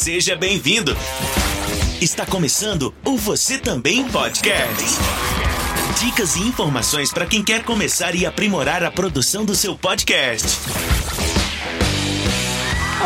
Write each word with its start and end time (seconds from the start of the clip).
Seja 0.00 0.34
bem-vindo. 0.34 0.96
Está 2.00 2.24
começando 2.24 2.94
o 3.04 3.18
Você 3.18 3.58
Também 3.58 4.08
Podcast. 4.08 4.98
Dicas 6.02 6.36
e 6.36 6.40
informações 6.40 7.12
para 7.12 7.26
quem 7.26 7.44
quer 7.44 7.62
começar 7.62 8.14
e 8.14 8.24
aprimorar 8.24 8.82
a 8.82 8.90
produção 8.90 9.44
do 9.44 9.54
seu 9.54 9.76
podcast. 9.76 10.48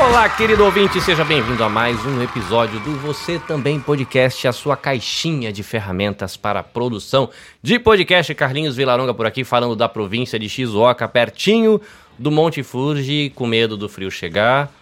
Olá, 0.01 0.29
querido 0.29 0.65
ouvinte, 0.65 1.01
seja 1.01 1.25
bem-vindo 1.25 1.65
a 1.65 1.69
mais 1.69 1.99
um 2.07 2.23
episódio 2.23 2.79
do 2.79 2.97
Você 3.01 3.41
Também 3.41 3.81
Podcast, 3.81 4.47
a 4.47 4.53
sua 4.53 4.77
caixinha 4.77 5.53
de 5.53 5.65
ferramentas 5.65 6.37
para 6.37 6.61
a 6.61 6.63
produção 6.63 7.29
de 7.61 7.77
podcast. 7.81 8.33
Carlinhos 8.37 8.77
Vilaronga 8.77 9.13
por 9.13 9.27
aqui, 9.27 9.43
falando 9.43 9.75
da 9.75 9.89
província 9.89 10.39
de 10.39 10.49
Shizuoka, 10.49 11.09
pertinho 11.09 11.81
do 12.17 12.31
Monte 12.31 12.63
Fuji, 12.63 13.33
com 13.35 13.49
medo 13.49 13.77
do 13.77 13.89
frio 13.89 14.13
chegar. 14.13 14.73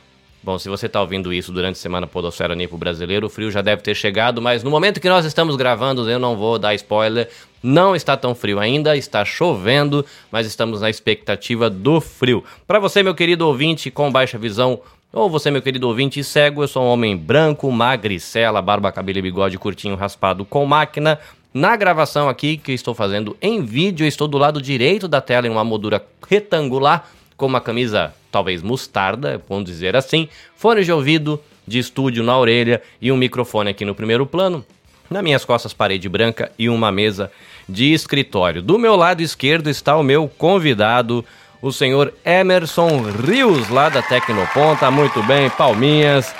Bom, 0.44 0.58
se 0.58 0.68
você 0.68 0.86
está 0.86 1.00
ouvindo 1.00 1.32
isso 1.32 1.52
durante 1.52 1.76
a 1.76 1.78
semana 1.78 2.04
Podosfera 2.04 2.56
Nipo 2.56 2.76
Brasileiro, 2.76 3.28
o 3.28 3.30
frio 3.30 3.48
já 3.48 3.62
deve 3.62 3.80
ter 3.80 3.94
chegado, 3.94 4.42
mas 4.42 4.64
no 4.64 4.70
momento 4.72 5.00
que 5.00 5.08
nós 5.08 5.24
estamos 5.24 5.54
gravando, 5.54 6.10
eu 6.10 6.18
não 6.18 6.36
vou 6.36 6.58
dar 6.58 6.74
spoiler, 6.74 7.30
não 7.62 7.94
está 7.94 8.16
tão 8.16 8.34
frio 8.34 8.58
ainda, 8.58 8.96
está 8.96 9.24
chovendo, 9.24 10.04
mas 10.32 10.44
estamos 10.44 10.80
na 10.80 10.90
expectativa 10.90 11.70
do 11.70 12.00
frio. 12.00 12.42
Para 12.66 12.80
você, 12.80 13.04
meu 13.04 13.14
querido 13.14 13.46
ouvinte 13.46 13.88
com 13.88 14.10
baixa 14.10 14.36
visão, 14.36 14.80
ou 15.12 15.30
você, 15.30 15.48
meu 15.48 15.62
querido 15.62 15.86
ouvinte 15.86 16.24
cego, 16.24 16.64
eu 16.64 16.68
sou 16.68 16.82
um 16.82 16.88
homem 16.88 17.16
branco, 17.16 17.70
magricela, 17.70 18.60
barba, 18.60 18.90
cabelo 18.90 19.18
e 19.18 19.22
bigode 19.22 19.56
curtinho 19.58 19.94
raspado 19.94 20.44
com 20.44 20.66
máquina. 20.66 21.20
Na 21.54 21.76
gravação 21.76 22.28
aqui 22.28 22.56
que 22.56 22.72
estou 22.72 22.94
fazendo 22.94 23.36
em 23.40 23.64
vídeo, 23.64 24.04
estou 24.04 24.26
do 24.26 24.38
lado 24.38 24.60
direito 24.60 25.06
da 25.06 25.20
tela 25.20 25.46
em 25.46 25.50
uma 25.50 25.62
moldura 25.62 26.04
retangular 26.28 27.06
com 27.36 27.46
uma 27.46 27.60
camisa 27.60 28.12
talvez 28.32 28.62
mostarda, 28.62 29.40
vamos 29.48 29.66
dizer 29.66 29.94
assim, 29.94 30.28
fone 30.56 30.82
de 30.82 30.90
ouvido 30.90 31.40
de 31.68 31.78
estúdio 31.78 32.24
na 32.24 32.36
orelha 32.36 32.82
e 33.00 33.12
um 33.12 33.16
microfone 33.16 33.70
aqui 33.70 33.84
no 33.84 33.94
primeiro 33.94 34.26
plano. 34.26 34.64
Na 35.08 35.22
minhas 35.22 35.44
costas, 35.44 35.74
parede 35.74 36.08
branca 36.08 36.50
e 36.58 36.68
uma 36.68 36.90
mesa 36.90 37.30
de 37.68 37.92
escritório. 37.92 38.62
Do 38.62 38.78
meu 38.78 38.96
lado 38.96 39.20
esquerdo 39.20 39.68
está 39.68 39.96
o 39.96 40.02
meu 40.02 40.26
convidado, 40.26 41.24
o 41.60 41.70
senhor 41.70 42.12
Emerson 42.24 43.02
Rios, 43.02 43.68
lá 43.68 43.90
da 43.90 44.02
Tecnoponta. 44.02 44.90
Muito 44.90 45.22
bem, 45.22 45.50
palminhas 45.50 46.34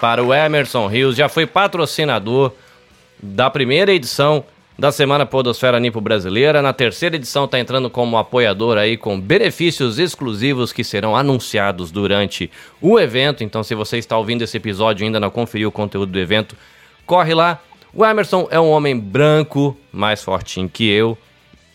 para 0.00 0.22
o 0.22 0.34
Emerson 0.34 0.88
Rios. 0.88 1.16
Já 1.16 1.28
foi 1.28 1.46
patrocinador 1.46 2.52
da 3.22 3.48
primeira 3.48 3.92
edição 3.92 4.44
da 4.78 4.92
Semana 4.92 5.26
Podosfera 5.26 5.80
Nipo 5.80 6.00
Brasileira. 6.00 6.62
Na 6.62 6.72
terceira 6.72 7.16
edição 7.16 7.46
está 7.46 7.58
entrando 7.58 7.90
como 7.90 8.16
apoiador 8.16 8.78
aí 8.78 8.96
com 8.96 9.20
benefícios 9.20 9.98
exclusivos 9.98 10.72
que 10.72 10.84
serão 10.84 11.16
anunciados 11.16 11.90
durante 11.90 12.48
o 12.80 13.00
evento. 13.00 13.42
Então, 13.42 13.64
se 13.64 13.74
você 13.74 13.98
está 13.98 14.16
ouvindo 14.16 14.42
esse 14.42 14.56
episódio 14.56 15.02
e 15.02 15.06
ainda 15.06 15.18
não 15.18 15.30
conferiu 15.30 15.70
o 15.70 15.72
conteúdo 15.72 16.12
do 16.12 16.18
evento, 16.20 16.56
corre 17.04 17.34
lá. 17.34 17.60
O 17.92 18.06
Emerson 18.06 18.46
é 18.52 18.60
um 18.60 18.70
homem 18.70 18.96
branco, 18.96 19.76
mais 19.90 20.22
fortinho 20.22 20.68
que 20.68 20.88
eu, 20.88 21.18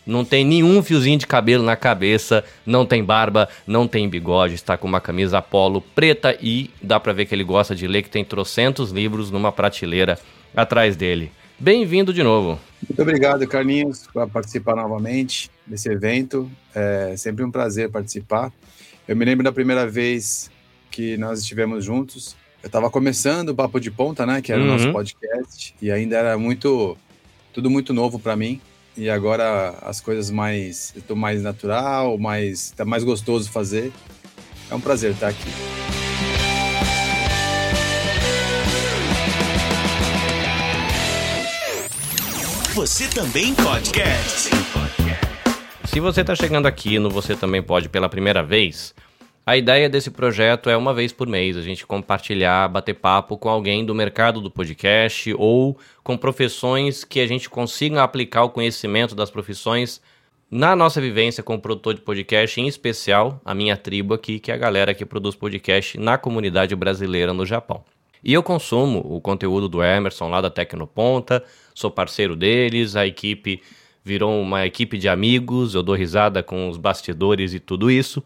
não 0.06 0.24
tem 0.24 0.42
nenhum 0.42 0.82
fiozinho 0.82 1.18
de 1.18 1.26
cabelo 1.26 1.62
na 1.62 1.76
cabeça, 1.76 2.42
não 2.64 2.86
tem 2.86 3.04
barba, 3.04 3.48
não 3.66 3.86
tem 3.86 4.08
bigode, 4.08 4.54
está 4.54 4.78
com 4.78 4.86
uma 4.86 5.00
camisa 5.00 5.42
polo 5.42 5.80
preta 5.80 6.38
e 6.40 6.70
dá 6.80 6.98
para 6.98 7.12
ver 7.12 7.26
que 7.26 7.34
ele 7.34 7.44
gosta 7.44 7.74
de 7.74 7.86
ler, 7.86 8.02
que 8.02 8.10
tem 8.10 8.24
trocentos 8.24 8.90
livros 8.90 9.30
numa 9.30 9.52
prateleira 9.52 10.18
atrás 10.56 10.96
dele. 10.96 11.30
Bem-vindo 11.58 12.12
de 12.12 12.22
novo. 12.22 12.58
Muito 12.88 13.00
obrigado, 13.00 13.46
Carlinhos, 13.46 14.06
por 14.12 14.28
participar 14.28 14.76
novamente 14.76 15.50
desse 15.66 15.90
evento. 15.90 16.50
É 16.74 17.14
sempre 17.16 17.44
um 17.44 17.50
prazer 17.50 17.90
participar. 17.90 18.52
Eu 19.06 19.16
me 19.16 19.24
lembro 19.24 19.44
da 19.44 19.52
primeira 19.52 19.86
vez 19.86 20.50
que 20.90 21.16
nós 21.16 21.40
estivemos 21.40 21.84
juntos. 21.84 22.36
Eu 22.62 22.66
estava 22.66 22.90
começando 22.90 23.50
o 23.50 23.54
Papo 23.54 23.78
de 23.78 23.90
Ponta, 23.90 24.24
né, 24.24 24.40
que 24.40 24.52
era 24.52 24.60
uhum. 24.60 24.68
o 24.68 24.70
nosso 24.72 24.90
podcast, 24.92 25.74
e 25.80 25.90
ainda 25.90 26.16
era 26.16 26.38
muito 26.38 26.96
tudo 27.52 27.70
muito 27.70 27.92
novo 27.92 28.18
para 28.18 28.34
mim 28.34 28.60
e 28.96 29.10
agora 29.10 29.70
as 29.82 30.00
coisas 30.00 30.30
mais 30.30 30.92
estou 30.96 31.16
mais 31.16 31.42
natural, 31.42 32.18
mais 32.18 32.70
tá 32.70 32.84
mais 32.84 33.04
gostoso 33.04 33.50
fazer. 33.50 33.92
É 34.70 34.74
um 34.74 34.80
prazer 34.80 35.12
estar 35.12 35.28
aqui. 35.28 36.03
Você 42.74 43.08
também 43.08 43.54
podcast. 43.54 44.50
Se 45.84 46.00
você 46.00 46.22
está 46.22 46.34
chegando 46.34 46.66
aqui 46.66 46.98
no 46.98 47.08
Você 47.08 47.36
Também 47.36 47.62
Pode 47.62 47.88
pela 47.88 48.08
primeira 48.08 48.42
vez, 48.42 48.92
a 49.46 49.56
ideia 49.56 49.88
desse 49.88 50.10
projeto 50.10 50.68
é 50.68 50.76
uma 50.76 50.92
vez 50.92 51.12
por 51.12 51.28
mês 51.28 51.56
a 51.56 51.62
gente 51.62 51.86
compartilhar, 51.86 52.66
bater 52.66 52.94
papo 52.94 53.38
com 53.38 53.48
alguém 53.48 53.86
do 53.86 53.94
mercado 53.94 54.40
do 54.40 54.50
podcast 54.50 55.32
ou 55.38 55.78
com 56.02 56.16
profissões 56.16 57.04
que 57.04 57.20
a 57.20 57.28
gente 57.28 57.48
consiga 57.48 58.02
aplicar 58.02 58.42
o 58.42 58.50
conhecimento 58.50 59.14
das 59.14 59.30
profissões 59.30 60.00
na 60.50 60.74
nossa 60.74 61.00
vivência 61.00 61.44
como 61.44 61.60
produtor 61.60 61.94
de 61.94 62.00
podcast, 62.00 62.60
em 62.60 62.66
especial 62.66 63.40
a 63.44 63.54
minha 63.54 63.76
tribo 63.76 64.14
aqui, 64.14 64.40
que 64.40 64.50
é 64.50 64.54
a 64.54 64.58
galera 64.58 64.92
que 64.92 65.06
produz 65.06 65.36
podcast 65.36 65.96
na 65.96 66.18
comunidade 66.18 66.74
brasileira 66.74 67.32
no 67.32 67.46
Japão. 67.46 67.84
E 68.24 68.32
eu 68.32 68.42
consumo 68.42 69.04
o 69.04 69.20
conteúdo 69.20 69.68
do 69.68 69.82
Emerson 69.82 70.28
lá 70.28 70.40
da 70.40 70.48
Tecnoponta, 70.48 71.44
sou 71.74 71.90
parceiro 71.90 72.34
deles, 72.34 72.96
a 72.96 73.06
equipe 73.06 73.60
virou 74.02 74.40
uma 74.40 74.64
equipe 74.66 74.96
de 74.96 75.08
amigos, 75.08 75.74
eu 75.74 75.82
dou 75.82 75.94
risada 75.94 76.42
com 76.42 76.68
os 76.68 76.76
bastidores 76.76 77.52
e 77.52 77.60
tudo 77.60 77.90
isso. 77.90 78.22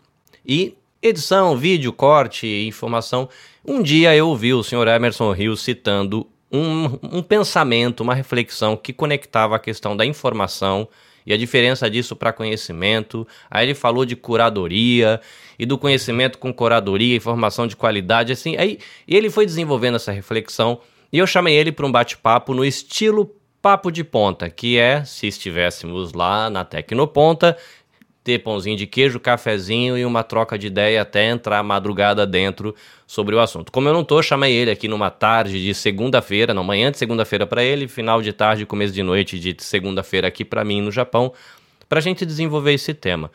E 0.47 0.77
Edição, 1.01 1.57
vídeo, 1.57 1.93
corte, 1.93 2.45
informação. 2.67 3.29
Um 3.65 3.81
dia 3.81 4.17
eu 4.17 4.29
ouvi 4.29 4.53
o 4.53 4.65
senhor 4.65 4.89
Emerson 4.89 5.31
Rios 5.31 5.61
citando 5.61 6.27
um, 6.51 7.19
um 7.19 7.23
pensamento, 7.23 8.01
uma 8.01 8.17
reflexão 8.17 8.77
que 8.77 8.93
conectava 8.93 9.55
a 9.55 9.61
questão 9.61 9.97
da 9.97 10.05
informação 10.05 10.89
e 11.29 11.33
a 11.35 11.37
diferença 11.37 11.91
disso 11.91 12.17
para 12.17 12.33
conhecimento. 12.33 13.29
Aí 13.51 13.67
ele 13.67 13.75
falou 13.75 14.07
de 14.07 14.17
curadoria 14.17 15.21
e 15.59 15.67
do 15.67 15.77
conhecimento 15.77 16.39
com 16.39 16.53
curadoria, 16.53 17.15
informação 17.15 17.67
de 17.67 17.77
qualidade, 17.77 18.33
assim. 18.33 18.57
Aí 18.57 18.79
e 19.07 19.15
ele 19.15 19.29
foi 19.29 19.45
desenvolvendo 19.45 19.97
essa 19.97 20.11
reflexão 20.11 20.81
e 21.13 21.19
eu 21.19 21.27
chamei 21.27 21.55
ele 21.55 21.71
para 21.71 21.87
um 21.87 21.93
bate-papo 21.93 22.55
no 22.55 22.65
estilo 22.65 23.31
papo 23.61 23.91
de 23.91 24.03
ponta, 24.03 24.49
que 24.49 24.79
é 24.79 25.05
se 25.05 25.27
estivéssemos 25.27 26.15
lá 26.15 26.49
na 26.49 26.65
Tecnoponta 26.65 27.57
ter 28.29 28.41
pãozinho 28.41 28.77
de 28.77 28.87
queijo, 28.87 29.19
cafezinho 29.19 29.97
e 29.97 30.05
uma 30.05 30.23
troca 30.23 30.59
de 30.59 30.67
ideia 30.67 31.01
até 31.01 31.31
entrar 31.31 31.63
madrugada 31.63 32.27
dentro 32.27 32.75
sobre 33.07 33.35
o 33.35 33.41
assunto. 33.41 33.73
Como 33.73 33.89
eu 33.89 33.95
não 33.95 34.05
tô, 34.05 34.23
chamei 34.23 34.53
ele 34.53 34.71
aqui 34.71 34.87
numa 34.87 35.11
tarde 35.11 35.65
de 35.65 35.73
segunda-feira, 35.73 36.53
não, 36.53 36.63
manhã 36.63 36.91
de 36.91 36.99
segunda-feira 36.99 37.47
para 37.47 37.65
ele, 37.65 37.89
final 37.89 38.21
de 38.21 38.31
tarde, 38.35 38.67
começo 38.67 38.93
de 38.93 39.03
noite 39.03 39.39
de 39.41 39.57
segunda-feira 39.61 40.29
aqui 40.29 40.45
para 40.45 40.63
mim 40.63 40.83
no 40.83 40.93
Japão, 40.93 41.33
para 41.89 42.01
a 42.01 42.03
gente 42.03 42.27
desenvolver 42.27 42.75
esse 42.75 42.93
tema. 42.93 43.31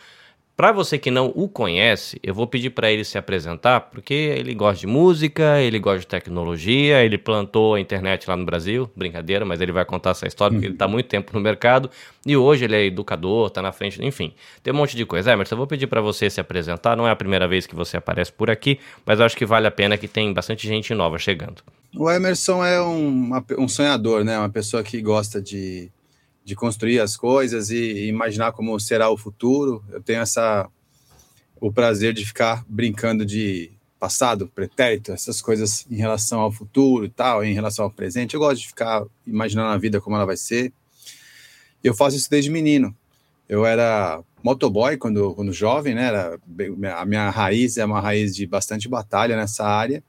Para 0.56 0.72
você 0.72 1.00
que 1.00 1.10
não 1.10 1.34
o 1.36 1.50
conhece, 1.50 2.20
eu 2.22 2.32
vou 2.32 2.46
pedir 2.46 2.70
para 2.70 2.92
ele 2.92 3.04
se 3.04 3.18
apresentar, 3.18 3.82
porque 3.82 4.14
ele 4.14 4.54
gosta 4.54 4.82
de 4.82 4.88
música, 4.88 5.60
ele 5.60 5.80
gosta 5.80 6.02
de 6.02 6.08
tecnologia, 6.08 7.04
ele 7.04 7.18
plantou 7.18 7.74
a 7.74 7.80
internet 7.80 8.30
lá 8.30 8.38
no 8.38 8.46
Brasil, 8.46 8.88
brincadeira, 8.96 9.44
mas 9.44 9.62
ele 9.62 9.72
vai 9.72 9.84
contar 9.84 10.12
essa 10.12 10.28
história 10.28 10.54
porque 10.54 10.68
ele 10.68 10.76
está 10.76 10.88
muito 10.88 11.08
tempo 11.08 11.32
no 11.34 11.40
mercado 11.40 11.90
e 12.24 12.38
hoje 12.38 12.66
ele 12.66 12.76
é 12.76 12.86
educador, 12.86 13.48
está 13.48 13.64
na 13.64 13.72
frente, 13.72 14.04
enfim, 14.06 14.32
tem 14.62 14.72
um 14.72 14.78
monte 14.78 14.96
de 14.96 15.06
coisa. 15.08 15.32
Emerson, 15.32 15.56
eu 15.56 15.58
vou 15.58 15.66
pedir 15.66 15.88
para 15.88 16.02
você 16.02 16.30
se 16.30 16.40
apresentar, 16.40 16.96
não 16.96 17.08
é 17.08 17.12
a 17.12 17.16
primeira 17.16 17.48
vez 17.48 17.66
que 17.66 17.74
você 17.74 17.98
aparece 17.98 18.32
por 18.32 18.52
aqui, 18.52 18.80
mas 19.04 19.20
acho 19.20 19.36
que 19.36 19.48
vale 19.48 19.66
a 19.66 19.72
pena 19.72 19.98
que 19.98 20.08
tem 20.08 20.32
bastante 20.32 20.68
gente 20.68 20.94
nova 20.94 21.18
chegando. 21.18 21.64
O 21.98 22.12
Emerson 22.12 22.64
é 22.64 22.80
um, 22.80 23.32
um 23.58 23.68
sonhador, 23.68 24.24
né? 24.24 24.38
Uma 24.38 24.50
pessoa 24.50 24.84
que 24.84 25.02
gosta 25.02 25.42
de 25.42 25.92
de 26.44 26.56
construir 26.56 27.00
as 27.00 27.16
coisas 27.16 27.70
e 27.70 28.08
imaginar 28.08 28.52
como 28.52 28.80
será 28.80 29.10
o 29.10 29.18
futuro. 29.18 29.84
Eu 29.90 30.02
tenho 30.02 30.22
essa 30.22 30.70
o 31.60 31.72
prazer 31.72 32.14
de 32.14 32.26
ficar 32.26 32.66
brincando 32.68 33.26
de 33.26 33.72
passado, 33.98 34.50
pretérito, 34.54 35.14
essas 35.14 35.42
coisas 35.42 35.86
em 35.90 35.96
relação 35.96 36.42
ao 36.42 36.52
futuro 36.52 37.06
e 37.06 37.10
tal, 37.10 37.42
em 37.42 37.54
relação 37.54 37.86
ao 37.86 37.92
presente. 37.92 38.34
Eu 38.34 38.42
gosto 38.42 38.60
de 38.60 38.68
ficar 38.68 39.06
imaginando 39.26 39.70
a 39.70 39.78
vida 39.78 40.02
como 40.02 40.18
ela 40.18 40.26
vai 40.26 40.36
ser. 40.36 40.74
Eu 41.82 41.94
faço 41.94 42.18
isso 42.18 42.30
desde 42.30 42.52
menino. 42.52 42.94
Eu 43.48 43.66
era 43.66 44.22
motoboy 44.44 44.98
quando, 44.98 45.34
quando 45.34 45.54
jovem, 45.54 45.96
né? 45.96 46.08
Era, 46.08 46.38
a 46.98 47.06
minha 47.06 47.30
raiz 47.30 47.78
é 47.78 47.86
uma 47.86 48.02
raiz 48.02 48.36
de 48.36 48.46
bastante 48.46 48.90
batalha 48.90 49.38
nessa 49.38 49.66
área. 49.66 50.04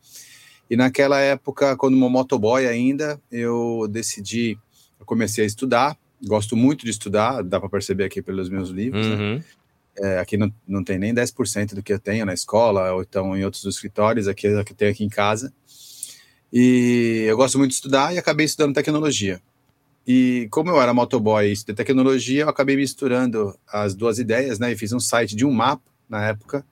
E 0.68 0.74
naquela 0.74 1.20
época, 1.20 1.76
quando 1.76 1.94
uma 1.94 2.08
motoboy 2.08 2.66
ainda, 2.66 3.20
eu 3.30 3.86
decidi, 3.88 4.58
eu 4.98 5.06
comecei 5.06 5.44
a 5.44 5.46
estudar 5.46 5.96
gosto 6.22 6.56
muito 6.56 6.84
de 6.84 6.90
estudar, 6.90 7.42
dá 7.42 7.58
para 7.58 7.68
perceber 7.68 8.04
aqui 8.04 8.22
pelos 8.22 8.48
meus 8.48 8.70
livros. 8.70 9.06
Né? 9.06 9.14
Uhum. 9.14 9.34
Né? 9.36 9.44
É, 9.96 10.18
aqui 10.18 10.36
não, 10.36 10.52
não 10.66 10.82
tem 10.82 10.98
nem 10.98 11.14
10% 11.14 11.74
do 11.74 11.82
que 11.82 11.92
eu 11.92 11.98
tenho 11.98 12.26
na 12.26 12.34
escola, 12.34 12.92
ou 12.92 13.02
então 13.02 13.36
em 13.36 13.44
outros 13.44 13.64
escritórios, 13.64 14.26
aqui 14.26 14.42
que 14.64 14.72
eu 14.72 14.76
tenho 14.76 14.90
aqui 14.90 15.04
em 15.04 15.08
casa. 15.08 15.52
E 16.52 17.24
eu 17.28 17.36
gosto 17.36 17.58
muito 17.58 17.70
de 17.70 17.76
estudar 17.76 18.14
e 18.14 18.18
acabei 18.18 18.46
estudando 18.46 18.74
tecnologia. 18.74 19.40
E 20.06 20.48
como 20.50 20.70
eu 20.70 20.80
era 20.80 20.92
motoboy 20.92 21.46
e 21.46 21.52
estudei 21.52 21.74
tecnologia, 21.74 22.42
eu 22.42 22.48
acabei 22.48 22.76
misturando 22.76 23.58
as 23.66 23.94
duas 23.94 24.18
ideias, 24.18 24.58
né? 24.58 24.72
E 24.72 24.76
fiz 24.76 24.92
um 24.92 25.00
site 25.00 25.34
de 25.34 25.44
um 25.44 25.52
mapa 25.52 25.90
na 26.08 26.26
época, 26.26 26.64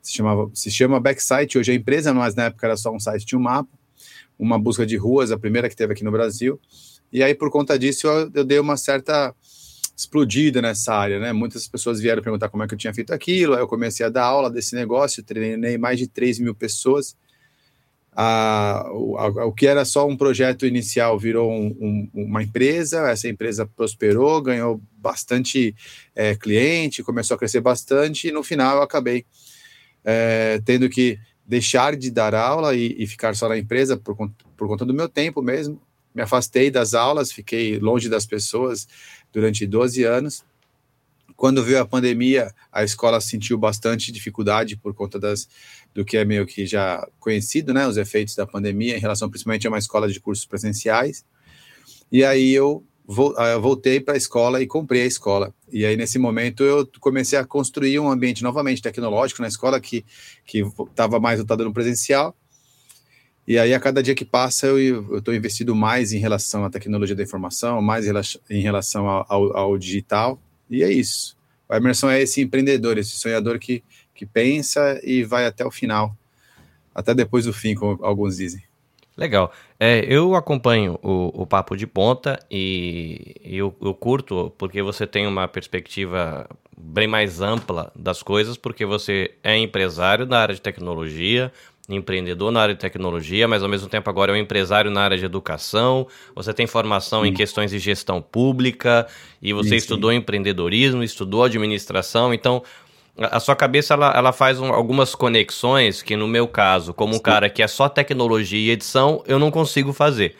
se, 0.00 0.12
chamava, 0.12 0.50
se 0.54 0.70
chama 0.70 0.98
Backsite, 0.98 1.58
hoje 1.58 1.72
é 1.72 1.74
empresa, 1.74 2.14
mas 2.14 2.34
na 2.34 2.44
época 2.44 2.66
era 2.66 2.76
só 2.76 2.90
um 2.90 2.98
site 2.98 3.26
de 3.26 3.36
um 3.36 3.40
mapa 3.40 3.68
uma 4.40 4.58
busca 4.58 4.86
de 4.86 4.96
ruas, 4.96 5.30
a 5.30 5.38
primeira 5.38 5.68
que 5.68 5.76
teve 5.76 5.92
aqui 5.92 6.02
no 6.02 6.10
Brasil. 6.10 6.58
E 7.12 7.22
aí, 7.22 7.34
por 7.34 7.50
conta 7.50 7.78
disso, 7.78 8.06
eu, 8.06 8.30
eu 8.34 8.44
dei 8.44 8.58
uma 8.58 8.76
certa 8.76 9.34
explodida 10.00 10.62
nessa 10.62 10.94
área, 10.94 11.18
né? 11.18 11.32
Muitas 11.32 11.68
pessoas 11.68 12.00
vieram 12.00 12.22
perguntar 12.22 12.48
como 12.48 12.62
é 12.62 12.66
que 12.66 12.74
eu 12.74 12.78
tinha 12.78 12.94
feito 12.94 13.12
aquilo, 13.12 13.54
aí 13.54 13.60
eu 13.60 13.68
comecei 13.68 14.04
a 14.06 14.08
dar 14.08 14.24
aula 14.24 14.50
desse 14.50 14.74
negócio, 14.74 15.22
treinei 15.22 15.76
mais 15.76 15.98
de 15.98 16.06
3 16.06 16.38
mil 16.38 16.54
pessoas. 16.54 17.16
A, 18.12 18.80
a, 18.80 19.46
o 19.46 19.52
que 19.52 19.66
era 19.66 19.84
só 19.84 20.06
um 20.06 20.16
projeto 20.16 20.66
inicial 20.66 21.18
virou 21.18 21.50
um, 21.50 21.76
um, 21.80 22.10
uma 22.24 22.42
empresa, 22.42 23.08
essa 23.10 23.28
empresa 23.28 23.66
prosperou, 23.66 24.42
ganhou 24.42 24.80
bastante 24.92 25.74
é, 26.14 26.34
cliente, 26.34 27.02
começou 27.02 27.34
a 27.34 27.38
crescer 27.38 27.60
bastante, 27.60 28.28
e 28.28 28.32
no 28.32 28.42
final 28.42 28.78
eu 28.78 28.82
acabei 28.82 29.24
é, 30.04 30.60
tendo 30.64 30.88
que 30.88 31.18
deixar 31.46 31.96
de 31.96 32.10
dar 32.10 32.34
aula 32.34 32.74
e, 32.74 32.94
e 32.98 33.06
ficar 33.06 33.34
só 33.36 33.48
na 33.48 33.58
empresa 33.58 33.96
por, 33.96 34.16
por 34.56 34.68
conta 34.68 34.84
do 34.84 34.94
meu 34.94 35.08
tempo 35.08 35.42
mesmo. 35.42 35.80
Me 36.14 36.22
afastei 36.22 36.70
das 36.70 36.94
aulas, 36.94 37.32
fiquei 37.32 37.78
longe 37.78 38.08
das 38.08 38.26
pessoas 38.26 38.86
durante 39.32 39.66
12 39.66 40.04
anos. 40.04 40.44
Quando 41.36 41.64
veio 41.64 41.80
a 41.80 41.86
pandemia, 41.86 42.52
a 42.70 42.84
escola 42.84 43.20
sentiu 43.20 43.56
bastante 43.56 44.12
dificuldade 44.12 44.76
por 44.76 44.92
conta 44.92 45.18
das, 45.18 45.48
do 45.94 46.04
que 46.04 46.16
é 46.16 46.24
meio 46.24 46.44
que 46.46 46.66
já 46.66 47.06
conhecido, 47.18 47.72
né, 47.72 47.86
os 47.86 47.96
efeitos 47.96 48.34
da 48.34 48.46
pandemia 48.46 48.96
em 48.96 49.00
relação 49.00 49.30
principalmente 49.30 49.66
a 49.66 49.70
uma 49.70 49.78
escola 49.78 50.06
de 50.10 50.20
cursos 50.20 50.44
presenciais. 50.44 51.24
E 52.12 52.24
aí 52.24 52.52
eu 52.52 52.84
ah, 53.36 53.58
voltei 53.58 54.00
para 54.00 54.14
a 54.14 54.16
escola 54.16 54.62
e 54.62 54.66
comprei 54.66 55.02
a 55.02 55.06
escola. 55.06 55.52
E 55.72 55.84
aí, 55.84 55.96
nesse 55.96 56.18
momento, 56.18 56.62
eu 56.62 56.88
comecei 57.00 57.38
a 57.38 57.44
construir 57.44 57.98
um 57.98 58.08
ambiente 58.08 58.42
novamente 58.42 58.80
tecnológico 58.80 59.42
na 59.42 59.48
escola 59.48 59.80
que 59.80 60.04
estava 60.90 61.18
mais 61.18 61.38
voltado 61.38 61.64
no 61.64 61.72
presencial. 61.72 62.36
E 63.50 63.58
aí, 63.58 63.74
a 63.74 63.80
cada 63.80 64.00
dia 64.00 64.14
que 64.14 64.24
passa, 64.24 64.68
eu 64.68 65.18
estou 65.18 65.34
investindo 65.34 65.74
mais 65.74 66.12
em 66.12 66.20
relação 66.20 66.64
à 66.64 66.70
tecnologia 66.70 67.16
da 67.16 67.24
informação, 67.24 67.82
mais 67.82 68.06
em 68.48 68.60
relação 68.60 69.08
ao, 69.08 69.56
ao, 69.56 69.76
digital. 69.76 70.40
E 70.70 70.84
é 70.84 70.88
isso. 70.88 71.36
O 71.68 71.74
Emerson 71.74 72.10
é 72.10 72.22
esse 72.22 72.40
empreendedor, 72.40 72.96
esse 72.96 73.16
sonhador 73.16 73.58
que, 73.58 73.82
que 74.14 74.24
pensa 74.24 75.00
e 75.02 75.24
vai 75.24 75.46
até 75.46 75.66
o 75.66 75.70
final, 75.72 76.16
até 76.94 77.12
depois 77.12 77.44
do 77.44 77.52
fim, 77.52 77.74
como 77.74 77.98
alguns 78.04 78.36
dizem. 78.36 78.62
Legal. 79.16 79.52
É, 79.80 80.04
eu 80.06 80.36
acompanho 80.36 80.96
o, 81.02 81.42
o 81.42 81.44
Papo 81.44 81.76
de 81.76 81.88
Ponta 81.88 82.38
e 82.48 83.34
eu, 83.42 83.74
eu 83.82 83.92
curto 83.92 84.52
porque 84.58 84.80
você 84.80 85.08
tem 85.08 85.26
uma 85.26 85.48
perspectiva 85.48 86.48
bem 86.80 87.06
mais 87.06 87.40
ampla 87.40 87.92
das 87.94 88.22
coisas, 88.22 88.56
porque 88.56 88.86
você 88.86 89.34
é 89.42 89.56
empresário 89.58 90.24
na 90.24 90.38
área 90.38 90.54
de 90.54 90.60
tecnologia, 90.60 91.52
empreendedor 91.96 92.50
na 92.50 92.60
área 92.60 92.74
de 92.74 92.80
tecnologia, 92.80 93.46
mas 93.48 93.62
ao 93.62 93.68
mesmo 93.68 93.88
tempo 93.88 94.08
agora 94.08 94.32
é 94.32 94.34
um 94.34 94.38
empresário 94.38 94.90
na 94.90 95.02
área 95.02 95.18
de 95.18 95.24
educação, 95.24 96.06
você 96.34 96.52
tem 96.54 96.66
formação 96.66 97.22
sim. 97.22 97.28
em 97.28 97.34
questões 97.34 97.70
de 97.70 97.78
gestão 97.78 98.22
pública 98.22 99.06
e 99.40 99.52
você 99.52 99.70
sim, 99.70 99.76
estudou 99.76 100.10
sim. 100.10 100.16
empreendedorismo, 100.16 101.02
estudou 101.02 101.44
administração, 101.44 102.32
então 102.32 102.62
a 103.18 103.40
sua 103.40 103.54
cabeça 103.54 103.94
ela, 103.94 104.12
ela 104.16 104.32
faz 104.32 104.60
um, 104.60 104.72
algumas 104.72 105.14
conexões 105.14 106.02
que 106.02 106.16
no 106.16 106.26
meu 106.26 106.48
caso, 106.48 106.94
como 106.94 107.16
um 107.16 107.18
cara 107.18 107.50
que 107.50 107.62
é 107.62 107.68
só 107.68 107.88
tecnologia 107.88 108.58
e 108.58 108.70
edição, 108.70 109.22
eu 109.26 109.38
não 109.38 109.50
consigo 109.50 109.92
fazer. 109.92 110.36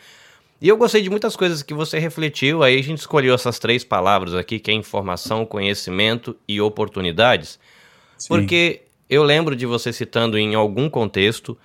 E 0.61 0.67
eu 0.67 0.77
gostei 0.77 1.01
de 1.01 1.09
muitas 1.09 1.35
coisas 1.35 1.63
que 1.63 1.73
você 1.73 1.97
refletiu, 1.97 2.61
aí 2.61 2.77
a 2.77 2.83
gente 2.83 2.99
escolheu 2.99 3.33
essas 3.33 3.57
três 3.57 3.83
palavras 3.83 4.35
aqui, 4.35 4.59
que 4.59 4.69
é 4.69 4.73
informação, 4.73 5.43
conhecimento 5.43 6.35
e 6.47 6.61
oportunidades, 6.61 7.59
Sim. 8.15 8.27
porque 8.27 8.81
eu 9.11 9.23
lembro 9.23 9.57
de 9.57 9.65
você 9.65 9.91
citando 9.91 10.37
em 10.37 10.55
algum 10.55 10.89
contexto 10.89 11.57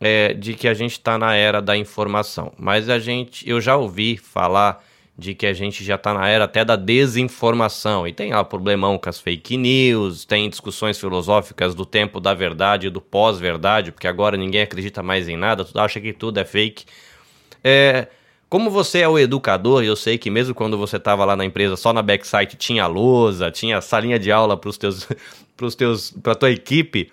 é, 0.00 0.32
de 0.32 0.54
que 0.54 0.66
a 0.66 0.72
gente 0.72 0.92
está 0.92 1.18
na 1.18 1.34
era 1.34 1.60
da 1.60 1.76
informação, 1.76 2.50
mas 2.56 2.88
a 2.88 2.98
gente, 2.98 3.46
eu 3.46 3.60
já 3.60 3.76
ouvi 3.76 4.16
falar 4.16 4.82
de 5.16 5.34
que 5.34 5.46
a 5.46 5.52
gente 5.52 5.84
já 5.84 5.96
está 5.96 6.14
na 6.14 6.26
era 6.28 6.44
até 6.44 6.64
da 6.64 6.76
desinformação. 6.76 8.06
E 8.06 8.12
tem 8.12 8.32
lá 8.32 8.42
problemão 8.44 8.96
com 8.96 9.10
as 9.10 9.20
fake 9.20 9.56
news, 9.56 10.24
tem 10.24 10.48
discussões 10.48 10.98
filosóficas 10.98 11.74
do 11.74 11.84
tempo 11.84 12.20
da 12.20 12.32
verdade 12.32 12.86
e 12.86 12.90
do 12.90 13.00
pós-verdade, 13.00 13.92
porque 13.92 14.06
agora 14.06 14.36
ninguém 14.36 14.62
acredita 14.62 15.02
mais 15.02 15.28
em 15.28 15.36
nada, 15.36 15.64
tudo 15.64 15.80
acha 15.80 16.00
que 16.00 16.12
tudo 16.14 16.38
é 16.38 16.44
fake. 16.44 16.86
É, 17.62 18.06
como 18.48 18.70
você 18.70 19.00
é 19.00 19.08
o 19.08 19.18
educador, 19.18 19.84
eu 19.84 19.94
sei 19.94 20.16
que 20.16 20.30
mesmo 20.30 20.54
quando 20.54 20.78
você 20.78 20.96
estava 20.96 21.22
lá 21.24 21.36
na 21.36 21.44
empresa, 21.44 21.76
só 21.76 21.92
na 21.92 22.00
backsite 22.00 22.56
tinha 22.56 22.86
lousa, 22.86 23.50
tinha 23.50 23.80
salinha 23.82 24.18
de 24.18 24.32
aula 24.32 24.56
para 24.56 24.70
os 24.70 24.78
teus, 24.78 25.06
pros 25.58 25.74
teus, 25.74 26.10
para 26.22 26.34
tua 26.34 26.50
equipe. 26.50 27.10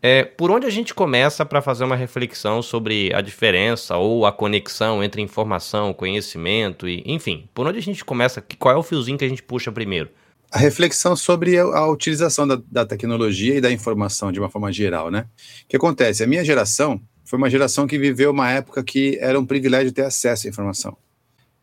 É, 0.00 0.22
por 0.22 0.50
onde 0.50 0.64
a 0.64 0.70
gente 0.70 0.94
começa 0.94 1.44
para 1.44 1.60
fazer 1.60 1.82
uma 1.82 1.96
reflexão 1.96 2.62
sobre 2.62 3.12
a 3.12 3.20
diferença 3.20 3.96
ou 3.96 4.24
a 4.24 4.32
conexão 4.32 5.02
entre 5.02 5.20
informação, 5.20 5.92
conhecimento 5.92 6.88
e, 6.88 7.02
enfim, 7.04 7.48
por 7.52 7.66
onde 7.66 7.78
a 7.78 7.82
gente 7.82 8.04
começa? 8.04 8.42
Qual 8.58 8.72
é 8.72 8.78
o 8.78 8.82
fiozinho 8.82 9.18
que 9.18 9.24
a 9.24 9.28
gente 9.28 9.42
puxa 9.42 9.72
primeiro? 9.72 10.08
A 10.52 10.58
reflexão 10.58 11.16
sobre 11.16 11.58
a, 11.58 11.62
a 11.64 11.90
utilização 11.90 12.46
da, 12.46 12.58
da, 12.70 12.86
tecnologia 12.86 13.56
e 13.56 13.60
da 13.60 13.72
informação 13.72 14.30
de 14.30 14.38
uma 14.38 14.48
forma 14.48 14.72
geral, 14.72 15.10
né? 15.10 15.26
O 15.64 15.68
que 15.68 15.76
acontece? 15.76 16.22
A 16.22 16.26
minha 16.28 16.44
geração 16.44 17.00
foi 17.24 17.36
uma 17.36 17.50
geração 17.50 17.86
que 17.86 17.98
viveu 17.98 18.30
uma 18.30 18.50
época 18.50 18.82
que 18.84 19.18
era 19.20 19.38
um 19.38 19.44
privilégio 19.44 19.92
ter 19.92 20.04
acesso 20.04 20.46
à 20.46 20.50
informação. 20.50 20.96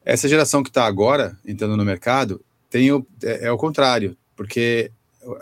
Essa 0.04 0.28
geração 0.28 0.62
que 0.62 0.70
está 0.70 0.86
agora 0.86 1.36
entrando 1.48 1.78
no 1.78 1.86
mercado 1.86 2.44
tem 2.70 2.92
o, 2.92 3.08
é, 3.24 3.48
é 3.48 3.52
o 3.52 3.58
contrário, 3.58 4.16
porque 4.36 4.92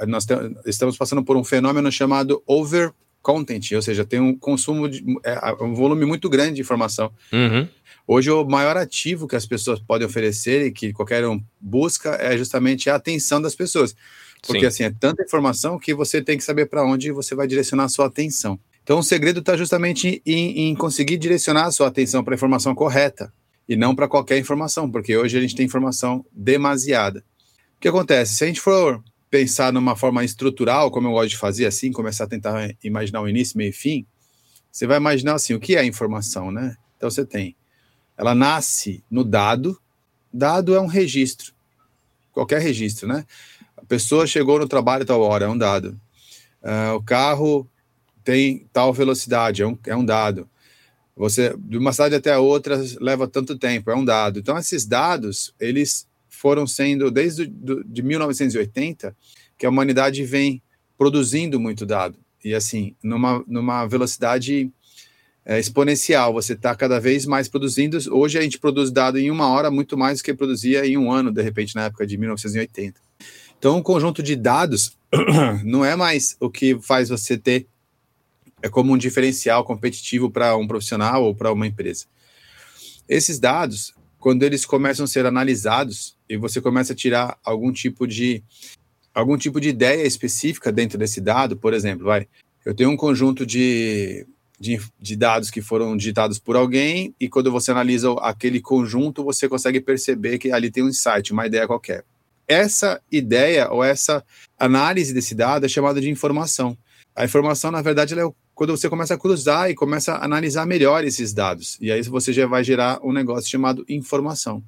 nós 0.07 0.25
estamos 0.65 0.97
passando 0.97 1.23
por 1.23 1.37
um 1.37 1.43
fenômeno 1.43 1.91
chamado 1.91 2.41
over 2.45 2.91
content, 3.21 3.71
ou 3.71 3.81
seja, 3.81 4.03
tem 4.03 4.19
um 4.19 4.37
consumo 4.37 4.87
de 4.89 5.03
é, 5.23 5.63
um 5.63 5.73
volume 5.73 6.05
muito 6.05 6.29
grande 6.29 6.55
de 6.55 6.61
informação. 6.61 7.11
Uhum. 7.31 7.67
Hoje 8.05 8.29
o 8.29 8.43
maior 8.43 8.75
ativo 8.75 9.27
que 9.27 9.35
as 9.35 9.45
pessoas 9.45 9.79
podem 9.79 10.05
oferecer 10.05 10.65
e 10.67 10.71
que 10.71 10.91
qualquer 10.91 11.25
um 11.25 11.41
busca 11.59 12.15
é 12.15 12.37
justamente 12.37 12.89
a 12.89 12.95
atenção 12.95 13.41
das 13.41 13.55
pessoas, 13.55 13.95
porque 14.45 14.59
Sim. 14.59 14.65
assim 14.65 14.83
é 14.83 14.91
tanta 14.91 15.23
informação 15.23 15.79
que 15.79 15.93
você 15.93 16.21
tem 16.21 16.37
que 16.37 16.43
saber 16.43 16.65
para 16.65 16.83
onde 16.83 17.11
você 17.11 17.33
vai 17.33 17.47
direcionar 17.47 17.85
a 17.85 17.89
sua 17.89 18.07
atenção. 18.07 18.59
Então 18.83 18.99
o 18.99 19.03
segredo 19.03 19.39
está 19.39 19.55
justamente 19.55 20.21
em, 20.25 20.67
em 20.67 20.75
conseguir 20.75 21.17
direcionar 21.17 21.67
a 21.67 21.71
sua 21.71 21.87
atenção 21.87 22.23
para 22.25 22.33
a 22.33 22.35
informação 22.35 22.75
correta 22.75 23.31
e 23.67 23.77
não 23.77 23.95
para 23.95 24.09
qualquer 24.09 24.37
informação, 24.37 24.91
porque 24.91 25.15
hoje 25.15 25.37
a 25.37 25.41
gente 25.41 25.55
tem 25.55 25.65
informação 25.65 26.25
demasiada. 26.33 27.23
O 27.77 27.79
que 27.79 27.87
acontece? 27.87 28.35
Se 28.35 28.43
a 28.43 28.47
gente 28.47 28.59
for 28.59 29.01
pensar 29.33 29.73
numa 29.73 29.95
forma 29.95 30.23
estrutural, 30.23 30.91
como 30.91 31.07
eu 31.07 31.13
gosto 31.13 31.29
de 31.29 31.37
fazer, 31.37 31.65
assim, 31.65 31.91
começar 31.91 32.25
a 32.25 32.27
tentar 32.27 32.69
imaginar 32.83 33.19
o 33.19 33.27
início, 33.27 33.57
meio 33.57 33.71
e 33.71 33.73
fim, 33.73 34.05
você 34.71 34.85
vai 34.85 34.97
imaginar 34.97 35.33
assim, 35.33 35.55
o 35.55 35.59
que 35.59 35.75
é 35.75 35.83
informação, 35.83 36.51
né? 36.51 36.77
Então 36.95 37.09
você 37.09 37.25
tem, 37.25 37.55
ela 38.15 38.35
nasce 38.35 39.03
no 39.09 39.23
dado, 39.23 39.75
dado 40.31 40.75
é 40.75 40.79
um 40.79 40.85
registro, 40.85 41.51
qualquer 42.31 42.61
registro, 42.61 43.07
né? 43.07 43.25
A 43.75 43.83
pessoa 43.83 44.27
chegou 44.27 44.59
no 44.59 44.67
trabalho 44.67 45.03
tal 45.03 45.19
hora, 45.21 45.45
é 45.45 45.49
um 45.49 45.57
dado. 45.57 45.99
Uh, 46.61 46.93
o 46.97 47.01
carro 47.01 47.67
tem 48.23 48.67
tal 48.71 48.93
velocidade, 48.93 49.63
é 49.63 49.67
um, 49.67 49.75
é 49.87 49.95
um 49.95 50.05
dado. 50.05 50.47
Você, 51.17 51.55
de 51.57 51.79
uma 51.79 51.91
cidade 51.91 52.13
até 52.13 52.33
a 52.33 52.39
outra, 52.39 52.79
leva 53.01 53.27
tanto 53.27 53.57
tempo, 53.57 53.89
é 53.89 53.95
um 53.95 54.05
dado. 54.05 54.37
Então, 54.37 54.55
esses 54.59 54.85
dados, 54.85 55.55
eles 55.59 56.07
foram 56.43 56.67
sendo, 56.67 57.09
desde 57.09 57.45
do, 57.45 57.81
de 57.85 58.03
1980, 58.03 59.15
que 59.57 59.65
a 59.65 59.69
humanidade 59.69 60.25
vem 60.25 60.61
produzindo 60.97 61.57
muito 61.57 61.85
dado. 61.85 62.17
E 62.43 62.53
assim, 62.53 62.93
numa, 63.01 63.41
numa 63.47 63.85
velocidade 63.87 64.69
é, 65.45 65.57
exponencial, 65.57 66.33
você 66.33 66.51
está 66.51 66.75
cada 66.75 66.99
vez 66.99 67.25
mais 67.25 67.47
produzindo. 67.47 67.97
Hoje 68.13 68.37
a 68.37 68.41
gente 68.41 68.59
produz 68.59 68.91
dado 68.91 69.17
em 69.17 69.31
uma 69.31 69.47
hora 69.47 69.71
muito 69.71 69.97
mais 69.97 70.19
do 70.19 70.25
que 70.25 70.33
produzia 70.33 70.85
em 70.85 70.97
um 70.97 71.09
ano, 71.09 71.31
de 71.31 71.41
repente, 71.41 71.75
na 71.75 71.85
época 71.85 72.05
de 72.05 72.17
1980. 72.17 72.99
Então, 73.57 73.77
um 73.77 73.81
conjunto 73.81 74.21
de 74.21 74.35
dados 74.35 74.97
não 75.63 75.85
é 75.85 75.95
mais 75.95 76.35
o 76.41 76.49
que 76.49 76.77
faz 76.81 77.07
você 77.07 77.37
ter 77.37 77.67
é 78.61 78.67
como 78.67 78.91
um 78.91 78.97
diferencial 78.97 79.63
competitivo 79.63 80.29
para 80.29 80.57
um 80.57 80.67
profissional 80.67 81.23
ou 81.23 81.33
para 81.33 81.53
uma 81.53 81.67
empresa. 81.67 82.05
Esses 83.07 83.39
dados, 83.39 83.93
quando 84.19 84.43
eles 84.43 84.65
começam 84.65 85.05
a 85.05 85.07
ser 85.07 85.25
analisados 85.25 86.17
e 86.33 86.37
você 86.37 86.59
começa 86.59 86.93
a 86.93 86.95
tirar 86.95 87.37
algum 87.43 87.71
tipo 87.71 88.07
de 88.07 88.43
algum 89.13 89.37
tipo 89.37 89.61
de 89.61 89.69
ideia 89.69 90.05
específica 90.05 90.71
dentro 90.71 90.97
desse 90.97 91.21
dado, 91.21 91.55
por 91.55 91.73
exemplo, 91.73 92.05
vai, 92.05 92.27
eu 92.65 92.73
tenho 92.73 92.89
um 92.89 92.97
conjunto 92.97 93.45
de, 93.45 94.25
de, 94.59 94.81
de, 94.99 95.15
dados 95.15 95.51
que 95.51 95.61
foram 95.61 95.95
digitados 95.95 96.39
por 96.39 96.55
alguém 96.55 97.13
e 97.19 97.29
quando 97.29 97.51
você 97.51 97.69
analisa 97.69 98.11
aquele 98.21 98.59
conjunto, 98.59 99.23
você 99.23 99.47
consegue 99.47 99.79
perceber 99.79 100.39
que 100.39 100.51
ali 100.51 100.71
tem 100.71 100.83
um 100.83 100.89
insight, 100.89 101.31
uma 101.31 101.45
ideia 101.45 101.67
qualquer. 101.67 102.03
Essa 102.47 102.99
ideia 103.11 103.69
ou 103.69 103.83
essa 103.83 104.25
análise 104.57 105.13
desse 105.13 105.35
dado 105.35 105.67
é 105.67 105.69
chamada 105.69 106.01
de 106.01 106.09
informação. 106.09 106.75
A 107.15 107.23
informação, 107.23 107.69
na 107.69 107.83
verdade, 107.83 108.19
é 108.19 108.23
quando 108.55 108.75
você 108.75 108.89
começa 108.89 109.13
a 109.13 109.17
cruzar 109.19 109.69
e 109.69 109.75
começa 109.75 110.13
a 110.13 110.25
analisar 110.25 110.65
melhor 110.65 111.03
esses 111.03 111.31
dados. 111.31 111.77
E 111.79 111.91
aí 111.91 112.01
você 112.01 112.33
já 112.33 112.47
vai 112.47 112.63
gerar 112.63 112.99
um 113.03 113.13
negócio 113.13 113.49
chamado 113.49 113.85
informação. 113.87 114.63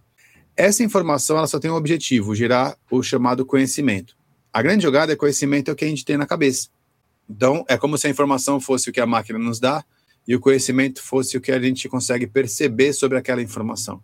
Essa 0.58 0.84
informação 0.84 1.38
ela 1.38 1.48
só 1.48 1.60
tem 1.60 1.70
um 1.70 1.76
objetivo, 1.76 2.34
gerar 2.34 2.78
o 2.90 3.04
chamado 3.04 3.46
conhecimento. 3.46 4.16
A 4.54 4.62
grande 4.62 4.84
jogada 4.84 5.12
é 5.12 5.16
conhecimento 5.16 5.70
é 5.70 5.74
o 5.74 5.76
que 5.76 5.84
a 5.84 5.88
gente 5.88 6.06
tem 6.06 6.16
na 6.16 6.26
cabeça. 6.26 6.70
Então, 7.30 7.66
é 7.68 7.78
como 7.78 7.98
se 7.98 8.08
a 8.08 8.10
informação 8.10 8.62
fosse 8.62 8.90
o 8.90 8.94
que 8.94 9.02
a 9.02 9.06
máquina 9.06 9.38
nos 9.38 9.60
dá 9.60 9.84
e 10.26 10.34
o 10.34 10.40
conhecimento 10.40 11.04
fosse 11.04 11.36
o 11.36 11.42
que 11.42 11.52
a 11.52 11.60
gente 11.60 11.90
consegue 11.90 12.26
perceber 12.26 12.94
sobre 12.94 13.18
aquela 13.18 13.42
informação. 13.42 14.02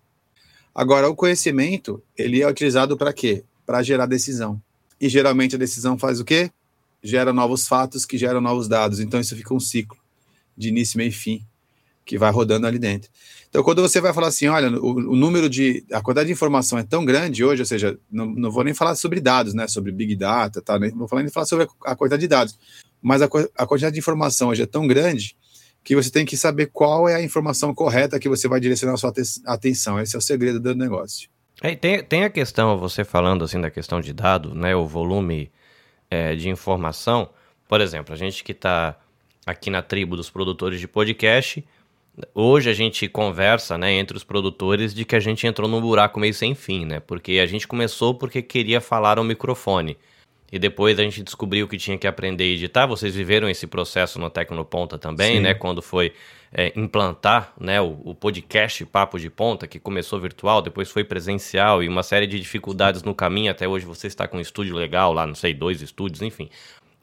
Agora, 0.75 1.09
o 1.09 1.15
conhecimento, 1.15 2.03
ele 2.17 2.41
é 2.41 2.49
utilizado 2.49 2.97
para 2.97 3.13
quê? 3.13 3.45
Para 3.65 3.81
gerar 3.81 4.05
decisão. 4.05 4.61
E 4.99 5.07
geralmente 5.07 5.55
a 5.55 5.59
decisão 5.59 5.97
faz 5.97 6.19
o 6.19 6.25
quê? 6.25 6.51
Gera 7.01 7.31
novos 7.31 7.65
fatos 7.65 8.05
que 8.05 8.17
geram 8.17 8.41
novos 8.41 8.67
dados. 8.67 8.99
Então 8.99 9.21
isso 9.21 9.35
fica 9.37 9.53
um 9.53 9.59
ciclo 9.59 9.97
de 10.57 10.67
início, 10.67 10.97
meio 10.97 11.09
e 11.09 11.13
fim 11.13 11.45
que 12.05 12.17
vai 12.17 12.31
rodando 12.31 12.67
ali 12.67 12.79
dentro. 12.79 13.09
Então, 13.49 13.63
quando 13.63 13.81
você 13.81 13.99
vai 13.99 14.13
falar 14.13 14.27
assim, 14.27 14.47
olha, 14.47 14.69
o, 14.79 15.11
o, 15.11 15.15
número 15.15 15.49
de. 15.49 15.83
a 15.91 16.01
quantidade 16.01 16.27
de 16.27 16.33
informação 16.33 16.79
é 16.79 16.83
tão 16.83 17.03
grande 17.03 17.43
hoje, 17.43 17.61
ou 17.61 17.65
seja, 17.65 17.99
não, 18.09 18.25
não 18.25 18.49
vou 18.49 18.63
nem 18.63 18.73
falar 18.73 18.95
sobre 18.95 19.19
dados, 19.19 19.53
né? 19.53 19.67
Sobre 19.67 19.91
Big 19.91 20.15
Data, 20.15 20.61
tá? 20.61 20.79
Nem 20.79 20.89
vou 20.91 21.07
falar 21.07 21.21
nem 21.21 21.31
falar 21.31 21.45
sobre 21.45 21.65
a, 21.65 21.91
a 21.91 21.95
quantidade 21.95 22.21
de 22.21 22.27
dados. 22.29 22.57
Mas 23.01 23.21
a, 23.21 23.25
a 23.57 23.65
quantidade 23.65 23.93
de 23.93 23.99
informação 23.99 24.49
hoje 24.49 24.61
é 24.61 24.65
tão 24.65 24.87
grande 24.87 25.35
que 25.83 25.95
você 25.95 26.09
tem 26.09 26.25
que 26.25 26.37
saber 26.37 26.67
qual 26.67 27.09
é 27.09 27.15
a 27.15 27.21
informação 27.21 27.73
correta 27.73 28.19
que 28.19 28.29
você 28.29 28.47
vai 28.47 28.59
direcionar 28.59 28.93
a 28.93 28.97
sua 28.97 29.13
atenção. 29.45 29.99
Esse 29.99 30.15
é 30.15 30.19
o 30.19 30.21
segredo 30.21 30.59
do 30.59 30.75
negócio. 30.75 31.27
É, 31.61 31.75
tem, 31.75 32.03
tem 32.03 32.23
a 32.23 32.29
questão, 32.29 32.77
você 32.77 33.03
falando 33.03 33.43
assim 33.43 33.59
da 33.59 33.69
questão 33.69 33.99
de 33.99 34.13
dado, 34.13 34.55
né? 34.55 34.75
O 34.75 34.85
volume 34.85 35.51
é, 36.09 36.35
de 36.35 36.49
informação. 36.49 37.29
Por 37.67 37.81
exemplo, 37.81 38.13
a 38.13 38.17
gente 38.17 38.43
que 38.43 38.51
está 38.51 38.97
aqui 39.45 39.69
na 39.69 39.81
tribo 39.81 40.15
dos 40.15 40.29
produtores 40.29 40.79
de 40.79 40.87
podcast 40.87 41.63
Hoje 42.35 42.69
a 42.69 42.73
gente 42.73 43.07
conversa, 43.07 43.77
né, 43.77 43.93
entre 43.93 44.17
os 44.17 44.23
produtores 44.23 44.93
de 44.93 45.05
que 45.05 45.15
a 45.15 45.19
gente 45.19 45.47
entrou 45.47 45.67
num 45.67 45.79
buraco 45.79 46.19
meio 46.19 46.33
sem 46.33 46.53
fim, 46.53 46.85
né? 46.85 46.99
Porque 46.99 47.39
a 47.39 47.45
gente 47.45 47.67
começou 47.67 48.13
porque 48.13 48.41
queria 48.41 48.81
falar 48.81 49.17
ao 49.17 49.23
microfone. 49.23 49.97
E 50.51 50.59
depois 50.59 50.99
a 50.99 51.03
gente 51.03 51.23
descobriu 51.23 51.67
que 51.67 51.77
tinha 51.77 51.97
que 51.97 52.05
aprender 52.05 52.43
a 52.43 52.47
editar. 52.47 52.85
Vocês 52.85 53.15
viveram 53.15 53.49
esse 53.49 53.65
processo 53.65 54.19
no 54.19 54.29
Tecnoponta 54.29 54.97
também, 54.97 55.37
Sim. 55.37 55.43
né? 55.43 55.53
Quando 55.53 55.81
foi 55.81 56.11
é, 56.53 56.73
implantar 56.75 57.53
né, 57.57 57.79
o, 57.79 57.97
o, 58.03 58.13
podcast 58.13 58.85
Papo 58.85 59.17
de 59.17 59.29
Ponta, 59.29 59.65
que 59.65 59.79
começou 59.79 60.19
virtual, 60.19 60.61
depois 60.61 60.91
foi 60.91 61.05
presencial 61.05 61.81
e 61.81 61.87
uma 61.87 62.03
série 62.03 62.27
de 62.27 62.37
dificuldades 62.37 63.01
no 63.01 63.15
caminho. 63.15 63.49
Até 63.49 63.65
hoje 63.65 63.85
você 63.85 64.07
está 64.07 64.27
com 64.27 64.37
um 64.37 64.41
estúdio 64.41 64.75
legal 64.75 65.13
lá, 65.13 65.25
não 65.25 65.35
sei, 65.35 65.53
dois 65.53 65.81
estúdios, 65.81 66.21
enfim. 66.21 66.49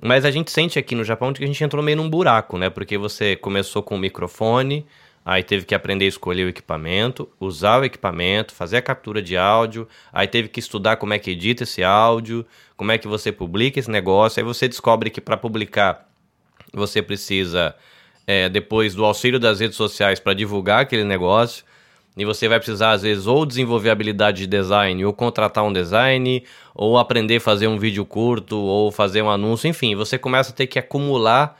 Mas 0.00 0.24
a 0.24 0.30
gente 0.30 0.50
sente 0.50 0.78
aqui 0.78 0.94
no 0.94 1.02
Japão 1.02 1.32
que 1.32 1.42
a 1.42 1.46
gente 1.46 1.62
entrou 1.62 1.82
meio 1.82 1.96
num 1.96 2.08
buraco, 2.08 2.56
né? 2.56 2.70
Porque 2.70 2.96
você 2.96 3.34
começou 3.34 3.82
com 3.82 3.96
o 3.96 3.98
microfone, 3.98 4.86
aí 5.24 5.42
teve 5.42 5.66
que 5.66 5.74
aprender 5.74 6.04
a 6.04 6.08
escolher 6.08 6.44
o 6.44 6.48
equipamento, 6.48 7.28
usar 7.40 7.80
o 7.80 7.84
equipamento, 7.84 8.54
fazer 8.54 8.76
a 8.76 8.82
captura 8.82 9.20
de 9.20 9.36
áudio, 9.36 9.88
aí 10.12 10.28
teve 10.28 10.48
que 10.48 10.60
estudar 10.60 10.96
como 10.96 11.14
é 11.14 11.18
que 11.18 11.32
edita 11.32 11.64
esse 11.64 11.82
áudio, 11.82 12.46
como 12.76 12.92
é 12.92 12.98
que 12.98 13.08
você 13.08 13.32
publica 13.32 13.80
esse 13.80 13.90
negócio, 13.90 14.40
aí 14.40 14.44
você 14.44 14.68
descobre 14.68 15.10
que 15.10 15.20
para 15.20 15.36
publicar 15.36 16.08
você 16.72 17.02
precisa 17.02 17.74
é, 18.26 18.48
depois 18.48 18.94
do 18.94 19.04
auxílio 19.04 19.40
das 19.40 19.58
redes 19.58 19.76
sociais 19.76 20.20
para 20.20 20.34
divulgar 20.34 20.82
aquele 20.82 21.04
negócio. 21.04 21.64
E 22.18 22.24
você 22.24 22.48
vai 22.48 22.58
precisar, 22.58 22.90
às 22.90 23.02
vezes, 23.02 23.28
ou 23.28 23.46
desenvolver 23.46 23.90
habilidade 23.90 24.38
de 24.38 24.46
design, 24.48 25.04
ou 25.04 25.12
contratar 25.12 25.62
um 25.62 25.72
design, 25.72 26.44
ou 26.74 26.98
aprender 26.98 27.36
a 27.36 27.40
fazer 27.40 27.68
um 27.68 27.78
vídeo 27.78 28.04
curto, 28.04 28.58
ou 28.58 28.90
fazer 28.90 29.22
um 29.22 29.30
anúncio, 29.30 29.68
enfim, 29.68 29.94
você 29.94 30.18
começa 30.18 30.50
a 30.50 30.54
ter 30.54 30.66
que 30.66 30.80
acumular 30.80 31.56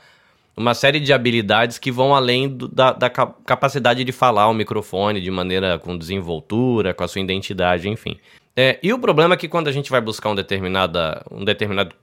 uma 0.57 0.73
série 0.73 0.99
de 0.99 1.13
habilidades 1.13 1.77
que 1.77 1.89
vão 1.89 2.13
além 2.13 2.49
do, 2.49 2.67
da, 2.67 2.91
da, 2.91 3.09
capacidade 3.09 4.03
de 4.03 4.11
falar 4.11 4.43
ao 4.43 4.53
microfone 4.53 5.21
de 5.21 5.31
maneira 5.31 5.79
com 5.79 5.97
desenvoltura, 5.97 6.93
com 6.93 7.05
a 7.05 7.07
sua 7.07 7.21
identidade, 7.21 7.87
enfim. 7.87 8.17
É, 8.53 8.77
e 8.83 8.91
o 8.91 8.99
problema 8.99 9.35
é 9.35 9.37
que 9.37 9.47
quando 9.47 9.69
a 9.69 9.71
gente 9.71 9.89
vai 9.89 10.01
buscar 10.01 10.29
um, 10.29 10.35
determinada, 10.35 11.23
um 11.31 11.45
determinado, 11.45 11.95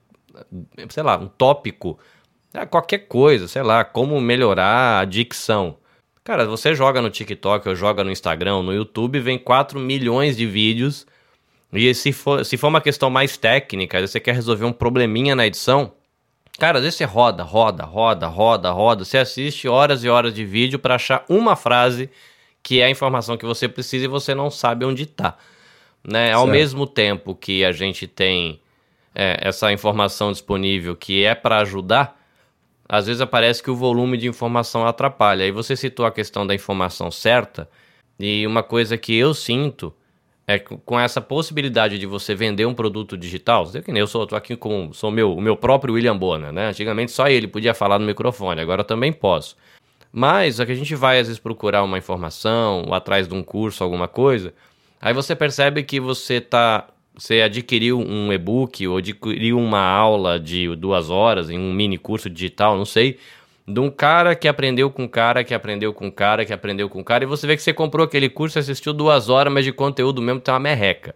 sei 0.89 1.03
lá, 1.03 1.19
um 1.19 1.29
tópico, 1.29 1.99
é 2.55 2.65
qualquer 2.65 3.01
coisa, 3.01 3.47
sei 3.47 3.63
lá, 3.63 3.85
como 3.85 4.19
melhorar 4.19 5.01
a 5.01 5.05
dicção 5.05 5.77
Cara, 6.27 6.45
você 6.45 6.75
joga 6.75 7.01
no 7.01 7.09
TikTok 7.09 7.69
ou 7.69 7.77
joga 7.77 8.03
no 8.03 8.11
Instagram, 8.11 8.61
no 8.61 8.75
YouTube, 8.75 9.21
vem 9.21 9.39
4 9.39 9.79
milhões 9.79 10.37
de 10.37 10.45
vídeos. 10.45 11.07
E 11.73 11.95
se 11.95 12.11
for, 12.11 12.45
se 12.45 12.57
for 12.57 12.67
uma 12.67 12.81
questão 12.81 13.09
mais 13.09 13.37
técnica, 13.37 14.05
você 14.05 14.19
quer 14.19 14.35
resolver 14.35 14.65
um 14.65 14.73
probleminha 14.73 15.37
na 15.37 15.47
edição, 15.47 15.93
cara, 16.59 16.79
às 16.79 16.83
vezes 16.83 16.99
você 16.99 17.05
roda, 17.05 17.45
roda, 17.45 17.85
roda, 17.85 18.27
roda, 18.27 18.73
roda. 18.73 19.05
Você 19.05 19.19
assiste 19.19 19.69
horas 19.69 20.03
e 20.03 20.09
horas 20.09 20.35
de 20.35 20.45
vídeo 20.45 20.81
para 20.81 20.97
achar 20.97 21.25
uma 21.29 21.55
frase 21.55 22.11
que 22.61 22.81
é 22.81 22.87
a 22.87 22.91
informação 22.91 23.37
que 23.37 23.47
você 23.47 23.69
precisa 23.69 24.07
e 24.07 24.09
você 24.09 24.35
não 24.35 24.51
sabe 24.51 24.85
onde 24.85 25.05
está. 25.05 25.39
Né? 26.03 26.33
Ao 26.33 26.45
mesmo 26.45 26.89
tempo 26.89 27.37
que 27.37 27.65
a 27.65 27.71
gente 27.71 28.09
tem 28.09 28.61
é, 29.15 29.39
essa 29.43 29.71
informação 29.71 30.33
disponível 30.33 30.97
que 30.97 31.25
é 31.25 31.37
para 31.37 31.59
ajudar, 31.59 32.21
às 32.89 33.07
vezes 33.07 33.21
aparece 33.21 33.63
que 33.63 33.71
o 33.71 33.77
volume 33.77 34.17
de 34.17 34.29
informação 34.29 34.87
atrapalha. 34.87 35.45
Aí 35.45 35.51
você 35.51 35.77
citou 35.77 36.07
a 36.07 36.13
questão 36.13 36.47
da 36.47 36.55
informação 36.55 37.11
certa, 37.11 37.69
e 38.19 38.47
uma 38.47 38.63
coisa 38.63 38.97
que 38.97 39.15
eu 39.15 39.35
sinto 39.35 39.93
é 40.47 40.59
que 40.59 40.77
com 40.85 40.99
essa 40.99 41.21
possibilidade 41.21 41.99
de 41.99 42.07
você 42.07 42.35
vender 42.35 42.67
um 42.67 42.75
produto 42.75 43.17
digital, 43.17 43.69
eu 43.75 43.83
que 43.83 43.93
nem 43.93 44.01
eu 44.01 44.07
sou, 44.07 44.27
tô 44.27 44.37
aqui 44.37 44.57
com 44.57 44.93
sou 44.93 45.11
meu, 45.11 45.35
o 45.35 45.41
meu 45.41 45.57
próprio 45.57 45.95
William 45.95 46.17
Bonner, 46.17 46.53
né? 46.53 46.69
Antigamente 46.69 47.11
só 47.11 47.29
ele 47.29 47.49
podia 47.49 47.75
falar 47.75 47.99
no 47.99 48.07
microfone, 48.07 48.61
agora 48.61 48.85
também 48.85 49.13
posso. 49.13 49.57
Mas 50.13 50.61
é 50.61 50.65
que 50.65 50.73
a 50.73 50.77
gente 50.77 50.95
vai 50.95 51.19
às 51.19 51.27
vezes 51.27 51.41
procurar 51.41 51.83
uma 51.83 51.99
informação, 51.99 52.85
ou 52.87 52.95
atrás 52.95 53.27
de 53.29 53.35
um 53.35 53.43
curso, 53.43 53.83
alguma 53.83 54.09
coisa, 54.09 54.55
aí 55.01 55.13
você 55.13 55.35
percebe 55.35 55.83
que 55.83 55.99
você 55.99 56.35
está 56.35 56.87
você 57.17 57.41
adquiriu 57.41 57.99
um 57.99 58.33
e-book 58.33 58.87
ou 58.87 58.99
adquiriu 58.99 59.59
uma 59.59 59.81
aula 59.81 60.39
de 60.39 60.75
duas 60.77 61.09
horas 61.09 61.49
em 61.49 61.59
um 61.59 61.73
mini 61.73 61.97
curso 61.97 62.29
digital, 62.29 62.77
não 62.77 62.85
sei, 62.85 63.19
de 63.67 63.81
um 63.81 63.91
cara 63.91 64.35
que 64.35 64.47
aprendeu 64.47 64.91
com 64.91 65.05
um 65.05 65.09
cara, 65.09 65.43
que 65.43 65.55
aprendeu 65.55 65.93
com 65.93 66.07
um 66.07 66.11
cara, 66.11 66.45
que 66.45 66.53
aprendeu 66.53 66.89
com 66.89 67.01
um 67.01 67.05
cara, 67.05 67.25
e 67.25 67.27
você 67.27 67.47
vê 67.47 67.57
que 67.57 67.63
você 67.63 67.73
comprou 67.73 68.05
aquele 68.05 68.29
curso, 68.29 68.59
assistiu 68.59 68.93
duas 68.93 69.29
horas, 69.29 69.53
mas 69.53 69.65
de 69.65 69.73
conteúdo 69.73 70.21
mesmo 70.21 70.41
tem 70.41 70.53
uma 70.53 70.61
merreca. 70.61 71.15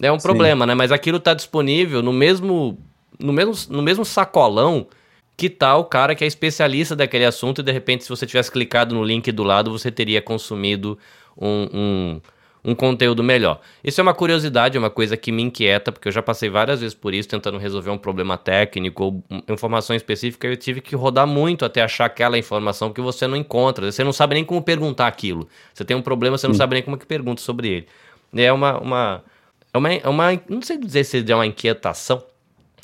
É 0.00 0.10
um 0.10 0.18
Sim. 0.18 0.26
problema, 0.26 0.66
né? 0.66 0.74
Mas 0.74 0.90
aquilo 0.90 1.18
está 1.18 1.34
disponível 1.34 2.02
no 2.02 2.12
mesmo, 2.12 2.78
no 3.18 3.32
mesmo, 3.32 3.54
no 3.68 3.82
mesmo 3.82 4.04
sacolão 4.04 4.88
que 5.36 5.50
tá 5.50 5.76
o 5.76 5.84
cara 5.84 6.14
que 6.14 6.24
é 6.24 6.26
especialista 6.26 6.96
daquele 6.96 7.24
assunto 7.24 7.60
e 7.60 7.64
de 7.64 7.72
repente 7.72 8.04
se 8.04 8.10
você 8.10 8.24
tivesse 8.24 8.50
clicado 8.50 8.94
no 8.94 9.02
link 9.02 9.30
do 9.32 9.42
lado 9.42 9.70
você 9.70 9.90
teria 9.90 10.22
consumido 10.22 10.96
um, 11.36 11.68
um 11.72 12.20
um 12.64 12.74
conteúdo 12.74 13.22
melhor. 13.22 13.60
Isso 13.82 14.00
é 14.00 14.02
uma 14.02 14.14
curiosidade, 14.14 14.76
é 14.76 14.80
uma 14.80 14.88
coisa 14.88 15.16
que 15.16 15.30
me 15.30 15.42
inquieta, 15.42 15.92
porque 15.92 16.08
eu 16.08 16.12
já 16.12 16.22
passei 16.22 16.48
várias 16.48 16.80
vezes 16.80 16.94
por 16.94 17.12
isso, 17.12 17.28
tentando 17.28 17.58
resolver 17.58 17.90
um 17.90 17.98
problema 17.98 18.38
técnico 18.38 19.04
ou 19.04 19.24
informação 19.48 19.94
específica, 19.94 20.46
eu 20.46 20.56
tive 20.56 20.80
que 20.80 20.96
rodar 20.96 21.26
muito 21.26 21.64
até 21.64 21.82
achar 21.82 22.06
aquela 22.06 22.38
informação 22.38 22.90
que 22.90 23.02
você 23.02 23.26
não 23.26 23.36
encontra. 23.36 23.92
Você 23.92 24.02
não 24.02 24.12
sabe 24.12 24.34
nem 24.34 24.44
como 24.44 24.62
perguntar 24.62 25.06
aquilo. 25.06 25.46
Você 25.74 25.84
tem 25.84 25.94
um 25.94 26.00
problema, 26.00 26.38
você 26.38 26.48
não 26.48 26.54
sabe 26.54 26.74
nem 26.74 26.82
como 26.82 26.96
que 26.96 27.04
pergunta 27.04 27.42
sobre 27.42 27.68
ele. 27.68 27.86
É 28.34 28.50
uma, 28.50 28.78
uma, 28.78 29.24
é 29.72 29.78
uma, 29.78 29.92
é 29.92 30.08
uma 30.08 30.42
não 30.48 30.62
sei 30.62 30.78
dizer 30.78 31.04
se 31.04 31.22
é 31.30 31.34
uma 31.34 31.46
inquietação, 31.46 32.24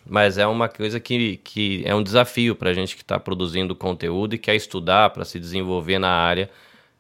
mas 0.07 0.37
é 0.37 0.47
uma 0.47 0.69
coisa 0.69 1.01
que, 1.01 1.39
que 1.39 1.83
é 1.87 1.95
um 1.95 2.03
desafio 2.03 2.55
para 2.55 2.69
a 2.69 2.75
gente 2.75 2.95
que 2.97 3.03
está 3.03 3.19
produzindo 3.19 3.75
conteúdo 3.75 4.35
e 4.35 4.39
quer 4.39 4.55
estudar 4.55 5.09
para 5.11 5.25
se 5.25 5.41
desenvolver 5.41 5.99
na 5.99 6.11
área 6.11 6.51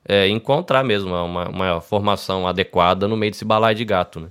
é, 0.04 0.28
encontrar 0.28 0.82
mesmo 0.82 1.14
uma, 1.14 1.48
uma 1.48 1.80
formação 1.80 2.46
adequada 2.46 3.06
no 3.06 3.16
meio 3.16 3.32
desse 3.32 3.44
balaio 3.44 3.76
de 3.76 3.84
gato, 3.84 4.20
né? 4.20 4.28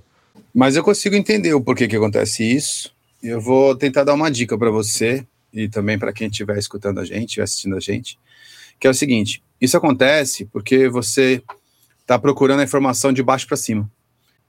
Mas 0.54 0.76
eu 0.76 0.82
consigo 0.82 1.14
entender 1.14 1.54
o 1.54 1.60
porquê 1.60 1.86
que 1.86 1.96
acontece 1.96 2.44
isso. 2.44 2.92
Eu 3.22 3.40
vou 3.40 3.76
tentar 3.76 4.04
dar 4.04 4.14
uma 4.14 4.30
dica 4.30 4.58
para 4.58 4.70
você 4.70 5.24
e 5.52 5.68
também 5.68 5.98
para 5.98 6.12
quem 6.12 6.28
estiver 6.28 6.58
escutando 6.58 6.98
a 6.98 7.04
gente, 7.04 7.26
estiver 7.26 7.44
assistindo 7.44 7.76
a 7.76 7.80
gente, 7.80 8.18
que 8.78 8.86
é 8.86 8.90
o 8.90 8.94
seguinte: 8.94 9.42
isso 9.60 9.76
acontece 9.76 10.46
porque 10.46 10.88
você 10.88 11.42
está 12.00 12.18
procurando 12.18 12.60
a 12.60 12.64
informação 12.64 13.12
de 13.12 13.22
baixo 13.22 13.46
para 13.46 13.56
cima. 13.56 13.90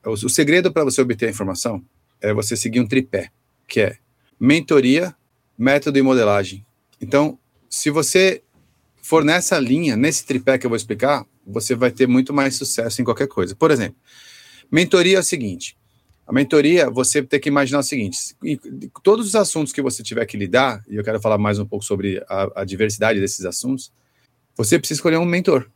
O, 0.03 0.11
o 0.11 0.29
segredo 0.29 0.71
para 0.71 0.83
você 0.83 1.01
obter 1.01 1.27
a 1.27 1.29
informação 1.29 1.83
é 2.19 2.33
você 2.33 2.55
seguir 2.55 2.79
um 2.79 2.87
tripé, 2.87 3.29
que 3.67 3.81
é 3.81 3.97
mentoria, 4.39 5.15
método 5.57 5.99
e 5.99 6.01
modelagem. 6.01 6.65
Então, 6.99 7.37
se 7.69 7.89
você 7.89 8.41
for 9.01 9.23
nessa 9.23 9.59
linha, 9.59 9.95
nesse 9.95 10.25
tripé 10.25 10.57
que 10.57 10.65
eu 10.65 10.69
vou 10.69 10.77
explicar, 10.77 11.25
você 11.45 11.75
vai 11.75 11.91
ter 11.91 12.07
muito 12.07 12.33
mais 12.33 12.55
sucesso 12.55 13.01
em 13.01 13.05
qualquer 13.05 13.27
coisa. 13.27 13.55
Por 13.55 13.71
exemplo, 13.71 13.97
mentoria 14.71 15.17
é 15.17 15.19
o 15.19 15.23
seguinte: 15.23 15.75
a 16.25 16.31
mentoria, 16.31 16.89
você 16.89 17.21
tem 17.21 17.39
que 17.39 17.49
imaginar 17.49 17.79
o 17.79 17.83
seguinte: 17.83 18.35
todos 19.03 19.27
os 19.27 19.35
assuntos 19.35 19.73
que 19.73 19.81
você 19.81 20.03
tiver 20.03 20.25
que 20.25 20.37
lidar, 20.37 20.83
e 20.87 20.95
eu 20.95 21.03
quero 21.03 21.19
falar 21.19 21.37
mais 21.37 21.59
um 21.59 21.65
pouco 21.65 21.83
sobre 21.83 22.23
a, 22.29 22.61
a 22.61 22.63
diversidade 22.63 23.19
desses 23.19 23.43
assuntos, 23.45 23.91
você 24.55 24.77
precisa 24.77 24.99
escolher 24.99 25.17
um 25.17 25.25
mentor. 25.25 25.69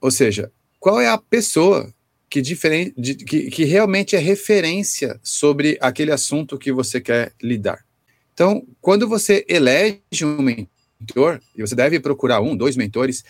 Ou 0.00 0.10
seja, 0.10 0.50
qual 0.80 1.00
é 1.00 1.08
a 1.08 1.16
pessoa 1.16 1.94
que, 2.28 2.42
diferente, 2.42 2.92
de, 2.98 3.14
que, 3.14 3.50
que 3.50 3.64
realmente 3.64 4.16
é 4.16 4.18
referência 4.18 5.18
sobre 5.22 5.78
aquele 5.80 6.10
assunto 6.10 6.58
que 6.58 6.72
você 6.72 7.00
quer 7.00 7.32
lidar? 7.40 7.84
Então, 8.34 8.66
quando 8.80 9.08
você 9.08 9.44
elege 9.48 10.24
um 10.24 10.42
mentor, 10.42 10.71
mentor, 11.02 11.40
e 11.56 11.60
você 11.60 11.74
deve 11.74 11.98
procurar 12.00 12.40
um, 12.40 12.56
dois 12.56 12.76
mentores, 12.76 13.24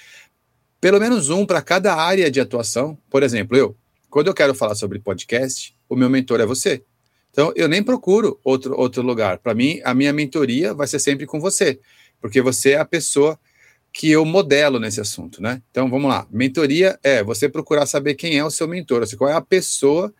pelo 0.80 1.00
menos 1.00 1.30
um 1.30 1.46
para 1.46 1.62
cada 1.62 1.94
área 1.94 2.30
de 2.30 2.40
atuação. 2.40 2.98
Por 3.10 3.22
exemplo, 3.22 3.56
eu, 3.56 3.76
quando 4.10 4.26
eu 4.26 4.34
quero 4.34 4.54
falar 4.54 4.74
sobre 4.74 4.98
podcast, 4.98 5.74
o 5.88 5.96
meu 5.96 6.10
mentor 6.10 6.40
é 6.40 6.46
você. 6.46 6.82
Então, 7.30 7.52
eu 7.56 7.66
nem 7.66 7.82
procuro 7.82 8.38
outro, 8.44 8.78
outro 8.78 9.02
lugar. 9.02 9.38
Para 9.38 9.54
mim, 9.54 9.80
a 9.84 9.94
minha 9.94 10.12
mentoria 10.12 10.74
vai 10.74 10.86
ser 10.86 10.98
sempre 10.98 11.24
com 11.24 11.40
você, 11.40 11.80
porque 12.20 12.42
você 12.42 12.72
é 12.72 12.78
a 12.78 12.84
pessoa 12.84 13.38
que 13.90 14.10
eu 14.10 14.24
modelo 14.24 14.78
nesse 14.78 15.00
assunto, 15.00 15.42
né? 15.42 15.62
Então 15.70 15.90
vamos 15.90 16.10
lá. 16.10 16.26
Mentoria 16.30 16.98
é 17.02 17.22
você 17.22 17.48
procurar 17.48 17.84
saber 17.84 18.14
quem 18.14 18.38
é 18.38 18.44
o 18.44 18.50
seu 18.50 18.66
mentor, 18.66 19.02
assim, 19.02 19.16
qual 19.16 19.28
é 19.28 19.34
a 19.34 19.40
pessoa 19.40 20.12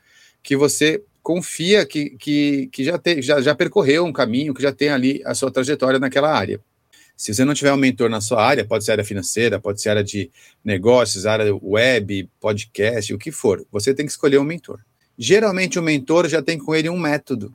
que 0.43 0.57
você 0.57 1.03
confia 1.23 1.87
que, 1.87 2.11
que, 2.19 2.69
que 2.71 2.85
já, 2.85 2.99
tem, 2.99 3.23
já, 3.23 3.41
já 3.41 3.55
percorreu 3.55 4.05
um 4.05 4.13
caminho, 4.13 4.53
que 4.53 4.63
já 4.63 4.73
tem 4.73 4.91
ali 4.91 5.23
a 5.25 5.35
sua 5.35 5.51
trajetória 5.51 5.99
naquela 5.99 6.31
área. 6.31 6.61
Se 7.23 7.33
você 7.33 7.45
não 7.45 7.55
tiver 7.55 7.73
um 7.73 7.77
mentor 7.77 8.11
na 8.11 8.21
sua 8.21 8.45
área, 8.45 8.65
pode 8.65 8.85
ser 8.85 8.91
área 8.91 9.05
financeira, 9.05 9.61
pode 9.61 9.81
ser 9.81 9.91
área 9.91 10.03
de 10.03 10.29
negócios, 10.65 11.25
área 11.25 11.55
web, 11.63 12.29
podcast, 12.41 13.15
o 13.15 13.19
que 13.19 13.31
for, 13.31 13.65
você 13.71 13.95
tem 13.95 14.05
que 14.05 14.11
escolher 14.11 14.39
um 14.39 14.45
mentor. 14.45 14.81
Geralmente 15.17 15.79
o 15.79 15.83
mentor 15.83 16.27
já 16.27 16.43
tem 16.43 16.59
com 16.59 16.75
ele 16.75 16.89
um 16.89 16.99
método. 16.99 17.55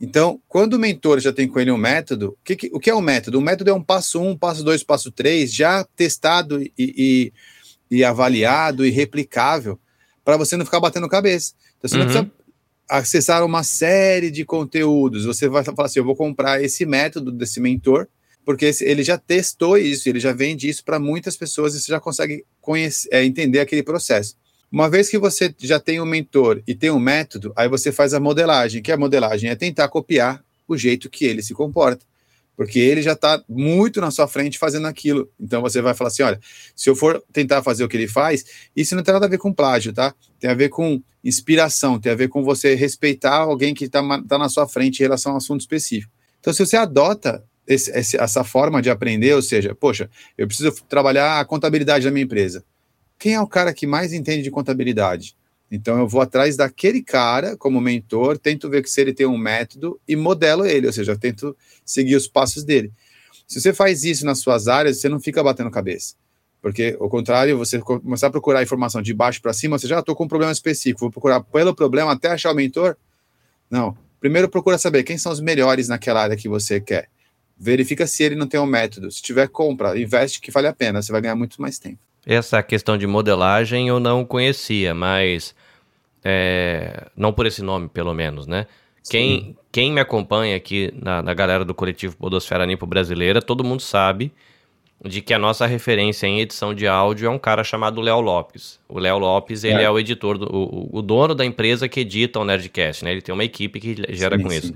Então, 0.00 0.40
quando 0.46 0.74
o 0.74 0.78
mentor 0.78 1.18
já 1.18 1.32
tem 1.32 1.48
com 1.48 1.58
ele 1.58 1.72
um 1.72 1.76
método, 1.76 2.38
o 2.40 2.44
que, 2.44 2.70
o 2.72 2.78
que 2.78 2.90
é 2.90 2.94
um 2.94 3.00
método? 3.00 3.40
O 3.40 3.42
método 3.42 3.68
é 3.68 3.74
um 3.74 3.82
passo 3.82 4.22
um, 4.22 4.36
passo 4.38 4.62
dois, 4.62 4.84
passo 4.84 5.10
três, 5.10 5.52
já 5.52 5.82
testado 5.96 6.62
e, 6.62 6.72
e, 6.78 7.32
e 7.90 8.04
avaliado 8.04 8.86
e 8.86 8.90
replicável, 8.90 9.80
para 10.24 10.36
você 10.36 10.56
não 10.56 10.64
ficar 10.64 10.78
batendo 10.78 11.08
cabeça. 11.08 11.54
Então, 11.76 11.90
você 11.90 11.96
uhum. 11.96 12.04
não 12.04 12.06
precisa 12.06 12.32
acessar 12.88 13.44
uma 13.44 13.64
série 13.64 14.30
de 14.30 14.44
conteúdos. 14.44 15.24
Você 15.24 15.48
vai 15.48 15.64
falar 15.64 15.86
assim: 15.86 15.98
eu 15.98 16.04
vou 16.04 16.14
comprar 16.14 16.62
esse 16.62 16.86
método 16.86 17.32
desse 17.32 17.58
mentor, 17.58 18.06
porque 18.48 18.70
ele 18.80 19.02
já 19.02 19.18
testou 19.18 19.76
isso, 19.76 20.08
ele 20.08 20.18
já 20.18 20.32
vende 20.32 20.70
isso 20.70 20.82
para 20.82 20.98
muitas 20.98 21.36
pessoas 21.36 21.74
e 21.74 21.80
você 21.82 21.92
já 21.92 22.00
consegue 22.00 22.46
conhecer, 22.62 23.06
é, 23.12 23.22
entender 23.22 23.60
aquele 23.60 23.82
processo. 23.82 24.36
Uma 24.72 24.88
vez 24.88 25.10
que 25.10 25.18
você 25.18 25.54
já 25.58 25.78
tem 25.78 26.00
um 26.00 26.06
mentor 26.06 26.62
e 26.66 26.74
tem 26.74 26.90
um 26.90 26.98
método, 26.98 27.52
aí 27.54 27.68
você 27.68 27.92
faz 27.92 28.14
a 28.14 28.20
modelagem, 28.20 28.80
que 28.80 28.90
a 28.90 28.96
modelagem 28.96 29.50
é 29.50 29.54
tentar 29.54 29.86
copiar 29.88 30.42
o 30.66 30.78
jeito 30.78 31.10
que 31.10 31.26
ele 31.26 31.42
se 31.42 31.52
comporta. 31.52 32.06
Porque 32.56 32.78
ele 32.78 33.02
já 33.02 33.12
está 33.12 33.38
muito 33.46 34.00
na 34.00 34.10
sua 34.10 34.26
frente 34.26 34.58
fazendo 34.58 34.86
aquilo. 34.86 35.30
Então 35.38 35.60
você 35.60 35.82
vai 35.82 35.92
falar 35.92 36.08
assim: 36.08 36.22
olha, 36.22 36.40
se 36.74 36.88
eu 36.88 36.96
for 36.96 37.22
tentar 37.30 37.62
fazer 37.62 37.84
o 37.84 37.88
que 37.88 37.98
ele 37.98 38.08
faz, 38.08 38.46
isso 38.74 38.96
não 38.96 39.02
tem 39.02 39.12
nada 39.12 39.26
a 39.26 39.28
ver 39.28 39.36
com 39.36 39.52
plágio, 39.52 39.92
tá? 39.92 40.14
Tem 40.40 40.48
a 40.48 40.54
ver 40.54 40.70
com 40.70 41.02
inspiração, 41.22 42.00
tem 42.00 42.12
a 42.12 42.16
ver 42.16 42.28
com 42.28 42.42
você 42.42 42.74
respeitar 42.74 43.40
alguém 43.40 43.74
que 43.74 43.84
está 43.84 44.02
tá 44.22 44.38
na 44.38 44.48
sua 44.48 44.66
frente 44.66 45.00
em 45.00 45.02
relação 45.02 45.32
a 45.32 45.34
um 45.34 45.36
assunto 45.36 45.60
específico. 45.60 46.10
Então, 46.40 46.50
se 46.50 46.64
você 46.64 46.78
adota 46.78 47.44
esse, 47.68 48.16
essa 48.16 48.42
forma 48.42 48.80
de 48.80 48.90
aprender, 48.90 49.34
ou 49.34 49.42
seja, 49.42 49.74
poxa, 49.74 50.10
eu 50.36 50.46
preciso 50.46 50.72
trabalhar 50.88 51.38
a 51.38 51.44
contabilidade 51.44 52.04
da 52.04 52.10
minha 52.10 52.24
empresa 52.24 52.64
quem 53.18 53.34
é 53.34 53.40
o 53.40 53.46
cara 53.46 53.74
que 53.74 53.86
mais 53.86 54.12
entende 54.12 54.42
de 54.42 54.50
contabilidade? 54.50 55.36
Então 55.70 55.98
eu 55.98 56.08
vou 56.08 56.20
atrás 56.20 56.56
daquele 56.56 57.02
cara 57.02 57.56
como 57.56 57.80
mentor, 57.80 58.38
tento 58.38 58.70
ver 58.70 58.86
se 58.86 59.00
ele 59.00 59.12
tem 59.12 59.26
um 59.26 59.36
método 59.36 60.00
e 60.08 60.16
modelo 60.16 60.64
ele, 60.64 60.86
ou 60.86 60.92
seja, 60.92 61.18
tento 61.18 61.54
seguir 61.84 62.14
os 62.14 62.28
passos 62.28 62.64
dele. 62.64 62.90
Se 63.46 63.60
você 63.60 63.74
faz 63.74 64.04
isso 64.04 64.24
nas 64.24 64.38
suas 64.38 64.68
áreas, 64.68 65.00
você 65.00 65.08
não 65.08 65.20
fica 65.20 65.42
batendo 65.42 65.70
cabeça. 65.70 66.14
Porque, 66.60 66.96
ao 66.98 67.08
contrário, 67.08 67.56
você 67.56 67.78
começar 67.78 68.28
a 68.28 68.30
procurar 68.30 68.62
informação 68.62 69.02
de 69.02 69.12
baixo 69.12 69.40
para 69.40 69.52
cima, 69.52 69.78
você 69.78 69.86
já 69.86 70.00
estou 70.00 70.14
com 70.14 70.24
um 70.24 70.28
problema 70.28 70.52
específico, 70.52 71.00
vou 71.00 71.10
procurar 71.10 71.40
pelo 71.40 71.74
problema 71.74 72.12
até 72.12 72.28
achar 72.28 72.52
o 72.52 72.54
mentor? 72.54 72.96
Não. 73.70 73.96
Primeiro 74.20 74.48
procura 74.48 74.76
saber 74.76 75.04
quem 75.04 75.16
são 75.16 75.30
os 75.30 75.40
melhores 75.40 75.86
naquela 75.88 76.22
área 76.22 76.36
que 76.36 76.48
você 76.48 76.80
quer. 76.80 77.08
Verifica 77.58 78.06
se 78.06 78.22
ele 78.22 78.34
não 78.34 78.46
tem 78.46 78.60
um 78.60 78.66
método. 78.66 79.10
Se 79.10 79.20
tiver, 79.20 79.48
compra, 79.48 79.98
investe 79.98 80.40
que 80.40 80.50
vale 80.50 80.66
a 80.66 80.72
pena, 80.72 81.02
você 81.02 81.10
vai 81.10 81.20
ganhar 81.20 81.34
muito 81.34 81.60
mais 81.60 81.78
tempo. 81.78 81.98
Essa 82.24 82.62
questão 82.62 82.96
de 82.96 83.06
modelagem 83.06 83.88
eu 83.88 83.98
não 83.98 84.24
conhecia, 84.24 84.94
mas 84.94 85.54
é, 86.24 87.06
não 87.16 87.32
por 87.32 87.46
esse 87.46 87.62
nome, 87.62 87.88
pelo 87.88 88.12
menos, 88.12 88.46
né? 88.46 88.66
Quem, 89.10 89.56
quem 89.72 89.92
me 89.92 90.00
acompanha 90.00 90.54
aqui 90.54 90.92
na, 90.94 91.22
na 91.22 91.32
galera 91.32 91.64
do 91.64 91.74
coletivo 91.74 92.16
Podosfera 92.16 92.66
Nipo 92.66 92.86
Brasileira, 92.86 93.40
todo 93.40 93.64
mundo 93.64 93.80
sabe 93.80 94.32
de 95.04 95.22
que 95.22 95.32
a 95.32 95.38
nossa 95.38 95.64
referência 95.66 96.26
em 96.26 96.40
edição 96.40 96.74
de 96.74 96.86
áudio 96.86 97.26
é 97.26 97.30
um 97.30 97.38
cara 97.38 97.62
chamado 97.62 98.00
Léo 98.00 98.20
Lopes. 98.20 98.80
O 98.88 98.98
Léo 98.98 99.18
Lopes, 99.18 99.62
ele 99.62 99.80
é. 99.80 99.84
é, 99.84 99.90
o 99.90 99.98
editor, 99.98 100.36
do, 100.36 100.46
o, 100.46 100.98
o, 100.98 101.02
dono 101.02 101.34
da 101.34 101.44
empresa 101.44 101.88
que 101.88 102.00
edita 102.00 102.40
o 102.40 102.44
Nerdcast, 102.44 103.04
né? 103.04 103.12
Ele 103.12 103.22
tem 103.22 103.32
uma 103.32 103.44
equipe 103.44 103.78
que 103.78 103.94
gera 104.10 104.36
sim, 104.36 104.42
com 104.42 104.50
sim. 104.50 104.56
isso. 104.56 104.74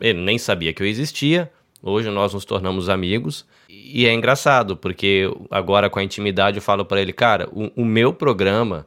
Ele 0.00 0.20
nem 0.20 0.38
sabia 0.38 0.72
que 0.72 0.82
eu 0.82 0.86
existia, 0.86 1.50
hoje 1.84 2.10
nós 2.10 2.32
nos 2.32 2.44
tornamos 2.44 2.88
amigos. 2.88 3.44
E 3.68 4.06
é 4.06 4.12
engraçado, 4.12 4.76
porque 4.76 5.30
agora 5.50 5.90
com 5.90 5.98
a 5.98 6.04
intimidade 6.04 6.56
eu 6.56 6.62
falo 6.62 6.84
para 6.84 7.00
ele, 7.00 7.12
cara, 7.12 7.48
o, 7.52 7.70
o, 7.82 7.84
meu 7.84 8.12
programa, 8.12 8.86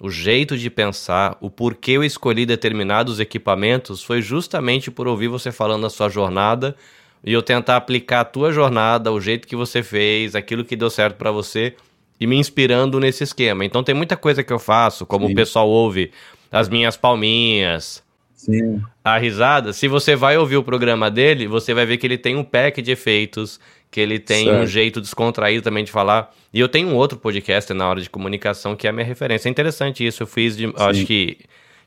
o 0.00 0.10
jeito 0.10 0.56
de 0.56 0.70
pensar, 0.70 1.36
o 1.40 1.50
porquê 1.50 1.92
eu 1.92 2.02
escolhi 2.02 2.46
determinados 2.46 3.20
equipamentos 3.20 4.02
foi 4.02 4.22
justamente 4.22 4.90
por 4.90 5.06
ouvir 5.06 5.28
você 5.28 5.52
falando 5.52 5.82
da 5.82 5.90
sua 5.90 6.08
jornada 6.08 6.74
e 7.22 7.32
eu 7.32 7.42
tentar 7.42 7.76
aplicar 7.76 8.20
a 8.20 8.24
tua 8.24 8.50
jornada, 8.50 9.12
o 9.12 9.20
jeito 9.20 9.46
que 9.46 9.54
você 9.54 9.82
fez, 9.82 10.34
aquilo 10.34 10.64
que 10.64 10.74
deu 10.74 10.88
certo 10.88 11.16
para 11.16 11.30
você 11.30 11.74
e 12.18 12.26
me 12.26 12.36
inspirando 12.36 12.98
nesse 12.98 13.24
esquema. 13.24 13.64
Então 13.64 13.84
tem 13.84 13.94
muita 13.94 14.16
coisa 14.16 14.42
que 14.42 14.52
eu 14.52 14.58
faço, 14.58 15.04
como 15.04 15.26
Sim. 15.26 15.32
o 15.32 15.36
pessoal 15.36 15.68
ouve 15.68 16.10
as 16.50 16.68
minhas 16.68 16.96
palminhas, 16.96 18.02
Sim. 18.40 18.82
a 19.04 19.18
risada. 19.18 19.72
Se 19.74 19.86
você 19.86 20.16
vai 20.16 20.38
ouvir 20.38 20.56
o 20.56 20.62
programa 20.62 21.10
dele, 21.10 21.46
você 21.46 21.74
vai 21.74 21.84
ver 21.84 21.98
que 21.98 22.06
ele 22.06 22.16
tem 22.16 22.36
um 22.36 22.44
pack 22.44 22.80
de 22.80 22.90
efeitos 22.90 23.60
que 23.90 24.00
ele 24.00 24.18
tem 24.18 24.46
certo. 24.46 24.62
um 24.62 24.66
jeito 24.66 25.00
descontraído 25.00 25.62
também 25.62 25.84
de 25.84 25.90
falar. 25.90 26.34
E 26.52 26.58
eu 26.58 26.68
tenho 26.68 26.88
um 26.88 26.94
outro 26.94 27.18
podcast 27.18 27.74
na 27.74 27.86
hora 27.86 28.00
de 28.00 28.08
comunicação 28.08 28.74
que 28.74 28.86
é 28.86 28.90
a 28.90 28.92
minha 28.92 29.04
referência. 29.04 29.48
É 29.48 29.50
interessante 29.50 30.06
isso, 30.06 30.22
eu 30.22 30.26
fiz, 30.26 30.56
de, 30.56 30.72
acho 30.76 31.04
que 31.04 31.38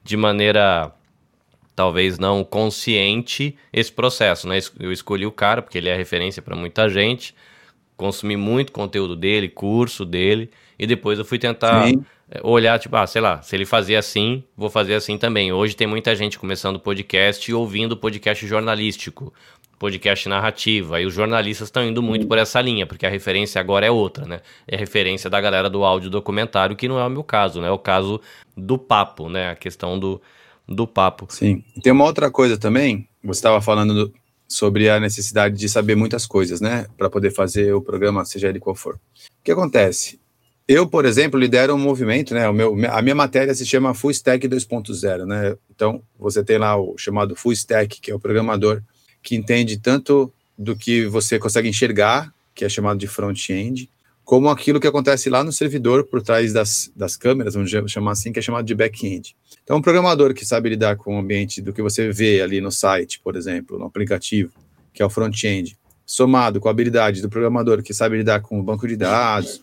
de 0.04 0.16
maneira 0.16 0.92
talvez 1.76 2.20
não 2.20 2.44
consciente 2.44 3.56
esse 3.72 3.92
processo, 3.92 4.48
né? 4.48 4.60
Eu 4.80 4.92
escolhi 4.92 5.26
o 5.26 5.32
cara 5.32 5.60
porque 5.60 5.80
ele 5.80 5.90
é 5.90 5.96
referência 5.96 6.40
para 6.40 6.56
muita 6.56 6.88
gente, 6.88 7.34
consumi 7.98 8.38
muito 8.38 8.72
conteúdo 8.72 9.16
dele, 9.16 9.50
curso 9.50 10.06
dele, 10.06 10.52
e 10.78 10.86
depois 10.86 11.18
eu 11.18 11.26
fui 11.26 11.40
tentar 11.40 11.88
Sim. 11.88 12.06
Eh, 12.30 12.40
olhar, 12.44 12.80
tipo, 12.80 12.96
ah, 12.96 13.08
sei 13.08 13.22
lá, 13.22 13.42
se 13.42 13.56
ele 13.56 13.66
fazia 13.66 14.00
assim, 14.00 14.44
vou 14.56 14.70
fazer 14.70 14.96
assim 14.96 15.18
também. 15.18 15.52
Hoje 15.52 15.76
tem 15.76 15.88
muita 15.88 16.16
gente 16.16 16.40
começando 16.40 16.80
podcast 16.80 17.50
e 17.50 17.54
ouvindo 17.54 17.98
podcast 17.98 18.46
jornalístico 18.46 19.34
podcast 19.84 20.30
narrativa. 20.30 21.02
E 21.02 21.06
os 21.06 21.14
jornalistas 21.14 21.68
estão 21.68 21.84
indo 21.84 22.02
muito 22.02 22.26
por 22.26 22.38
essa 22.38 22.62
linha, 22.62 22.88
porque 22.88 23.06
a 23.06 23.10
referência 23.10 23.60
agora 23.60 23.86
é 23.86 23.92
outra, 23.92 24.26
né? 24.26 24.40
É 24.66 24.78
referência 24.78 25.30
da 25.30 25.42
galera 25.42 25.70
do 25.70 25.84
áudio 25.84 26.10
documentário, 26.10 26.74
que 26.74 26.88
não 26.88 26.98
é 26.98 27.06
o 27.06 27.10
meu 27.10 27.24
caso, 27.24 27.60
né? 27.60 27.68
É 27.68 27.72
o 27.72 27.78
caso 27.78 28.22
do 28.56 28.78
papo, 28.78 29.28
né? 29.28 29.50
A 29.50 29.56
questão 29.56 30.00
do, 30.00 30.22
do 30.66 30.88
papo. 30.88 31.28
Sim. 31.30 31.62
Tem 31.82 31.92
uma 31.92 32.06
outra 32.06 32.32
coisa 32.32 32.58
também, 32.58 33.10
você 33.22 33.40
estava 33.40 33.60
falando 33.60 33.94
do, 33.94 34.14
sobre 34.48 34.90
a 34.90 35.02
necessidade 35.02 35.58
de 35.58 35.68
saber 35.68 35.96
muitas 35.96 36.26
coisas, 36.26 36.62
né? 36.62 36.86
Para 36.98 37.10
poder 37.10 37.32
fazer 37.32 37.74
o 37.74 37.82
programa, 37.82 38.24
seja 38.24 38.48
ele 38.48 38.62
qual 38.62 38.76
for. 38.76 38.96
O 38.96 39.00
que 39.44 39.52
acontece? 39.52 40.18
Eu, 40.68 40.88
por 40.88 41.06
exemplo, 41.06 41.40
lidero 41.40 41.76
um 41.76 41.80
movimento, 41.80 42.34
né? 42.34 42.48
O 42.48 42.54
meu, 42.54 42.74
a 42.90 43.02
minha 43.02 43.16
matéria 43.16 43.54
se 43.54 43.66
chama 43.66 43.94
Full 43.94 44.12
Stack 44.12 44.48
2.0, 44.48 45.26
né? 45.26 45.58
Então, 45.70 46.02
você 46.18 46.44
tem 46.44 46.58
lá 46.58 46.78
o 46.78 46.98
chamado 46.98 47.36
Full 47.36 47.52
Stack, 47.52 48.00
que 48.00 48.12
é 48.12 48.16
o 48.16 48.20
programador 48.20 48.82
que 49.22 49.36
entende 49.36 49.78
tanto 49.78 50.32
do 50.58 50.76
que 50.76 51.06
você 51.06 51.38
consegue 51.38 51.68
enxergar, 51.68 52.34
que 52.56 52.64
é 52.64 52.70
chamado 52.70 52.98
de 52.98 53.08
front-end, 53.08 53.90
como 54.24 54.50
aquilo 54.50 54.80
que 54.80 54.88
acontece 54.88 55.30
lá 55.30 55.44
no 55.44 55.52
servidor 55.52 56.06
por 56.06 56.22
trás 56.22 56.54
das, 56.54 56.92
das 56.96 57.18
câmeras, 57.18 57.56
vamos 57.56 57.72
chamar 57.88 58.12
assim, 58.12 58.32
que 58.32 58.40
é 58.40 58.42
chamado 58.42 58.66
de 58.66 58.74
back-end. 58.74 59.36
Então, 59.64 59.78
um 59.78 59.82
programador 59.82 60.34
que 60.34 60.46
sabe 60.46 60.70
lidar 60.70 60.96
com 60.96 61.16
o 61.16 61.20
ambiente 61.20 61.62
do 61.62 61.74
que 61.74 61.82
você 61.82 62.12
vê 62.12 62.42
ali 62.42 62.62
no 62.62 62.72
site, 62.72 63.20
por 63.20 63.36
exemplo, 63.36 63.78
no 63.78 63.86
aplicativo, 63.86 64.54
que 64.94 65.02
é 65.02 65.06
o 65.06 65.10
front-end, 65.10 65.78
somado 66.06 66.60
com 66.60 66.68
a 66.68 66.72
habilidade 66.72 67.22
do 67.22 67.30
programador 67.30 67.82
que 67.82 67.94
sabe 67.94 68.18
lidar 68.18 68.42
com 68.42 68.60
o 68.60 68.64
banco 68.64 68.88
de 68.88 68.96
dados, 68.96 69.62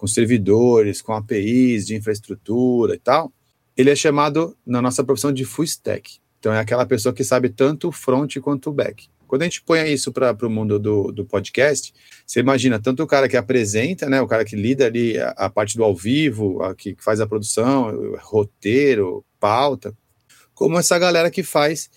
com 0.00 0.06
servidores, 0.06 1.02
com 1.02 1.12
APIs 1.12 1.86
de 1.86 1.94
infraestrutura 1.94 2.94
e 2.94 2.98
tal, 2.98 3.30
ele 3.76 3.90
é 3.90 3.94
chamado 3.94 4.56
na 4.66 4.80
nossa 4.80 5.04
profissão 5.04 5.30
de 5.30 5.44
full 5.44 5.66
stack. 5.66 6.18
Então 6.38 6.54
é 6.54 6.58
aquela 6.58 6.86
pessoa 6.86 7.12
que 7.12 7.22
sabe 7.22 7.50
tanto 7.50 7.88
o 7.88 7.92
front 7.92 8.34
quanto 8.38 8.70
o 8.70 8.72
back. 8.72 9.10
Quando 9.26 9.42
a 9.42 9.44
gente 9.44 9.62
põe 9.62 9.92
isso 9.92 10.10
para 10.10 10.34
o 10.42 10.48
mundo 10.48 10.78
do, 10.78 11.12
do 11.12 11.26
podcast, 11.26 11.92
você 12.26 12.40
imagina 12.40 12.80
tanto 12.80 13.02
o 13.02 13.06
cara 13.06 13.28
que 13.28 13.36
apresenta, 13.36 14.08
né, 14.08 14.22
o 14.22 14.26
cara 14.26 14.42
que 14.42 14.56
lida 14.56 14.86
ali 14.86 15.18
a, 15.18 15.28
a 15.36 15.50
parte 15.50 15.76
do 15.76 15.84
ao 15.84 15.94
vivo, 15.94 16.62
a, 16.62 16.74
que 16.74 16.96
faz 16.98 17.20
a 17.20 17.26
produção, 17.26 18.16
roteiro, 18.22 19.22
pauta, 19.38 19.94
como 20.54 20.78
essa 20.78 20.98
galera 20.98 21.30
que 21.30 21.42
faz 21.42 21.90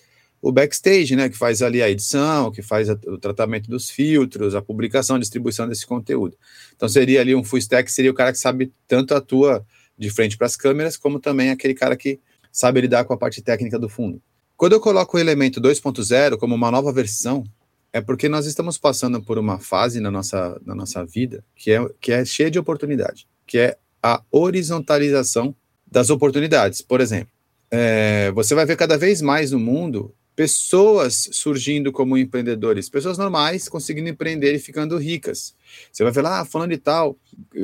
o 0.44 0.52
backstage, 0.52 1.16
né, 1.16 1.30
que 1.30 1.38
faz 1.38 1.62
ali 1.62 1.82
a 1.82 1.88
edição, 1.88 2.52
que 2.52 2.60
faz 2.60 2.90
a, 2.90 2.98
o 3.06 3.16
tratamento 3.16 3.70
dos 3.70 3.88
filtros, 3.88 4.54
a 4.54 4.60
publicação, 4.60 5.16
a 5.16 5.18
distribuição 5.18 5.66
desse 5.66 5.86
conteúdo. 5.86 6.36
Então 6.76 6.86
seria 6.86 7.22
ali 7.22 7.34
um 7.34 7.42
full 7.42 7.58
stack, 7.58 7.90
seria 7.90 8.10
o 8.10 8.14
cara 8.14 8.30
que 8.30 8.38
sabe 8.38 8.70
tanto 8.86 9.14
atua 9.14 9.64
de 9.96 10.10
frente 10.10 10.36
para 10.36 10.46
as 10.46 10.54
câmeras, 10.54 10.98
como 10.98 11.18
também 11.18 11.48
aquele 11.48 11.72
cara 11.72 11.96
que 11.96 12.20
sabe 12.52 12.82
lidar 12.82 13.06
com 13.06 13.14
a 13.14 13.16
parte 13.16 13.40
técnica 13.40 13.78
do 13.78 13.88
fundo. 13.88 14.20
Quando 14.54 14.74
eu 14.74 14.80
coloco 14.80 15.16
o 15.16 15.20
elemento 15.20 15.62
2.0 15.62 16.36
como 16.36 16.54
uma 16.54 16.70
nova 16.70 16.92
versão, 16.92 17.42
é 17.90 18.02
porque 18.02 18.28
nós 18.28 18.44
estamos 18.44 18.76
passando 18.76 19.22
por 19.22 19.38
uma 19.38 19.58
fase 19.58 19.98
na 19.98 20.10
nossa, 20.10 20.60
na 20.62 20.74
nossa 20.74 21.06
vida 21.06 21.42
que 21.56 21.72
é, 21.72 21.88
que 21.98 22.12
é 22.12 22.22
cheia 22.22 22.50
de 22.50 22.58
oportunidade, 22.58 23.26
que 23.46 23.56
é 23.56 23.78
a 24.02 24.22
horizontalização 24.30 25.56
das 25.90 26.10
oportunidades. 26.10 26.82
Por 26.82 27.00
exemplo, 27.00 27.32
é, 27.70 28.30
você 28.32 28.54
vai 28.54 28.66
ver 28.66 28.76
cada 28.76 28.98
vez 28.98 29.22
mais 29.22 29.50
no 29.50 29.58
mundo 29.58 30.14
pessoas 30.36 31.28
surgindo 31.32 31.92
como 31.92 32.18
empreendedores, 32.18 32.88
pessoas 32.88 33.16
normais 33.16 33.68
conseguindo 33.68 34.08
empreender 34.08 34.54
e 34.54 34.58
ficando 34.58 34.98
ricas. 34.98 35.54
Você 35.92 36.02
vai 36.02 36.12
ver 36.12 36.22
lá, 36.22 36.40
ah, 36.40 36.44
fulano 36.44 36.72
de 36.72 36.78
tal 36.78 37.16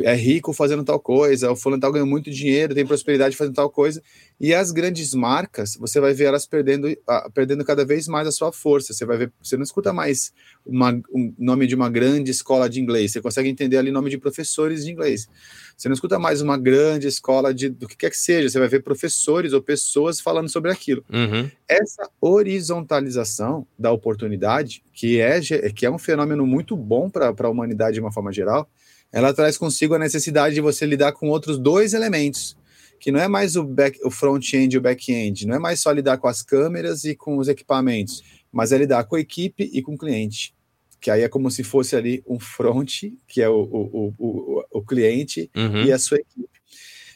é 0.03 0.15
rico 0.15 0.53
fazendo 0.53 0.85
tal 0.85 0.99
coisa, 0.99 1.51
o 1.51 1.57
fulano 1.57 1.79
de 1.79 1.83
tal 1.83 1.93
ganha 1.93 2.07
muito 2.07 2.31
dinheiro, 2.31 2.75
tem 2.75 2.87
prosperidade 2.87 3.37
fazendo 3.37 3.55
tal 3.55 3.71
coisa. 3.71 4.03
E 4.41 4.55
as 4.55 4.71
grandes 4.71 5.13
marcas, 5.15 5.77
você 5.77 6.01
vai 6.01 6.15
ver 6.15 6.25
elas 6.25 6.47
perdendo, 6.47 6.89
uh, 6.89 7.31
perdendo 7.35 7.65
cada 7.65 7.85
vez 7.85 8.09
mais 8.09 8.27
a 8.27 8.33
sua 8.33 8.53
força. 8.53 8.93
Você 8.93 9.05
vai 9.05 9.19
ver, 9.19 9.33
você 9.43 9.57
não 9.57 9.65
escuta 9.65 9.93
mais 9.93 10.33
uma, 10.65 10.93
um 11.13 11.35
nome 11.39 11.67
de 11.67 11.75
uma 11.75 11.89
grande 11.89 12.31
escola 12.31 12.69
de 12.69 12.81
inglês, 12.81 13.13
você 13.13 13.21
consegue 13.21 13.49
entender 13.49 13.77
ali 13.77 13.91
nome 13.91 14.11
de 14.11 14.19
professores 14.19 14.85
de 14.85 14.91
inglês. 14.91 15.29
Você 15.77 15.89
não 15.89 15.95
escuta 15.95 16.19
mais 16.19 16.43
uma 16.43 16.59
grande 16.59 17.09
escola 17.09 17.55
de 17.55 17.69
do 17.69 17.89
que 17.89 17.97
quer 17.97 18.11
que 18.11 18.19
seja, 18.19 18.49
você 18.49 18.59
vai 18.59 18.69
ver 18.69 18.83
professores 18.83 19.53
ou 19.53 19.63
pessoas 19.63 20.21
falando 20.21 20.49
sobre 20.49 20.71
aquilo. 20.71 21.05
Uhum. 21.11 21.51
Essa 21.67 22.09
horizontalização 22.21 23.67
da 23.79 23.91
oportunidade, 23.91 24.83
que 24.93 25.21
é, 25.21 25.41
que 25.41 25.87
é 25.87 25.91
um 25.91 25.99
fenômeno 25.99 26.47
muito 26.47 26.77
bom 26.77 27.09
para 27.09 27.35
a 27.37 27.49
humanidade 27.49 27.95
de 27.95 28.01
uma 28.01 28.13
forma 28.13 28.33
geral, 28.33 28.69
ela 29.13 29.33
traz 29.33 29.57
consigo 29.57 29.95
a 29.95 29.99
necessidade 29.99 30.55
de 30.55 30.61
você 30.61 30.87
lidar 30.87 31.13
com 31.13 31.29
outros 31.29 31.59
dois 31.59 31.95
elementos, 31.95 32.57
que 32.99 33.11
não 33.11 33.19
é 33.19 33.27
mais 33.27 33.57
o, 33.57 33.65
back, 33.65 33.99
o 34.05 34.11
front-end 34.11 34.75
e 34.75 34.79
o 34.79 34.81
back-end, 34.81 35.47
não 35.47 35.57
é 35.57 35.59
mais 35.59 35.81
só 35.81 35.91
lidar 35.91 36.19
com 36.19 36.29
as 36.29 36.43
câmeras 36.43 37.05
e 37.05 37.17
com 37.17 37.39
os 37.39 37.49
equipamentos, 37.49 38.23
mas 38.53 38.73
é 38.73 38.79
lidar 38.79 39.05
com 39.05 39.17
a 39.17 39.21
equipe 39.21 39.71
e 39.73 39.83
com 39.83 39.95
o 39.95 39.99
cliente. 39.99 40.55
Que 41.01 41.11
aí 41.11 41.23
é 41.23 41.29
como 41.29 41.51
se 41.51 41.65
fosse 41.65 41.97
ali 41.97 42.23
um 42.27 42.39
front, 42.39 43.05
que 43.27 43.41
é 43.41 43.49
o, 43.49 43.63
o, 43.63 44.15
o, 44.19 44.65
o 44.71 44.83
cliente, 44.83 45.51
uhum. 45.57 45.85
e 45.85 45.93
a 45.93 45.99
sua 45.99 46.19
equipe. 46.19 46.49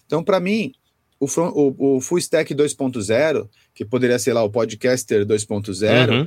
Então, 0.07 0.23
para 0.23 0.40
mim, 0.40 0.73
o, 1.18 1.27
front, 1.27 1.53
o, 1.55 1.97
o 1.97 2.01
Full 2.01 2.18
Stack 2.18 2.55
2.0, 2.55 3.49
que 3.75 3.85
poderia 3.85 4.18
ser 4.18 4.33
lá 4.33 4.42
o 4.42 4.51
Podcaster 4.51 5.27
2.0, 5.27 6.11
Uhum. 6.11 6.27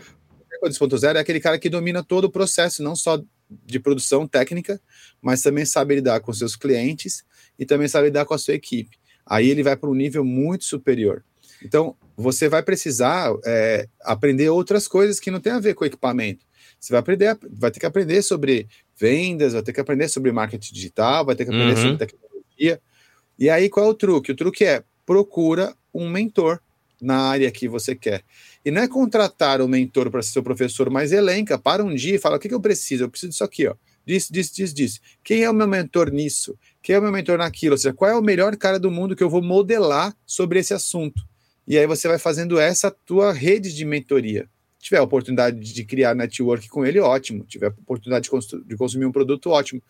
o 0.61 0.69
2.0 0.69 1.15
é 1.15 1.19
aquele 1.19 1.39
cara 1.39 1.59
que 1.59 1.69
domina 1.69 2.03
todo 2.03 2.25
o 2.25 2.31
processo, 2.31 2.83
não 2.83 2.95
só 2.95 3.21
de 3.49 3.79
produção 3.79 4.27
técnica, 4.27 4.79
mas 5.21 5.41
também 5.41 5.65
sabe 5.65 5.95
lidar 5.95 6.19
com 6.19 6.33
seus 6.33 6.55
clientes 6.55 7.23
e 7.57 7.65
também 7.65 7.87
sabe 7.87 8.07
lidar 8.07 8.25
com 8.25 8.33
a 8.33 8.37
sua 8.37 8.53
equipe. 8.53 8.97
Aí 9.25 9.49
ele 9.49 9.63
vai 9.63 9.75
para 9.75 9.89
um 9.89 9.93
nível 9.93 10.23
muito 10.23 10.65
superior. 10.65 11.23
Então, 11.63 11.95
você 12.17 12.49
vai 12.49 12.63
precisar 12.63 13.31
é, 13.45 13.87
aprender 14.01 14.49
outras 14.49 14.87
coisas 14.87 15.19
que 15.19 15.29
não 15.29 15.39
tem 15.39 15.53
a 15.53 15.59
ver 15.59 15.75
com 15.75 15.85
equipamento. 15.85 16.43
Você 16.79 16.91
vai 16.91 16.99
aprender, 16.99 17.37
vai 17.51 17.69
ter 17.69 17.79
que 17.79 17.85
aprender 17.85 18.21
sobre 18.23 18.67
vendas, 18.99 19.53
vai 19.53 19.61
ter 19.61 19.71
que 19.71 19.79
aprender 19.79 20.07
sobre 20.09 20.31
marketing 20.31 20.73
digital, 20.73 21.23
vai 21.25 21.35
ter 21.35 21.45
que 21.45 21.51
aprender 21.51 21.75
Uhum. 21.75 21.81
sobre 21.81 21.97
tecnologia. 21.97 22.81
E 23.37 23.49
aí, 23.49 23.69
qual 23.69 23.85
é 23.85 23.89
o 23.89 23.93
truque? 23.93 24.31
O 24.31 24.35
truque 24.35 24.65
é 24.65 24.83
procura 25.05 25.75
um 25.93 26.09
mentor 26.09 26.59
na 26.99 27.17
área 27.19 27.51
que 27.51 27.67
você 27.67 27.95
quer. 27.95 28.23
E 28.65 28.71
não 28.71 28.81
é 28.81 28.87
contratar 28.87 29.61
o 29.61 29.67
mentor 29.67 30.09
para 30.09 30.23
ser 30.23 30.31
seu 30.31 30.43
professor, 30.43 30.89
mas 30.89 31.11
elenca, 31.11 31.57
para 31.57 31.83
um 31.83 31.93
dia 31.93 32.15
e 32.15 32.19
fala: 32.19 32.37
o 32.37 32.39
que, 32.39 32.49
que 32.49 32.53
eu 32.55 32.59
preciso? 32.59 33.03
Eu 33.03 33.09
preciso 33.09 33.29
disso 33.31 33.43
aqui, 33.43 33.67
ó. 33.67 33.75
Disso, 34.05 34.33
disso, 34.33 34.55
disso, 34.55 34.73
disso. 34.73 34.99
Quem 35.23 35.43
é 35.43 35.49
o 35.49 35.53
meu 35.53 35.67
mentor 35.67 36.09
nisso? 36.11 36.57
Quem 36.81 36.95
é 36.95 36.99
o 36.99 37.01
meu 37.01 37.11
mentor 37.11 37.37
naquilo? 37.37 37.73
Ou 37.73 37.77
seja, 37.77 37.93
qual 37.93 38.09
é 38.09 38.15
o 38.15 38.21
melhor 38.21 38.55
cara 38.55 38.79
do 38.79 38.89
mundo 38.89 39.15
que 39.15 39.23
eu 39.23 39.29
vou 39.29 39.41
modelar 39.43 40.15
sobre 40.25 40.59
esse 40.59 40.73
assunto? 40.73 41.21
E 41.67 41.77
aí 41.77 41.85
você 41.85 42.07
vai 42.07 42.17
fazendo 42.17 42.59
essa 42.59 42.89
tua 42.89 43.33
rede 43.33 43.73
de 43.73 43.83
mentoria. 43.83 44.47
Se 44.79 44.85
tiver 44.85 44.99
a 44.99 45.03
oportunidade 45.03 45.59
de 45.59 45.83
criar 45.83 46.15
network 46.15 46.69
com 46.69 46.85
ele, 46.85 46.99
ótimo. 46.99 47.43
Se 47.43 47.49
tiver 47.49 47.67
a 47.67 47.69
oportunidade 47.81 48.29
de, 48.29 48.63
de 48.63 48.77
consumir 48.77 49.05
um 49.05 49.11
produto, 49.11 49.49
ótimo. 49.49 49.81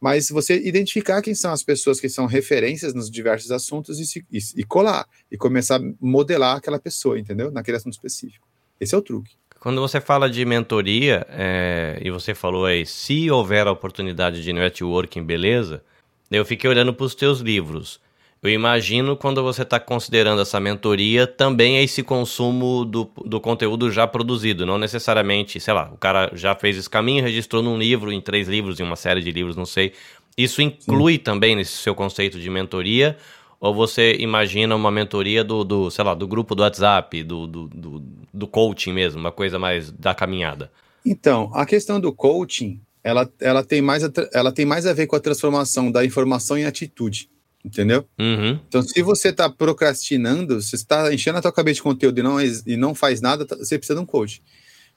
Mas 0.00 0.28
você 0.28 0.56
identificar 0.58 1.22
quem 1.22 1.34
são 1.34 1.52
as 1.52 1.62
pessoas 1.62 1.98
que 1.98 2.08
são 2.08 2.26
referências 2.26 2.92
nos 2.92 3.10
diversos 3.10 3.50
assuntos 3.50 3.98
e, 3.98 4.04
se- 4.04 4.26
e, 4.30 4.38
e 4.56 4.64
colar. 4.64 5.06
E 5.30 5.36
começar 5.38 5.76
a 5.76 5.92
modelar 6.00 6.56
aquela 6.56 6.78
pessoa, 6.78 7.18
entendeu? 7.18 7.50
Naquele 7.50 7.78
assunto 7.78 7.94
específico. 7.94 8.46
Esse 8.78 8.94
é 8.94 8.98
o 8.98 9.02
truque. 9.02 9.34
Quando 9.60 9.80
você 9.80 9.98
fala 10.00 10.28
de 10.28 10.44
mentoria, 10.44 11.26
é, 11.30 11.98
e 12.02 12.10
você 12.10 12.34
falou 12.34 12.66
aí, 12.66 12.84
se 12.84 13.30
houver 13.30 13.66
a 13.66 13.72
oportunidade 13.72 14.42
de 14.42 14.52
networking, 14.52 15.22
beleza, 15.24 15.82
eu 16.30 16.44
fiquei 16.44 16.68
olhando 16.68 16.92
para 16.92 17.06
os 17.06 17.14
teus 17.14 17.38
livros. 17.40 17.98
Eu 18.44 18.50
imagino 18.50 19.16
quando 19.16 19.42
você 19.42 19.62
está 19.62 19.80
considerando 19.80 20.42
essa 20.42 20.60
mentoria, 20.60 21.26
também 21.26 21.78
é 21.78 21.82
esse 21.82 22.02
consumo 22.02 22.84
do, 22.84 23.10
do 23.24 23.40
conteúdo 23.40 23.90
já 23.90 24.06
produzido, 24.06 24.66
não 24.66 24.76
necessariamente, 24.76 25.58
sei 25.58 25.72
lá, 25.72 25.90
o 25.90 25.96
cara 25.96 26.30
já 26.34 26.54
fez 26.54 26.76
esse 26.76 26.90
caminho, 26.90 27.24
registrou 27.24 27.62
num 27.62 27.78
livro, 27.78 28.12
em 28.12 28.20
três 28.20 28.46
livros, 28.46 28.78
em 28.78 28.82
uma 28.82 28.96
série 28.96 29.22
de 29.22 29.32
livros, 29.32 29.56
não 29.56 29.64
sei. 29.64 29.94
Isso 30.36 30.60
inclui 30.60 31.16
também 31.16 31.56
nesse 31.56 31.72
seu 31.78 31.94
conceito 31.94 32.38
de 32.38 32.50
mentoria? 32.50 33.16
Ou 33.58 33.74
você 33.74 34.14
imagina 34.16 34.76
uma 34.76 34.90
mentoria 34.90 35.42
do, 35.42 35.64
do 35.64 35.90
sei 35.90 36.04
lá, 36.04 36.12
do 36.12 36.28
grupo 36.28 36.54
do 36.54 36.62
WhatsApp, 36.62 37.22
do, 37.22 37.46
do, 37.46 37.66
do, 37.68 38.02
do 38.30 38.46
coaching 38.46 38.92
mesmo, 38.92 39.18
uma 39.20 39.32
coisa 39.32 39.58
mais 39.58 39.90
da 39.90 40.14
caminhada? 40.14 40.70
Então, 41.02 41.50
a 41.54 41.64
questão 41.64 41.98
do 41.98 42.12
coaching, 42.12 42.78
ela, 43.02 43.26
ela, 43.40 43.64
tem 43.64 43.80
mais 43.80 44.04
a, 44.04 44.12
ela 44.34 44.52
tem 44.52 44.66
mais 44.66 44.84
a 44.84 44.92
ver 44.92 45.06
com 45.06 45.16
a 45.16 45.20
transformação 45.20 45.90
da 45.90 46.04
informação 46.04 46.58
em 46.58 46.66
atitude, 46.66 47.30
entendeu? 47.64 48.06
Uhum. 48.18 48.60
Então, 48.68 48.82
se 48.82 49.00
você 49.02 49.28
está 49.28 49.48
procrastinando, 49.48 50.60
se 50.60 50.70
você 50.70 50.76
está 50.76 51.12
enchendo 51.12 51.38
a 51.38 51.42
tua 51.42 51.52
cabeça 51.52 51.76
de 51.76 51.82
conteúdo 51.82 52.18
e 52.18 52.22
não, 52.22 52.36
e 52.40 52.76
não 52.76 52.94
faz 52.94 53.20
nada, 53.20 53.46
tá- 53.46 53.56
você 53.56 53.78
precisa 53.78 53.96
de 53.98 54.02
um 54.02 54.06
coach. 54.06 54.42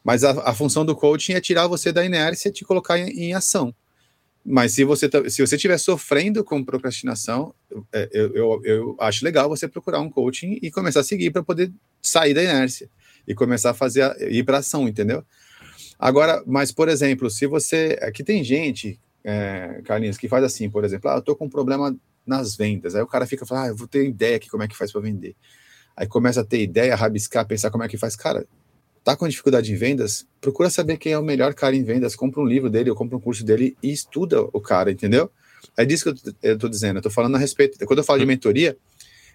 Mas 0.03 0.23
a, 0.23 0.31
a 0.49 0.53
função 0.53 0.85
do 0.85 0.95
coaching 0.95 1.33
é 1.33 1.41
tirar 1.41 1.67
você 1.67 1.91
da 1.91 2.05
inércia 2.05 2.49
e 2.49 2.51
te 2.51 2.65
colocar 2.65 2.97
em, 2.99 3.09
em 3.09 3.33
ação. 3.33 3.73
Mas 4.45 4.73
se 4.73 4.83
você 4.83 5.09
tá- 5.09 5.29
se 5.29 5.45
você 5.45 5.55
estiver 5.55 5.77
sofrendo 5.77 6.43
com 6.43 6.63
procrastinação, 6.63 7.53
é, 7.91 8.09
eu, 8.11 8.35
eu, 8.35 8.61
eu 8.63 8.97
acho 8.99 9.23
legal 9.23 9.49
você 9.49 9.67
procurar 9.67 9.99
um 9.99 10.09
coaching 10.09 10.59
e 10.61 10.71
começar 10.71 11.01
a 11.01 11.03
seguir 11.03 11.31
para 11.31 11.43
poder 11.43 11.71
sair 12.01 12.33
da 12.33 12.43
inércia 12.43 12.89
e 13.27 13.35
começar 13.35 13.71
a 13.71 13.73
fazer 13.73 14.03
a, 14.03 14.15
ir 14.21 14.43
para 14.43 14.59
ação, 14.59 14.87
entendeu? 14.87 15.23
Agora, 15.99 16.43
mas 16.45 16.71
por 16.71 16.87
exemplo, 16.87 17.29
se 17.29 17.45
você 17.45 17.97
aqui 18.01 18.23
tem 18.23 18.43
gente, 18.43 18.99
é, 19.23 19.81
Carlinhos, 19.83 20.17
que 20.17 20.29
faz 20.29 20.43
assim, 20.43 20.69
por 20.69 20.85
exemplo, 20.85 21.09
ah, 21.09 21.15
eu 21.15 21.21
tô 21.21 21.35
com 21.35 21.45
um 21.45 21.49
problema 21.49 21.93
nas 22.27 22.55
vendas. 22.55 22.95
Aí 22.95 23.01
o 23.01 23.07
cara 23.07 23.25
fica 23.25 23.45
falando, 23.45 23.63
ah, 23.65 23.67
eu 23.69 23.75
vou 23.75 23.87
ter 23.87 24.05
ideia 24.05 24.37
aqui 24.37 24.49
como 24.49 24.63
é 24.63 24.67
que 24.67 24.75
faz 24.75 24.91
para 24.91 25.01
vender. 25.01 25.35
Aí 25.95 26.07
começa 26.07 26.41
a 26.41 26.43
ter 26.43 26.61
ideia, 26.61 26.95
rabiscar, 26.95 27.47
pensar 27.47 27.71
como 27.71 27.83
é 27.83 27.87
que 27.87 27.97
faz. 27.97 28.15
Cara, 28.15 28.45
tá 29.03 29.15
com 29.15 29.27
dificuldade 29.27 29.71
em 29.71 29.75
vendas? 29.75 30.27
Procura 30.39 30.69
saber 30.69 30.97
quem 30.97 31.13
é 31.13 31.17
o 31.17 31.23
melhor 31.23 31.53
cara 31.53 31.75
em 31.75 31.83
vendas, 31.83 32.15
compra 32.15 32.41
um 32.41 32.45
livro 32.45 32.69
dele 32.69 32.89
ou 32.89 32.95
compra 32.95 33.17
um 33.17 33.21
curso 33.21 33.43
dele 33.43 33.75
e 33.81 33.91
estuda 33.91 34.41
o 34.41 34.61
cara, 34.61 34.91
entendeu? 34.91 35.31
É 35.75 35.85
disso 35.85 36.13
que 36.13 36.33
eu, 36.41 36.57
tô 36.57 36.67
dizendo, 36.67 36.97
eu 36.97 37.01
tô 37.01 37.09
falando 37.09 37.35
a 37.35 37.37
respeito. 37.37 37.83
Quando 37.85 37.99
eu 37.99 38.03
falo 38.03 38.19
de 38.19 38.25
mentoria, 38.25 38.77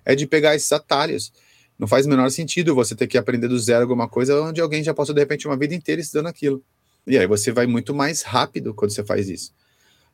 é 0.04 0.14
de 0.14 0.26
pegar 0.26 0.54
esses 0.54 0.70
atalhos. 0.72 1.32
Não 1.78 1.88
faz 1.88 2.06
o 2.06 2.08
menor 2.08 2.30
sentido 2.30 2.74
você 2.74 2.94
ter 2.94 3.06
que 3.06 3.18
aprender 3.18 3.48
do 3.48 3.58
zero 3.58 3.82
alguma 3.82 4.08
coisa 4.08 4.40
onde 4.40 4.60
alguém 4.60 4.84
já 4.84 4.94
passou, 4.94 5.14
de 5.14 5.20
repente, 5.20 5.46
uma 5.46 5.56
vida 5.56 5.74
inteira 5.74 6.00
estudando 6.00 6.26
aquilo. 6.26 6.62
E 7.06 7.18
aí 7.18 7.26
você 7.26 7.50
vai 7.50 7.66
muito 7.66 7.94
mais 7.94 8.22
rápido 8.22 8.72
quando 8.74 8.92
você 8.92 9.02
faz 9.02 9.28
isso. 9.28 9.52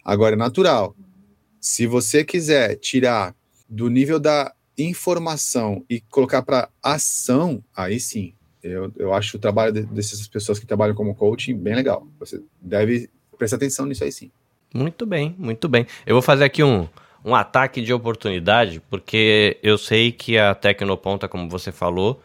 Agora, 0.05 0.35
é 0.35 0.38
natural. 0.38 0.97
Se 1.61 1.87
você 1.87 2.25
quiser 2.25 2.77
tirar 2.77 3.35
do 3.68 3.88
nível 3.88 4.18
da 4.18 4.53
informação 4.77 5.85
e 5.88 6.01
colocar 6.01 6.42
para 6.42 6.68
ação, 6.83 7.62
aí 7.77 7.99
sim. 7.99 8.33
Eu, 8.62 8.92
eu 8.97 9.14
acho 9.14 9.37
o 9.37 9.40
trabalho 9.40 9.73
de- 9.73 9.83
dessas 9.83 10.27
pessoas 10.27 10.59
que 10.59 10.66
trabalham 10.66 10.94
como 10.94 11.14
coaching 11.14 11.55
bem 11.57 11.75
legal. 11.75 12.07
Você 12.18 12.40
deve 12.61 13.09
prestar 13.37 13.57
atenção 13.57 13.87
nisso 13.87 14.05
aí 14.05 14.12
sim. 14.12 14.31
Muito 14.75 15.07
bem, 15.07 15.35
muito 15.38 15.68
bem. 15.68 15.87
Eu 16.07 16.14
vou 16.14 16.23
fazer 16.23 16.44
aqui 16.44 16.62
um, 16.62 16.87
um 17.25 17.35
ataque 17.35 17.81
de 17.81 17.92
oportunidade, 17.92 18.81
porque 18.90 19.59
eu 19.62 19.79
sei 19.79 20.12
que 20.12 20.37
a 20.38 20.55
Tecnoponta, 20.55 21.29
como 21.29 21.49
você 21.49 21.73
falou, 21.73 22.21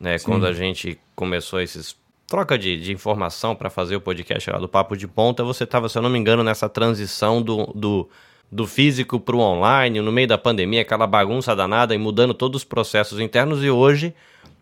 né, 0.00 0.18
Sim. 0.18 0.24
quando 0.26 0.46
a 0.46 0.52
gente 0.52 0.98
começou 1.14 1.60
esses 1.60 1.96
troca 2.26 2.58
de, 2.58 2.80
de 2.80 2.90
informação 2.92 3.54
para 3.54 3.70
fazer 3.70 3.94
o 3.96 4.00
podcast 4.00 4.50
lá 4.50 4.58
do 4.58 4.68
Papo 4.68 4.96
de 4.96 5.06
Ponta, 5.06 5.44
você 5.44 5.64
estava, 5.64 5.88
se 5.88 5.96
eu 5.96 6.02
não 6.02 6.10
me 6.10 6.18
engano, 6.18 6.42
nessa 6.42 6.68
transição 6.68 7.40
do, 7.42 7.66
do, 7.74 8.08
do 8.50 8.66
físico 8.66 9.18
para 9.18 9.36
o 9.36 9.40
online, 9.40 10.00
no 10.00 10.12
meio 10.12 10.28
da 10.28 10.38
pandemia, 10.38 10.82
aquela 10.82 11.06
bagunça 11.06 11.54
danada 11.56 11.94
e 11.94 11.98
mudando 11.98 12.32
todos 12.32 12.62
os 12.62 12.64
processos 12.64 13.18
internos. 13.18 13.64
E 13.64 13.70
hoje 13.70 14.14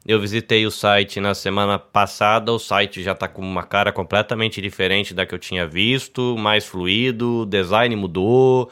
eu 0.06 0.18
visitei 0.18 0.66
o 0.66 0.70
site 0.70 1.20
na 1.20 1.34
semana 1.34 1.78
passada, 1.78 2.52
o 2.52 2.58
site 2.58 3.02
já 3.02 3.12
está 3.12 3.28
com 3.28 3.42
uma 3.42 3.62
cara 3.62 3.92
completamente 3.92 4.60
diferente 4.60 5.14
da 5.14 5.24
que 5.24 5.34
eu 5.34 5.38
tinha 5.38 5.66
visto, 5.66 6.36
mais 6.36 6.66
fluido, 6.66 7.40
o 7.40 7.46
design 7.46 7.94
mudou, 7.94 8.70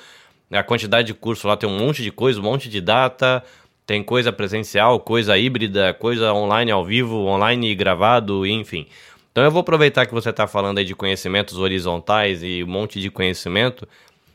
a 0.50 0.62
quantidade 0.62 1.06
de 1.06 1.14
curso 1.14 1.46
lá 1.46 1.56
tem 1.56 1.68
um 1.68 1.78
monte 1.78 2.02
de 2.02 2.10
coisa, 2.10 2.40
um 2.40 2.42
monte 2.42 2.68
de 2.68 2.80
data, 2.80 3.44
tem 3.86 4.02
coisa 4.02 4.32
presencial, 4.32 4.98
coisa 4.98 5.38
híbrida, 5.38 5.94
coisa 5.94 6.32
online 6.32 6.70
ao 6.70 6.84
vivo, 6.84 7.26
online 7.26 7.74
gravado, 7.74 8.44
enfim. 8.46 8.86
Então 9.30 9.44
eu 9.44 9.50
vou 9.50 9.60
aproveitar 9.60 10.06
que 10.06 10.14
você 10.14 10.30
está 10.30 10.46
falando 10.46 10.78
aí 10.78 10.84
de 10.84 10.94
conhecimentos 10.94 11.56
horizontais 11.56 12.42
e 12.42 12.64
um 12.64 12.66
monte 12.66 13.00
de 13.00 13.10
conhecimento. 13.10 13.86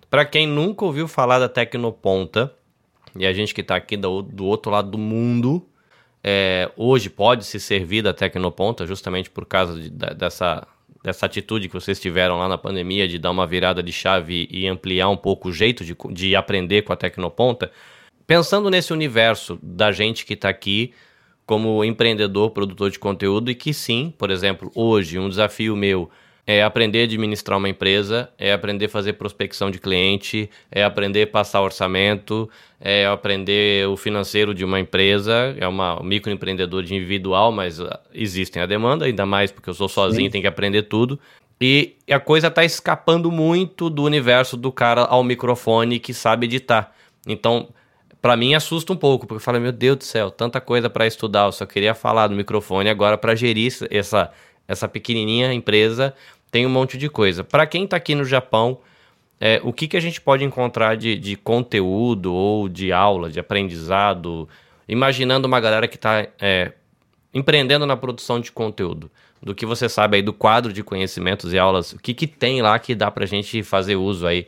Para 0.09 0.25
quem 0.25 0.47
nunca 0.47 0.85
ouviu 0.85 1.07
falar 1.07 1.39
da 1.39 1.49
Tecnoponta, 1.49 2.53
e 3.17 3.25
a 3.25 3.33
gente 3.33 3.53
que 3.53 3.61
está 3.61 3.75
aqui 3.75 3.97
do, 3.97 4.21
do 4.21 4.45
outro 4.45 4.71
lado 4.71 4.89
do 4.91 4.97
mundo, 4.97 5.65
é, 6.23 6.71
hoje 6.75 7.09
pode 7.09 7.45
se 7.45 7.59
servir 7.59 8.01
da 8.01 8.13
Tecnoponta 8.13 8.85
justamente 8.85 9.29
por 9.29 9.45
causa 9.45 9.79
de- 9.79 9.89
da- 9.89 10.13
dessa, 10.13 10.67
dessa 11.03 11.25
atitude 11.25 11.67
que 11.67 11.73
vocês 11.73 11.99
tiveram 11.99 12.37
lá 12.37 12.47
na 12.47 12.57
pandemia 12.57 13.07
de 13.07 13.17
dar 13.17 13.31
uma 13.31 13.45
virada 13.47 13.81
de 13.83 13.91
chave 13.91 14.47
e 14.51 14.67
ampliar 14.67 15.09
um 15.09 15.17
pouco 15.17 15.49
o 15.49 15.53
jeito 15.53 15.83
de, 15.85 15.95
de 16.11 16.35
aprender 16.35 16.81
com 16.83 16.93
a 16.93 16.95
Tecnoponta. 16.95 17.71
Pensando 18.27 18.69
nesse 18.69 18.91
universo 18.91 19.59
da 19.61 19.91
gente 19.91 20.25
que 20.25 20.33
está 20.33 20.49
aqui 20.49 20.93
como 21.45 21.83
empreendedor, 21.83 22.49
produtor 22.49 22.89
de 22.89 22.97
conteúdo 22.97 23.51
e 23.51 23.55
que 23.55 23.71
sim, 23.71 24.11
por 24.17 24.31
exemplo, 24.31 24.71
hoje 24.73 25.19
um 25.19 25.29
desafio 25.29 25.75
meu 25.75 26.09
é 26.47 26.61
aprender 26.63 27.01
a 27.01 27.03
administrar 27.05 27.57
uma 27.57 27.69
empresa, 27.69 28.29
é 28.37 28.53
aprender 28.53 28.85
a 28.85 28.89
fazer 28.89 29.13
prospecção 29.13 29.71
de 29.71 29.79
cliente, 29.79 30.49
é 30.71 30.83
aprender 30.83 31.23
a 31.23 31.27
passar 31.27 31.61
orçamento, 31.61 32.49
é 32.79 33.05
aprender 33.07 33.87
o 33.87 33.97
financeiro 33.97 34.53
de 34.53 34.63
uma 34.63 34.79
empresa, 34.79 35.55
é 35.59 35.67
uma 35.67 35.99
um 35.99 36.03
microempreendedor 36.03 36.83
de 36.83 36.93
individual, 36.93 37.51
mas 37.51 37.79
uh, 37.79 37.89
existem 38.13 38.61
a 38.61 38.67
demanda, 38.67 39.05
ainda 39.05 39.25
mais 39.25 39.51
porque 39.51 39.69
eu 39.69 39.73
sou 39.73 39.89
sozinho, 39.89 40.29
tenho 40.29 40.43
que 40.43 40.47
aprender 40.47 40.83
tudo. 40.83 41.19
E 41.59 41.95
a 42.11 42.19
coisa 42.19 42.47
está 42.47 42.63
escapando 42.63 43.31
muito 43.31 43.89
do 43.89 44.03
universo 44.03 44.55
do 44.55 44.71
cara 44.71 45.01
ao 45.01 45.23
microfone 45.23 45.99
que 45.99 46.13
sabe 46.13 46.45
editar. 46.45 46.93
Então, 47.25 47.69
para 48.21 48.35
mim 48.35 48.53
assusta 48.53 48.93
um 48.93 48.97
pouco, 48.97 49.25
porque 49.25 49.37
eu 49.37 49.43
falo, 49.43 49.59
meu 49.59 49.71
Deus 49.71 49.97
do 49.97 50.03
céu, 50.03 50.29
tanta 50.29 50.61
coisa 50.61 50.89
para 50.89 51.07
estudar, 51.07 51.45
eu 51.45 51.51
só 51.51 51.65
queria 51.65 51.95
falar 51.95 52.29
no 52.29 52.35
microfone 52.35 52.89
agora 52.89 53.17
para 53.17 53.33
gerir 53.33 53.73
essa 53.89 54.31
essa 54.67 54.87
pequenininha 54.87 55.53
empresa 55.53 56.13
tem 56.55 56.65
um 56.65 56.69
monte 56.69 56.97
de 56.97 57.09
coisa. 57.09 57.43
Para 57.43 57.67
quem 57.67 57.83
está 57.83 57.97
aqui 57.97 58.15
no 58.15 58.23
Japão, 58.23 58.79
é, 59.41 59.59
o 59.61 59.73
que, 59.73 59.89
que 59.89 59.97
a 59.97 59.99
gente 59.99 60.21
pode 60.21 60.45
encontrar 60.45 60.95
de, 60.95 61.17
de 61.17 61.35
conteúdo 61.35 62.33
ou 62.33 62.69
de 62.69 62.93
aula, 62.93 63.29
de 63.29 63.41
aprendizado, 63.41 64.47
imaginando 64.87 65.49
uma 65.49 65.59
galera 65.59 65.85
que 65.85 65.97
está 65.97 66.25
é, 66.39 66.71
empreendendo 67.33 67.85
na 67.85 67.97
produção 67.97 68.39
de 68.39 68.53
conteúdo? 68.53 69.11
Do 69.43 69.53
que 69.53 69.65
você 69.65 69.89
sabe 69.89 70.15
aí 70.15 70.23
do 70.23 70.31
quadro 70.31 70.71
de 70.71 70.81
conhecimentos 70.81 71.51
e 71.51 71.59
aulas, 71.59 71.91
o 71.91 71.99
que, 71.99 72.13
que 72.13 72.25
tem 72.25 72.61
lá 72.61 72.79
que 72.79 72.95
dá 72.95 73.11
para 73.11 73.25
a 73.25 73.27
gente 73.27 73.61
fazer 73.61 73.97
uso 73.97 74.25
aí 74.25 74.47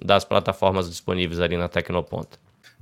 das 0.00 0.24
plataformas 0.24 0.88
disponíveis 0.88 1.40
ali 1.40 1.56
na 1.56 1.68
Tecnoponta? 1.68 2.38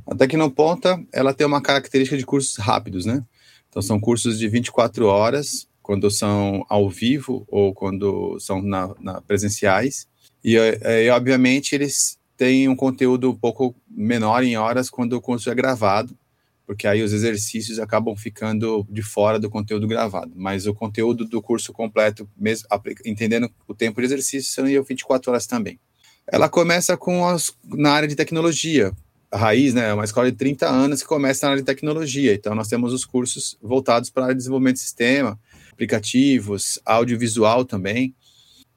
A 0.06 0.14
Tecnoponta, 0.14 1.02
ela 1.14 1.32
tem 1.32 1.46
uma 1.46 1.62
característica 1.62 2.18
de 2.18 2.26
cursos 2.26 2.58
rápidos, 2.58 3.06
né? 3.06 3.24
Então, 3.70 3.80
são 3.80 3.98
cursos 3.98 4.38
de 4.38 4.46
24 4.48 5.06
horas, 5.06 5.66
quando 5.86 6.10
são 6.10 6.66
ao 6.68 6.90
vivo 6.90 7.46
ou 7.46 7.72
quando 7.72 8.40
são 8.40 8.60
na, 8.60 8.92
na 8.98 9.20
presenciais. 9.20 10.08
E, 10.42 10.56
é, 10.56 11.04
e, 11.04 11.10
obviamente, 11.10 11.76
eles 11.76 12.18
têm 12.36 12.68
um 12.68 12.74
conteúdo 12.74 13.30
um 13.30 13.36
pouco 13.36 13.72
menor 13.88 14.42
em 14.42 14.56
horas 14.56 14.90
quando 14.90 15.12
o 15.12 15.20
curso 15.20 15.48
é 15.48 15.54
gravado, 15.54 16.18
porque 16.66 16.88
aí 16.88 17.04
os 17.04 17.12
exercícios 17.12 17.78
acabam 17.78 18.16
ficando 18.16 18.84
de 18.90 19.00
fora 19.00 19.38
do 19.38 19.48
conteúdo 19.48 19.86
gravado. 19.86 20.32
Mas 20.34 20.66
o 20.66 20.74
conteúdo 20.74 21.24
do 21.24 21.40
curso 21.40 21.72
completo, 21.72 22.28
mesmo 22.36 22.66
entendendo 23.04 23.48
o 23.68 23.72
tempo 23.72 24.00
de 24.00 24.06
exercício, 24.06 24.52
são 24.52 24.64
24 24.64 25.30
horas 25.30 25.46
também. 25.46 25.78
Ela 26.26 26.48
começa 26.48 26.96
com 26.96 27.24
as, 27.24 27.56
na 27.64 27.92
área 27.92 28.08
de 28.08 28.16
tecnologia, 28.16 28.92
a 29.30 29.36
raiz, 29.36 29.72
né, 29.72 29.90
é 29.90 29.94
uma 29.94 30.04
escola 30.04 30.28
de 30.30 30.36
30 30.36 30.68
anos 30.68 31.00
que 31.00 31.06
começa 31.06 31.46
na 31.46 31.52
área 31.52 31.62
de 31.62 31.66
tecnologia. 31.66 32.34
Então, 32.34 32.56
nós 32.56 32.66
temos 32.66 32.92
os 32.92 33.04
cursos 33.04 33.56
voltados 33.62 34.10
para 34.10 34.24
a 34.24 34.26
área 34.26 34.34
de 34.34 34.38
desenvolvimento 34.38 34.74
de 34.74 34.80
sistema, 34.80 35.38
aplicativos, 35.76 36.80
audiovisual 36.84 37.64
também. 37.64 38.14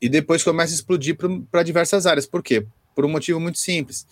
E 0.02 0.08
depois 0.08 0.44
começa 0.44 0.74
a 0.74 0.76
explodir 0.76 1.18
para 1.50 1.64
diversas 1.64 2.06
áreas. 2.06 2.26
Por 2.26 2.44
quê? 2.44 2.66
Por 2.94 3.06
um 3.06 3.10
motivo 3.10 3.40
muito 3.40 3.58
simples. 3.58 4.06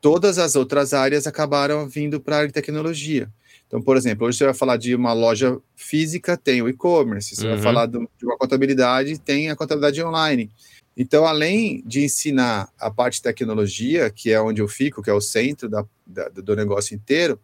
Todas 0.00 0.38
as 0.38 0.56
outras 0.56 0.92
áreas 0.92 1.26
acabaram 1.26 1.88
vindo 1.88 2.20
para 2.20 2.36
a 2.36 2.38
área 2.38 2.48
de 2.48 2.54
tecnologia. 2.54 3.30
Então, 3.66 3.80
por 3.80 3.96
exemplo, 3.96 4.26
hoje 4.26 4.38
você 4.38 4.44
vai 4.44 4.54
falar 4.54 4.76
de 4.76 4.94
uma 4.94 5.12
loja 5.12 5.58
física, 5.74 6.36
tem 6.36 6.60
o 6.62 6.68
e-commerce. 6.68 7.34
Você 7.34 7.46
uhum. 7.46 7.54
vai 7.54 7.62
falar 7.62 7.86
de 7.86 7.96
uma 8.22 8.38
contabilidade, 8.38 9.18
tem 9.18 9.50
a 9.50 9.56
contabilidade 9.56 10.02
online. 10.02 10.50
Então, 10.96 11.26
além 11.26 11.82
de 11.86 12.04
ensinar 12.04 12.68
a 12.78 12.90
parte 12.90 13.16
de 13.16 13.22
tecnologia, 13.22 14.10
que 14.10 14.30
é 14.30 14.40
onde 14.40 14.60
eu 14.60 14.68
fico, 14.68 15.02
que 15.02 15.10
é 15.10 15.12
o 15.12 15.20
centro 15.20 15.68
da, 15.68 15.84
da, 16.06 16.28
do 16.28 16.54
negócio 16.54 16.94
inteiro, 16.94 17.40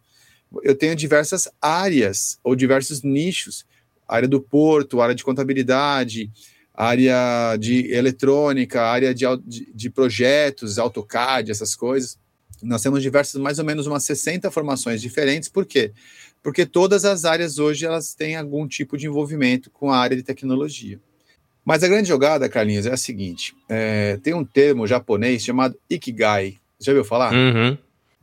eu 0.63 0.75
tenho 0.75 0.95
diversas 0.95 1.49
áreas 1.61 2.37
ou 2.43 2.55
diversos 2.55 3.01
nichos. 3.01 3.65
Área 4.11 4.27
do 4.27 4.41
porto, 4.41 4.99
área 4.99 5.15
de 5.15 5.23
contabilidade, 5.23 6.29
área 6.73 7.55
de 7.57 7.89
eletrônica, 7.91 8.81
área 8.81 9.13
de, 9.13 9.25
de, 9.45 9.71
de 9.73 9.89
projetos, 9.89 10.77
AutoCAD, 10.77 11.49
essas 11.49 11.73
coisas. 11.75 12.19
Nós 12.61 12.81
temos 12.81 13.01
diversas, 13.01 13.41
mais 13.41 13.57
ou 13.57 13.65
menos 13.65 13.87
umas 13.87 14.03
60 14.03 14.51
formações 14.51 15.01
diferentes. 15.01 15.47
Por 15.47 15.65
quê? 15.65 15.93
Porque 16.43 16.65
todas 16.65 17.05
as 17.05 17.23
áreas 17.23 17.57
hoje 17.57 17.85
elas 17.85 18.13
têm 18.13 18.35
algum 18.35 18.67
tipo 18.67 18.97
de 18.97 19.07
envolvimento 19.07 19.69
com 19.71 19.91
a 19.91 19.97
área 19.97 20.17
de 20.17 20.23
tecnologia. 20.23 20.99
Mas 21.63 21.83
a 21.83 21.87
grande 21.87 22.09
jogada, 22.09 22.49
Carlinhos, 22.49 22.85
é 22.85 22.91
a 22.91 22.97
seguinte: 22.97 23.55
é, 23.69 24.17
tem 24.21 24.33
um 24.33 24.43
termo 24.43 24.85
japonês 24.85 25.43
chamado 25.43 25.77
Ikigai. 25.89 26.57
Já 26.79 26.91
ouviu 26.91 27.05
falar? 27.05 27.33
Uhum. 27.33 27.77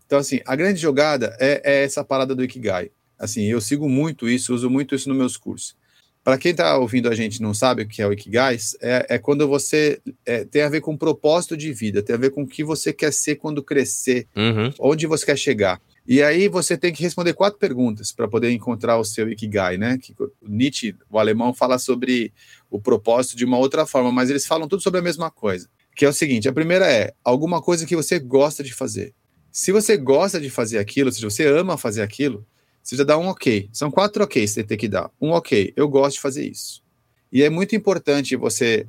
Então, 0.04 0.18
assim, 0.18 0.40
a 0.44 0.56
grande 0.56 0.80
jogada 0.80 1.36
é, 1.38 1.60
é, 1.64 1.84
essa 1.84 2.04
parada 2.04 2.34
do 2.34 2.42
Ikigai. 2.42 2.90
Assim, 3.18 3.44
eu 3.44 3.60
sigo 3.60 3.88
muito 3.88 4.28
isso, 4.28 4.54
uso 4.54 4.70
muito 4.70 4.94
isso 4.94 5.08
nos 5.08 5.18
meus 5.18 5.36
cursos. 5.36 5.76
Para 6.22 6.36
quem 6.36 6.50
está 6.50 6.76
ouvindo 6.76 7.08
a 7.08 7.14
gente 7.14 7.36
e 7.36 7.42
não 7.42 7.54
sabe 7.54 7.82
o 7.82 7.88
que 7.88 8.02
é 8.02 8.06
o 8.06 8.12
Ikigai, 8.12 8.58
é, 8.82 9.06
é 9.08 9.18
quando 9.18 9.48
você 9.48 10.00
é, 10.26 10.44
tem 10.44 10.62
a 10.62 10.68
ver 10.68 10.82
com 10.82 10.96
propósito 10.96 11.56
de 11.56 11.72
vida, 11.72 12.02
tem 12.02 12.14
a 12.14 12.18
ver 12.18 12.30
com 12.30 12.42
o 12.42 12.46
que 12.46 12.62
você 12.62 12.92
quer 12.92 13.12
ser 13.12 13.36
quando 13.36 13.62
crescer, 13.62 14.26
uhum. 14.36 14.70
onde 14.78 15.06
você 15.06 15.24
quer 15.24 15.38
chegar. 15.38 15.80
E 16.06 16.22
aí 16.22 16.48
você 16.48 16.76
tem 16.76 16.92
que 16.92 17.02
responder 17.02 17.34
quatro 17.34 17.58
perguntas 17.58 18.12
para 18.12 18.26
poder 18.26 18.50
encontrar 18.50 18.98
o 18.98 19.04
seu 19.04 19.28
Ikigai, 19.30 19.76
né? 19.76 19.98
Que 19.98 20.14
Nietzsche, 20.42 20.94
o 21.10 21.18
alemão, 21.18 21.52
fala 21.52 21.78
sobre 21.78 22.32
o 22.70 22.80
propósito 22.80 23.36
de 23.36 23.44
uma 23.44 23.58
outra 23.58 23.86
forma, 23.86 24.10
mas 24.10 24.30
eles 24.30 24.46
falam 24.46 24.66
tudo 24.66 24.82
sobre 24.82 25.00
a 25.00 25.02
mesma 25.02 25.30
coisa. 25.30 25.68
Que 25.94 26.04
é 26.06 26.08
o 26.08 26.12
seguinte: 26.12 26.48
a 26.48 26.52
primeira 26.52 26.90
é 26.90 27.12
alguma 27.22 27.60
coisa 27.60 27.84
que 27.84 27.94
você 27.94 28.18
gosta 28.18 28.62
de 28.62 28.72
fazer. 28.72 29.12
Se 29.52 29.72
você 29.72 29.96
gosta 29.96 30.40
de 30.40 30.48
fazer 30.48 30.78
aquilo, 30.78 31.12
se 31.12 31.20
você 31.20 31.46
ama 31.46 31.76
fazer 31.76 32.00
aquilo, 32.00 32.46
você 32.88 32.96
já 32.96 33.04
dá 33.04 33.18
um 33.18 33.26
ok. 33.26 33.68
São 33.70 33.90
quatro 33.90 34.24
ok 34.24 34.40
que 34.40 34.48
você 34.48 34.64
tem 34.64 34.78
que 34.78 34.88
dar. 34.88 35.10
Um 35.20 35.32
ok, 35.32 35.74
eu 35.76 35.86
gosto 35.86 36.14
de 36.14 36.22
fazer 36.22 36.48
isso. 36.48 36.82
E 37.30 37.42
é 37.42 37.50
muito 37.50 37.76
importante 37.76 38.34
você 38.34 38.86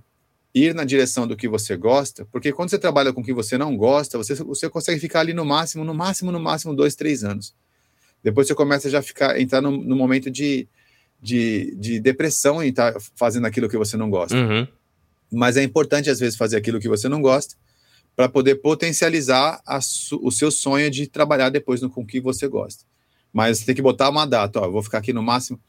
ir 0.55 0.73
na 0.73 0.85
direção 0.85 1.27
do 1.27 1.35
que 1.35 1.49
você 1.49 1.75
gosta, 1.75 2.25
porque 2.31 2.53
quando 2.53 2.69
você 2.69 2.79
trabalha 2.79 3.11
com 3.11 3.19
o 3.19 3.23
que 3.23 3.33
você 3.33 3.57
não 3.57 3.75
gosta, 3.75 4.17
você, 4.17 4.35
você 4.35 4.69
consegue 4.69 5.01
ficar 5.01 5.19
ali 5.19 5.33
no 5.33 5.43
máximo, 5.43 5.83
no 5.83 5.93
máximo, 5.93 6.31
no 6.31 6.39
máximo, 6.39 6.73
dois, 6.73 6.95
três 6.95 7.25
anos. 7.25 7.53
Depois 8.23 8.47
você 8.47 8.55
começa 8.55 8.87
a 8.87 8.91
já 8.91 9.01
ficar, 9.01 9.37
entrar 9.37 9.59
no, 9.59 9.71
no 9.71 9.97
momento 9.97 10.31
de, 10.31 10.65
de, 11.21 11.75
de 11.75 11.99
depressão 11.99 12.63
em 12.63 12.69
estar 12.69 12.93
tá 12.93 12.99
fazendo 13.17 13.47
aquilo 13.47 13.67
que 13.67 13.77
você 13.77 13.97
não 13.97 14.09
gosta. 14.09 14.37
Uhum. 14.37 14.65
Mas 15.29 15.57
é 15.57 15.63
importante, 15.63 16.09
às 16.09 16.21
vezes, 16.21 16.37
fazer 16.37 16.55
aquilo 16.55 16.79
que 16.79 16.87
você 16.87 17.09
não 17.09 17.21
gosta 17.21 17.53
para 18.15 18.29
poder 18.29 18.55
potencializar 18.55 19.61
o 20.21 20.31
seu 20.31 20.51
sonho 20.51 20.89
de 20.89 21.05
trabalhar 21.05 21.49
depois 21.49 21.81
no, 21.81 21.89
com 21.89 22.01
o 22.01 22.07
que 22.07 22.21
você 22.21 22.47
gosta. 22.47 22.85
Mas 23.31 23.63
tem 23.63 23.75
que 23.75 23.81
botar 23.81 24.09
uma 24.09 24.25
data, 24.25 24.59
ó, 24.59 24.69
vou 24.69 24.81
ficar 24.81 24.97
aqui 24.99 25.13
no 25.13 25.21
máximo. 25.21 25.59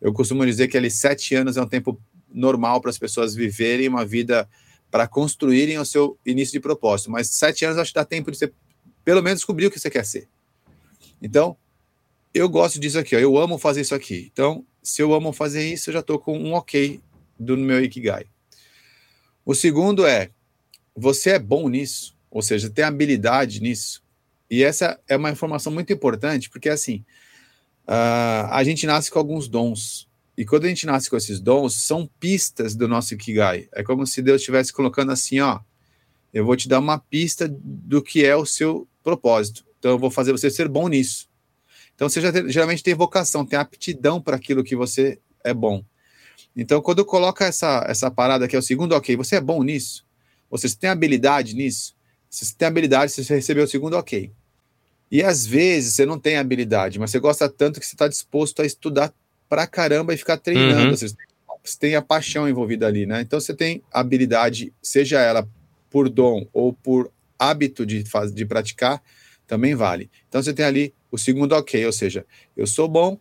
Eu 0.00 0.12
costumo 0.12 0.44
dizer 0.44 0.68
que 0.68 0.76
ali 0.76 0.90
sete 0.90 1.34
anos 1.34 1.56
é 1.56 1.62
um 1.62 1.68
tempo 1.68 2.00
normal 2.32 2.80
para 2.80 2.90
as 2.90 2.98
pessoas 2.98 3.34
viverem 3.34 3.88
uma 3.88 4.04
vida 4.04 4.48
para 4.90 5.06
construírem 5.06 5.78
o 5.78 5.84
seu 5.84 6.18
início 6.24 6.52
de 6.52 6.60
propósito. 6.60 7.10
Mas 7.10 7.28
sete 7.30 7.64
anos 7.64 7.78
acho 7.78 7.92
que 7.92 7.98
dá 7.98 8.04
tempo 8.04 8.30
de 8.30 8.38
você, 8.38 8.52
pelo 9.04 9.22
menos, 9.22 9.40
descobrir 9.40 9.66
o 9.66 9.70
que 9.70 9.78
você 9.78 9.90
quer 9.90 10.04
ser. 10.04 10.28
Então, 11.20 11.56
eu 12.34 12.48
gosto 12.48 12.80
disso 12.80 12.98
aqui, 12.98 13.14
ó, 13.14 13.18
eu 13.18 13.36
amo 13.38 13.58
fazer 13.58 13.80
isso 13.80 13.94
aqui. 13.94 14.30
Então, 14.32 14.66
se 14.82 15.00
eu 15.02 15.14
amo 15.14 15.32
fazer 15.32 15.72
isso, 15.72 15.90
eu 15.90 15.94
já 15.94 16.00
estou 16.00 16.18
com 16.18 16.36
um 16.36 16.54
ok 16.54 17.00
do 17.38 17.56
meu 17.56 17.82
Ikigai. 17.82 18.26
O 19.44 19.54
segundo 19.54 20.06
é, 20.06 20.30
você 20.94 21.30
é 21.30 21.38
bom 21.38 21.68
nisso, 21.68 22.16
ou 22.30 22.42
seja, 22.42 22.70
tem 22.70 22.84
habilidade 22.84 23.60
nisso. 23.60 24.01
E 24.52 24.62
essa 24.62 25.00
é 25.08 25.16
uma 25.16 25.30
informação 25.30 25.72
muito 25.72 25.90
importante, 25.94 26.50
porque 26.50 26.68
assim, 26.68 27.02
uh, 27.88 28.50
a 28.50 28.62
gente 28.62 28.86
nasce 28.86 29.10
com 29.10 29.18
alguns 29.18 29.48
dons. 29.48 30.06
E 30.36 30.44
quando 30.44 30.66
a 30.66 30.68
gente 30.68 30.84
nasce 30.84 31.08
com 31.08 31.16
esses 31.16 31.40
dons, 31.40 31.74
são 31.74 32.06
pistas 32.20 32.76
do 32.76 32.86
nosso 32.86 33.14
Ikigai. 33.14 33.66
É 33.72 33.82
como 33.82 34.06
se 34.06 34.20
Deus 34.20 34.42
estivesse 34.42 34.70
colocando 34.70 35.10
assim, 35.10 35.40
ó, 35.40 35.60
eu 36.34 36.44
vou 36.44 36.54
te 36.54 36.68
dar 36.68 36.80
uma 36.80 36.98
pista 36.98 37.48
do 37.48 38.02
que 38.02 38.26
é 38.26 38.36
o 38.36 38.44
seu 38.44 38.86
propósito. 39.02 39.64
Então 39.78 39.92
eu 39.92 39.98
vou 39.98 40.10
fazer 40.10 40.32
você 40.32 40.50
ser 40.50 40.68
bom 40.68 40.86
nisso. 40.86 41.30
Então 41.94 42.06
você 42.06 42.20
já, 42.20 42.30
geralmente 42.46 42.82
tem 42.82 42.92
vocação, 42.92 43.46
tem 43.46 43.58
aptidão 43.58 44.20
para 44.20 44.36
aquilo 44.36 44.62
que 44.62 44.76
você 44.76 45.18
é 45.42 45.54
bom. 45.54 45.82
Então 46.54 46.82
quando 46.82 47.06
coloca 47.06 47.46
essa 47.46 47.86
essa 47.88 48.10
parada 48.10 48.46
que 48.46 48.54
é 48.54 48.58
o 48.58 48.62
segundo, 48.62 48.94
ok, 48.94 49.16
você 49.16 49.36
é 49.36 49.40
bom 49.40 49.62
nisso. 49.62 50.04
Você 50.50 50.68
tem 50.76 50.90
habilidade 50.90 51.54
nisso. 51.54 51.96
Se 52.28 52.44
você 52.44 52.54
tem 52.54 52.68
habilidade, 52.68 53.12
você 53.12 53.34
recebeu 53.34 53.64
o 53.64 53.68
segundo, 53.68 53.96
ok. 53.96 54.30
E 55.12 55.22
às 55.22 55.46
vezes 55.46 55.94
você 55.94 56.06
não 56.06 56.18
tem 56.18 56.38
habilidade, 56.38 56.98
mas 56.98 57.10
você 57.10 57.18
gosta 57.18 57.46
tanto 57.46 57.78
que 57.78 57.84
você 57.84 57.94
está 57.94 58.08
disposto 58.08 58.62
a 58.62 58.64
estudar 58.64 59.12
pra 59.46 59.66
caramba 59.66 60.14
e 60.14 60.16
ficar 60.16 60.38
treinando. 60.38 60.86
Uhum. 60.86 60.96
Você, 60.96 61.08
você 61.62 61.78
tem 61.78 61.94
a 61.94 62.00
paixão 62.00 62.48
envolvida 62.48 62.86
ali, 62.86 63.04
né? 63.04 63.20
Então 63.20 63.38
você 63.38 63.52
tem 63.52 63.82
habilidade, 63.92 64.72
seja 64.82 65.20
ela 65.20 65.46
por 65.90 66.08
dom 66.08 66.46
ou 66.50 66.72
por 66.72 67.12
hábito 67.38 67.84
de, 67.84 68.08
faz, 68.08 68.32
de 68.32 68.46
praticar, 68.46 69.02
também 69.46 69.74
vale. 69.74 70.10
Então 70.30 70.42
você 70.42 70.54
tem 70.54 70.64
ali 70.64 70.94
o 71.10 71.18
segundo 71.18 71.52
ok, 71.52 71.84
ou 71.84 71.92
seja, 71.92 72.24
eu 72.56 72.66
sou 72.66 72.88
bom 72.88 73.18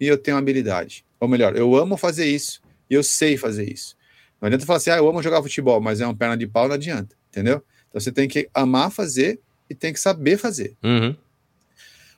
e 0.00 0.06
eu 0.06 0.16
tenho 0.16 0.38
habilidade. 0.38 1.04
Ou 1.20 1.28
melhor, 1.28 1.54
eu 1.54 1.76
amo 1.76 1.98
fazer 1.98 2.24
isso 2.24 2.62
e 2.88 2.94
eu 2.94 3.02
sei 3.02 3.36
fazer 3.36 3.70
isso. 3.70 3.94
Não 4.40 4.46
adianta 4.46 4.64
falar 4.64 4.78
assim, 4.78 4.88
ah, 4.88 4.96
eu 4.96 5.06
amo 5.06 5.22
jogar 5.22 5.42
futebol, 5.42 5.82
mas 5.82 6.00
é 6.00 6.06
uma 6.06 6.16
perna 6.16 6.34
de 6.34 6.46
pau, 6.46 6.66
não 6.66 6.76
adianta, 6.76 7.14
entendeu? 7.28 7.62
Então 7.90 8.00
você 8.00 8.10
tem 8.10 8.26
que 8.26 8.48
amar 8.54 8.90
fazer 8.90 9.38
e 9.68 9.74
tem 9.74 9.92
que 9.92 10.00
saber 10.00 10.38
fazer. 10.38 10.74
Uhum. 10.82 11.14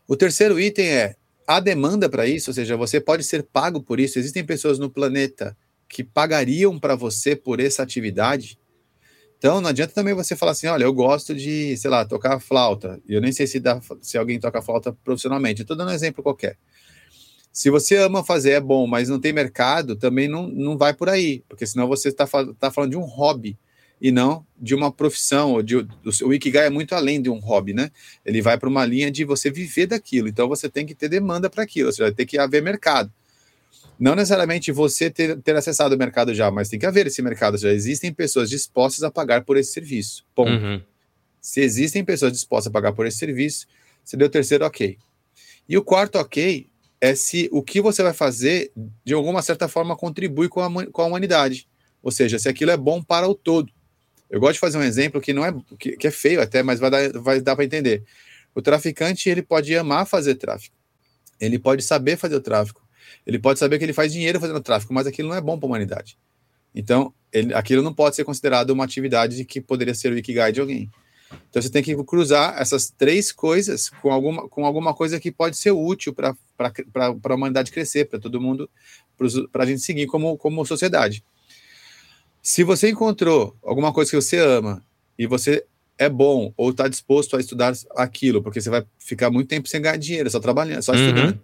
O 0.09 0.17
terceiro 0.17 0.59
item 0.59 0.89
é 0.89 1.17
há 1.47 1.61
demanda 1.61 2.09
para 2.09 2.27
isso, 2.27 2.49
ou 2.49 2.55
seja, 2.55 2.79
você 2.79 2.99
pode 2.99 3.23
ser 3.23 3.43
pago 3.43 3.83
por 3.83 4.01
isso. 4.01 4.19
Existem 4.19 4.43
pessoas 4.43 4.79
no 4.79 4.89
planeta 4.89 5.55
que 5.87 6.03
pagariam 6.03 6.79
para 6.79 6.95
você 6.95 7.37
por 7.37 7.61
essa 7.61 7.83
atividade. 7.83 8.59
Então, 9.37 9.61
não 9.61 9.69
adianta 9.69 9.93
também 9.93 10.15
você 10.15 10.35
falar 10.35 10.53
assim: 10.53 10.67
olha, 10.67 10.85
eu 10.85 10.95
gosto 10.95 11.35
de, 11.35 11.77
sei 11.77 11.91
lá, 11.91 12.07
tocar 12.07 12.41
flauta. 12.41 12.99
E 13.07 13.13
eu 13.13 13.21
nem 13.21 13.33
sei 13.33 13.47
se, 13.47 13.61
dá, 13.61 13.79
se 14.01 14.17
alguém 14.17 14.41
toca 14.41 14.63
flauta 14.63 14.95
profissionalmente. 15.05 15.61
Estou 15.61 15.77
dando 15.77 15.91
um 15.91 15.95
exemplo 15.95 16.23
qualquer. 16.23 16.57
Se 17.53 17.69
você 17.69 17.97
ama 17.97 18.25
fazer, 18.25 18.53
é 18.53 18.61
bom, 18.61 18.87
mas 18.87 19.11
não 19.11 19.21
tem 19.21 19.35
mercado, 19.35 19.95
também 19.95 20.27
não, 20.27 20.49
não 20.49 20.79
vai 20.79 20.95
por 20.95 21.11
aí, 21.11 21.45
porque 21.47 21.67
senão 21.67 21.87
você 21.87 22.09
está 22.09 22.27
tá 22.59 22.71
falando 22.71 22.93
de 22.93 22.97
um 22.97 23.05
hobby 23.05 23.59
e 24.01 24.11
não 24.11 24.47
de 24.57 24.75
uma 24.75 24.93
profissão. 24.93 25.53
Ou 25.53 25.63
de, 25.63 25.77
o 25.77 26.33
Ikigai 26.33 26.67
é 26.67 26.71
muito 26.71 26.95
além 26.95 27.21
de 27.21 27.31
um 27.31 27.39
hobby, 27.39 27.73
né? 27.73 27.91
Ele 28.25 28.41
vai 28.41 28.59
para 28.59 28.69
uma 28.69 28.85
linha 28.85 29.11
de 29.11 29.25
você 29.25 29.51
viver 29.51 29.87
daquilo. 29.87 30.29
Então 30.29 30.49
você 30.49 30.69
tem 30.69 30.87
que 30.87 30.95
ter 30.95 31.09
demanda 31.09 31.49
para 31.51 31.63
aquilo, 31.63 31.93
você 31.93 32.03
vai 32.03 32.13
ter 32.13 32.27
que 32.27 32.39
haver 32.39 32.63
mercado. 32.63 33.13
Não 33.99 34.15
necessariamente 34.15 34.71
você 34.71 35.11
ter, 35.11 35.37
ter 35.39 35.57
acessado 35.57 35.95
o 35.95 35.99
mercado 35.99 36.33
já, 36.33 36.51
mas 36.51 36.69
tem 36.69 36.79
que 36.79 36.87
haver 36.87 37.09
esse 37.09 37.21
mercado. 37.21 37.59
Já 37.59 37.73
existem 37.73 38.13
pessoas 38.13 38.49
dispostas 38.49 39.03
a 39.03 39.11
pagar 39.11 39.45
por 39.45 39.57
esse 39.57 39.73
serviço. 39.73 40.25
Ponto. 40.35 40.51
Uhum. 40.51 40.81
Se 41.41 41.61
existem 41.61 42.05
pessoas 42.05 42.33
dispostas 42.33 42.69
a 42.69 42.73
pagar 42.73 42.93
por 42.93 43.07
esse 43.07 43.19
serviço, 43.19 43.67
você 44.05 44.17
deu 44.17 44.29
o 44.29 44.31
terceiro 44.31 44.65
ok. 44.65 44.97
E 45.69 45.77
o 45.77 45.83
quarto 45.83 46.17
ok 46.17 46.69
é 47.01 47.15
se 47.15 47.49
o 47.53 47.63
que 47.63 47.81
você 47.81 48.03
vai 48.03 48.13
fazer, 48.13 48.71
de 49.05 49.15
alguma 49.15 49.43
certa 49.43 49.69
forma, 49.69 49.97
contribui 49.97 50.49
com 50.49 50.61
a, 50.61 50.87
com 50.87 51.03
a 51.03 51.07
humanidade. 51.07 51.69
Ou 52.03 52.11
seja, 52.11 52.39
se 52.39 52.49
aquilo 52.49 52.71
é 52.71 52.77
bom 52.77 53.03
para 53.03 53.29
o 53.29 53.35
todo. 53.35 53.73
Eu 54.31 54.41
gosto 54.41 54.55
de 54.55 54.61
fazer 54.61 54.79
um 54.79 54.83
exemplo 54.83 55.21
que 55.21 55.33
não 55.33 55.45
é 55.45 55.55
que, 55.79 55.97
que 55.97 56.07
é 56.07 56.11
feio 56.11 56.41
até, 56.41 56.63
mas 56.63 56.79
vai 56.79 56.91
dar, 56.91 57.13
vai 57.21 57.41
dar 57.41 57.57
para 57.57 57.65
entender. 57.65 58.05
O 58.55 58.61
traficante 58.61 59.29
ele 59.29 59.43
pode 59.43 59.77
amar 59.77 60.07
fazer 60.07 60.35
tráfico, 60.35 60.77
ele 61.41 61.59
pode 61.59 61.83
saber 61.83 62.17
fazer 62.17 62.37
o 62.37 62.41
tráfico, 62.41 62.87
ele 63.27 63.39
pode 63.39 63.59
saber 63.59 63.79
que 63.79 63.85
ele 63.85 63.93
faz 63.93 64.13
dinheiro 64.13 64.41
fazendo 64.41 64.61
tráfico, 64.61 64.93
mas 64.93 65.07
aquilo 65.07 65.29
não 65.29 65.37
é 65.37 65.41
bom 65.41 65.59
para 65.59 65.67
a 65.67 65.69
humanidade. 65.69 66.19
Então, 66.75 67.13
ele, 67.33 67.55
aquilo 67.55 67.83
não 67.83 67.95
pode 67.95 68.17
ser 68.17 68.25
considerado 68.25 68.71
uma 68.71 68.85
atividade 68.85 69.45
que 69.45 69.61
poderia 69.61 69.95
ser 69.95 70.13
o 70.13 70.19
ikigai 70.19 70.53
de 70.53 70.61
alguém. 70.61 70.91
Então, 71.51 71.61
você 71.61 71.69
tem 71.69 71.83
que 71.83 71.95
cruzar 72.05 72.61
essas 72.61 72.91
três 72.91 73.33
coisas 73.33 73.91
com 73.91 74.11
alguma, 74.11 74.49
com 74.49 74.65
alguma 74.65 74.95
coisa 74.95 75.21
que 75.21 75.31
pode 75.31 75.57
ser 75.57 75.73
útil 75.73 76.15
para 76.15 76.35
a 77.05 77.35
humanidade 77.35 77.71
crescer, 77.71 78.07
para 78.07 78.19
todo 78.19 78.41
mundo, 78.41 78.69
para 79.53 79.65
a 79.65 79.67
gente 79.67 79.81
seguir 79.81 80.07
como, 80.07 80.37
como 80.39 80.65
sociedade. 80.65 81.25
Se 82.49 82.65
você 82.65 82.89
encontrou 82.89 83.55
alguma 83.63 83.93
coisa 83.93 84.11
que 84.11 84.17
você 84.17 84.39
ama 84.39 84.83
e 85.19 85.27
você 85.27 85.67
é 85.99 86.09
bom 86.09 86.51
ou 86.57 86.71
está 86.71 86.89
disposto 86.89 87.37
a 87.37 87.41
estudar 87.41 87.75
aquilo, 87.95 88.43
porque 88.43 88.59
você 88.59 88.71
vai 88.71 88.87
ficar 88.99 89.31
muito 89.31 89.49
tempo 89.49 89.69
sem 89.69 89.83
ganhar 89.83 89.99
dinheiro, 89.99 90.31
só 90.31 90.41
trabalhando, 90.41 90.81
só 90.81 90.93
uhum. 90.93 90.99
estudando. 90.99 91.41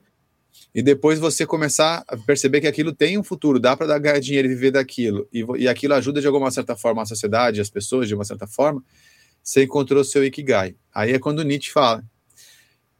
E 0.75 0.81
depois 0.81 1.19
você 1.19 1.45
começar 1.45 2.03
a 2.09 2.17
perceber 2.17 2.63
que 2.63 2.67
aquilo 2.67 2.91
tem 2.91 3.19
um 3.19 3.23
futuro, 3.23 3.61
dá 3.61 3.77
para 3.77 3.99
ganhar 3.99 4.19
dinheiro 4.19 4.49
e 4.49 4.55
viver 4.55 4.71
daquilo, 4.71 5.29
e, 5.31 5.45
e 5.59 5.69
aquilo 5.69 5.93
ajuda 5.93 6.23
de 6.23 6.27
alguma 6.27 6.51
certa 6.51 6.75
forma 6.75 7.03
a 7.03 7.07
sociedade, 7.07 7.61
as 7.61 7.69
pessoas, 7.69 8.09
de 8.09 8.15
uma 8.15 8.25
certa 8.25 8.47
forma, 8.47 8.83
você 9.43 9.65
encontrou 9.65 10.03
seu 10.05 10.25
Ikigai. 10.25 10.75
Aí 10.95 11.13
é 11.13 11.19
quando 11.19 11.45
Nietzsche 11.45 11.71
fala. 11.71 12.03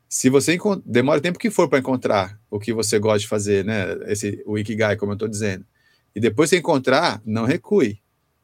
Se 0.07 0.29
você 0.29 0.59
demora 0.85 1.21
o 1.21 1.23
tempo 1.23 1.39
que 1.39 1.51
for 1.51 1.71
para 1.71 1.79
encontrar 1.79 2.39
o 2.51 2.61
que 2.61 2.71
você 2.75 2.99
gosta 2.99 3.21
de 3.21 3.29
fazer, 3.29 3.65
né? 3.65 3.97
Esse, 4.09 4.43
o 4.45 4.59
Ikigai, 4.59 4.95
como 4.95 5.13
eu 5.13 5.15
estou 5.15 5.27
dizendo 5.27 5.65
e 6.15 6.21
depois 6.21 6.51
que 6.51 6.57
encontrar, 6.57 7.21
não 7.25 7.45
recue, 7.45 8.01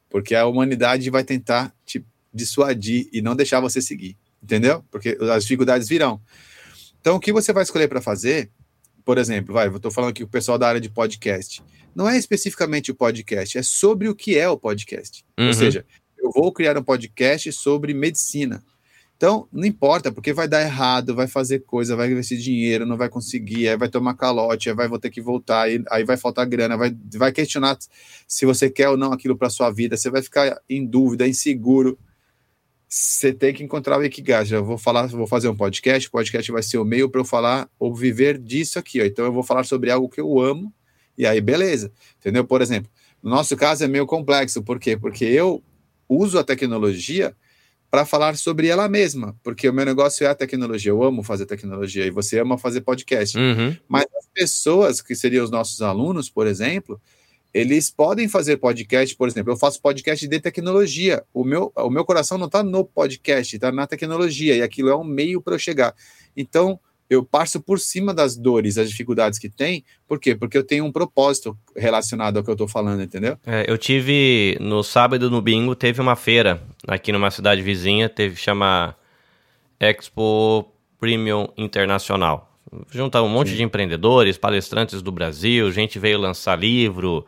porque 0.09 0.35
a 0.35 0.45
humanidade 0.45 1.09
vai 1.09 1.23
tentar 1.23 1.73
te 1.85 2.05
dissuadir 2.33 3.07
e 3.13 3.21
não 3.21 3.35
deixar 3.35 3.59
você 3.59 3.81
seguir, 3.81 4.17
entendeu? 4.43 4.83
Porque 4.91 5.17
as 5.33 5.43
dificuldades 5.43 5.87
virão. 5.87 6.21
Então, 6.99 7.15
o 7.15 7.19
que 7.19 7.31
você 7.31 7.51
vai 7.53 7.63
escolher 7.63 7.87
para 7.87 8.01
fazer, 8.01 8.51
por 9.03 9.17
exemplo, 9.17 9.53
vai, 9.53 9.67
eu 9.67 9.75
estou 9.75 9.91
falando 9.91 10.11
aqui 10.11 10.21
com 10.21 10.27
o 10.27 10.31
pessoal 10.31 10.57
da 10.57 10.67
área 10.67 10.81
de 10.81 10.89
podcast, 10.89 11.63
não 11.95 12.07
é 12.07 12.17
especificamente 12.17 12.91
o 12.91 12.95
podcast, 12.95 13.57
é 13.57 13.63
sobre 13.63 14.07
o 14.07 14.15
que 14.15 14.37
é 14.37 14.47
o 14.47 14.57
podcast. 14.57 15.25
Uhum. 15.37 15.47
Ou 15.47 15.53
seja, 15.53 15.85
eu 16.17 16.31
vou 16.31 16.51
criar 16.51 16.77
um 16.77 16.83
podcast 16.83 17.51
sobre 17.51 17.93
medicina. 17.93 18.63
Então, 19.21 19.47
não 19.53 19.67
importa, 19.67 20.11
porque 20.11 20.33
vai 20.33 20.47
dar 20.47 20.63
errado, 20.63 21.13
vai 21.13 21.27
fazer 21.27 21.59
coisa, 21.59 21.95
vai 21.95 22.11
investir 22.11 22.39
dinheiro, 22.39 22.87
não 22.87 22.97
vai 22.97 23.07
conseguir, 23.07 23.69
aí 23.69 23.77
vai 23.77 23.87
tomar 23.87 24.15
calote, 24.15 24.67
aí 24.67 24.75
vai 24.75 24.87
vou 24.87 24.97
ter 24.97 25.11
que 25.11 25.21
voltar, 25.21 25.61
aí, 25.61 25.79
aí 25.91 26.03
vai 26.03 26.17
faltar 26.17 26.43
grana, 26.47 26.75
vai, 26.75 26.91
vai 27.13 27.31
questionar 27.31 27.77
se 28.27 28.47
você 28.47 28.67
quer 28.67 28.89
ou 28.89 28.97
não 28.97 29.13
aquilo 29.13 29.37
para 29.37 29.47
sua 29.51 29.69
vida, 29.69 29.95
você 29.95 30.09
vai 30.09 30.23
ficar 30.23 30.59
em 30.67 30.83
dúvida, 30.83 31.27
inseguro. 31.27 31.99
Você 32.89 33.31
tem 33.31 33.53
que 33.53 33.63
encontrar 33.63 33.99
o 33.99 34.03
Ikigai. 34.03 34.43
Eu 34.49 34.65
vou 34.65 34.79
falar, 34.79 35.05
vou 35.05 35.27
fazer 35.27 35.49
um 35.49 35.55
podcast, 35.55 36.07
o 36.07 36.11
podcast 36.11 36.51
vai 36.51 36.63
ser 36.63 36.79
o 36.79 36.83
meio 36.83 37.07
para 37.07 37.21
eu 37.21 37.25
falar 37.25 37.69
ou 37.77 37.93
viver 37.93 38.39
disso 38.39 38.79
aqui. 38.79 39.03
Ó. 39.03 39.05
Então 39.05 39.23
eu 39.23 39.31
vou 39.31 39.43
falar 39.43 39.65
sobre 39.65 39.91
algo 39.91 40.09
que 40.09 40.19
eu 40.19 40.39
amo, 40.39 40.73
e 41.15 41.27
aí 41.27 41.39
beleza. 41.39 41.91
Entendeu? 42.17 42.43
Por 42.43 42.59
exemplo, 42.59 42.89
no 43.21 43.29
nosso 43.29 43.55
caso 43.55 43.83
é 43.83 43.87
meio 43.87 44.07
complexo, 44.07 44.63
por 44.63 44.79
quê? 44.79 44.97
Porque 44.97 45.25
eu 45.25 45.63
uso 46.09 46.39
a 46.39 46.43
tecnologia 46.43 47.35
para 47.91 48.05
falar 48.05 48.37
sobre 48.37 48.67
ela 48.67 48.87
mesma, 48.87 49.35
porque 49.43 49.67
o 49.67 49.73
meu 49.73 49.83
negócio 49.83 50.25
é 50.25 50.29
a 50.29 50.33
tecnologia. 50.33 50.91
Eu 50.91 51.03
amo 51.03 51.21
fazer 51.21 51.45
tecnologia 51.45 52.05
e 52.05 52.09
você 52.09 52.39
ama 52.39 52.57
fazer 52.57 52.79
podcast. 52.79 53.37
Uhum. 53.37 53.75
Mas 53.85 54.05
as 54.17 54.25
pessoas 54.33 55.01
que 55.01 55.13
seriam 55.13 55.43
os 55.43 55.51
nossos 55.51 55.81
alunos, 55.81 56.29
por 56.29 56.47
exemplo, 56.47 57.01
eles 57.53 57.89
podem 57.89 58.29
fazer 58.29 58.55
podcast, 58.55 59.13
por 59.13 59.27
exemplo, 59.27 59.51
eu 59.51 59.57
faço 59.57 59.81
podcast 59.81 60.25
de 60.25 60.39
tecnologia. 60.39 61.21
O 61.33 61.43
meu, 61.43 61.73
o 61.75 61.89
meu 61.89 62.05
coração 62.05 62.37
não 62.37 62.45
está 62.45 62.63
no 62.63 62.85
podcast, 62.85 63.57
está 63.57 63.73
na 63.73 63.85
tecnologia, 63.85 64.55
e 64.55 64.61
aquilo 64.61 64.87
é 64.87 64.95
um 64.95 65.03
meio 65.03 65.41
para 65.41 65.55
eu 65.55 65.59
chegar. 65.59 65.93
Então, 66.35 66.79
eu 67.11 67.25
passo 67.25 67.59
por 67.59 67.77
cima 67.77 68.13
das 68.13 68.37
dores, 68.37 68.75
das 68.75 68.89
dificuldades 68.89 69.37
que 69.37 69.49
tem. 69.49 69.83
Por 70.07 70.17
quê? 70.17 70.33
Porque 70.33 70.57
eu 70.57 70.63
tenho 70.63 70.85
um 70.85 70.91
propósito 70.93 71.57
relacionado 71.75 72.37
ao 72.37 72.43
que 72.43 72.49
eu 72.49 72.53
estou 72.53 72.69
falando, 72.69 73.03
entendeu? 73.03 73.37
É, 73.45 73.65
eu 73.67 73.77
tive 73.77 74.57
no 74.61 74.81
sábado 74.81 75.29
no 75.29 75.41
bingo 75.41 75.75
teve 75.75 75.99
uma 75.99 76.15
feira 76.15 76.63
aqui 76.87 77.11
numa 77.11 77.29
cidade 77.29 77.61
vizinha, 77.61 78.07
teve 78.07 78.37
chama 78.37 78.95
Expo 79.77 80.71
Premium 80.97 81.49
Internacional. 81.57 82.57
Junta 82.89 83.21
um 83.21 83.27
monte 83.27 83.49
Sim. 83.49 83.57
de 83.57 83.63
empreendedores, 83.63 84.37
palestrantes 84.37 85.01
do 85.01 85.11
Brasil, 85.11 85.69
gente 85.69 85.99
veio 85.99 86.17
lançar 86.17 86.57
livro, 86.57 87.25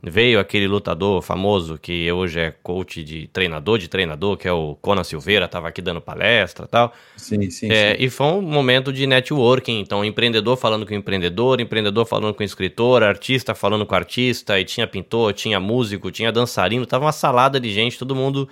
Veio 0.00 0.38
aquele 0.38 0.68
lutador 0.68 1.20
famoso 1.22 1.76
que 1.76 2.10
hoje 2.12 2.38
é 2.38 2.54
coach 2.62 3.02
de 3.02 3.26
treinador 3.28 3.78
de 3.78 3.88
treinador, 3.88 4.36
que 4.36 4.46
é 4.46 4.52
o 4.52 4.76
Conan 4.80 5.02
Silveira, 5.02 5.46
estava 5.46 5.66
aqui 5.66 5.82
dando 5.82 6.00
palestra 6.00 6.66
e 6.66 6.68
tal. 6.68 6.94
Sim, 7.16 7.50
sim, 7.50 7.68
é, 7.68 7.96
sim, 7.96 8.04
E 8.04 8.08
foi 8.08 8.26
um 8.28 8.40
momento 8.40 8.92
de 8.92 9.08
networking. 9.08 9.80
Então, 9.80 10.04
empreendedor 10.04 10.56
falando 10.56 10.86
com 10.86 10.94
empreendedor, 10.94 11.60
empreendedor 11.60 12.06
falando 12.06 12.32
com 12.32 12.44
escritor, 12.44 13.02
artista 13.02 13.56
falando 13.56 13.84
com 13.84 13.94
artista, 13.94 14.58
e 14.60 14.64
tinha 14.64 14.86
pintor, 14.86 15.32
tinha 15.32 15.58
músico, 15.58 16.12
tinha 16.12 16.30
dançarino, 16.30 16.86
tava 16.86 17.06
uma 17.06 17.12
salada 17.12 17.58
de 17.58 17.72
gente, 17.72 17.98
todo 17.98 18.14
mundo 18.14 18.48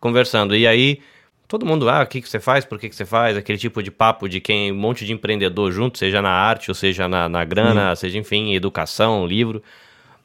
conversando. 0.00 0.56
E 0.56 0.66
aí, 0.66 1.00
todo 1.46 1.66
mundo, 1.66 1.90
ah, 1.90 2.04
o 2.04 2.06
que, 2.06 2.22
que 2.22 2.28
você 2.28 2.40
faz, 2.40 2.64
por 2.64 2.78
que, 2.78 2.88
que 2.88 2.96
você 2.96 3.04
faz? 3.04 3.36
Aquele 3.36 3.58
tipo 3.58 3.82
de 3.82 3.90
papo 3.90 4.30
de 4.30 4.40
quem, 4.40 4.72
um 4.72 4.76
monte 4.76 5.04
de 5.04 5.12
empreendedor 5.12 5.70
junto, 5.72 5.98
seja 5.98 6.22
na 6.22 6.30
arte, 6.30 6.70
ou 6.70 6.74
seja 6.74 7.06
na, 7.06 7.28
na 7.28 7.44
grana, 7.44 7.94
sim. 7.94 8.00
seja, 8.00 8.18
enfim, 8.18 8.54
educação, 8.54 9.26
livro. 9.26 9.62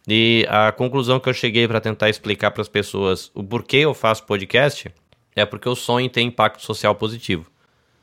E 0.08 0.46
a 0.50 0.72
conclusão 0.72 1.20
que 1.20 1.30
eu 1.30 1.34
cheguei 1.34 1.68
para 1.68 1.80
tentar 1.80 2.10
explicar 2.10 2.52
para 2.52 2.62
as 2.62 2.68
pessoas 2.68 3.32
o 3.36 3.44
porquê 3.44 3.78
eu 3.78 3.94
faço 3.94 4.24
podcast 4.26 4.92
é 5.36 5.46
porque 5.46 5.70
o 5.70 5.76
sonho 5.76 6.10
tem 6.10 6.28
impacto 6.28 6.62
social 6.64 6.96
positivo. 6.96 7.46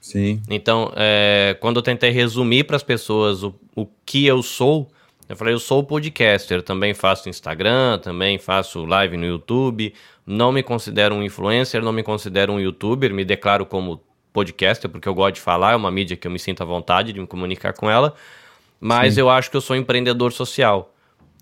Sim. 0.00 0.40
Então, 0.48 0.92
é, 0.96 1.56
quando 1.61 1.76
eu 1.76 1.82
tentei 1.82 2.11
resumir 2.11 2.64
para 2.64 2.76
as 2.76 2.82
pessoas 2.82 3.42
o, 3.42 3.54
o 3.74 3.87
que 4.06 4.26
eu 4.26 4.42
sou, 4.42 4.88
eu 5.28 5.37
falei, 5.37 5.52
eu 5.52 5.58
sou 5.58 5.82
podcaster, 5.82 6.62
também 6.62 6.94
faço 6.94 7.28
Instagram, 7.28 7.98
também 7.98 8.38
faço 8.38 8.84
live 8.84 9.16
no 9.16 9.26
YouTube, 9.26 9.92
não 10.26 10.52
me 10.52 10.62
considero 10.62 11.14
um 11.14 11.22
influencer, 11.22 11.82
não 11.82 11.92
me 11.92 12.02
considero 12.02 12.52
um 12.52 12.61
youtuber, 12.61 13.12
me 13.12 13.24
declaro 13.24 13.66
como 13.66 14.00
podcaster 14.32 14.88
porque 14.88 15.08
eu 15.08 15.14
gosto 15.14 15.34
de 15.34 15.40
falar, 15.40 15.72
é 15.72 15.76
uma 15.76 15.90
mídia 15.90 16.16
que 16.16 16.26
eu 16.26 16.30
me 16.30 16.38
sinto 16.38 16.62
à 16.62 16.64
vontade 16.64 17.12
de 17.12 17.20
me 17.20 17.26
comunicar 17.26 17.72
com 17.72 17.90
ela, 17.90 18.14
mas 18.80 19.14
Sim. 19.14 19.20
eu 19.20 19.28
acho 19.30 19.50
que 19.50 19.56
eu 19.56 19.61
sou 19.61 19.76
empreendedor 19.76 20.32
social. 20.32 20.94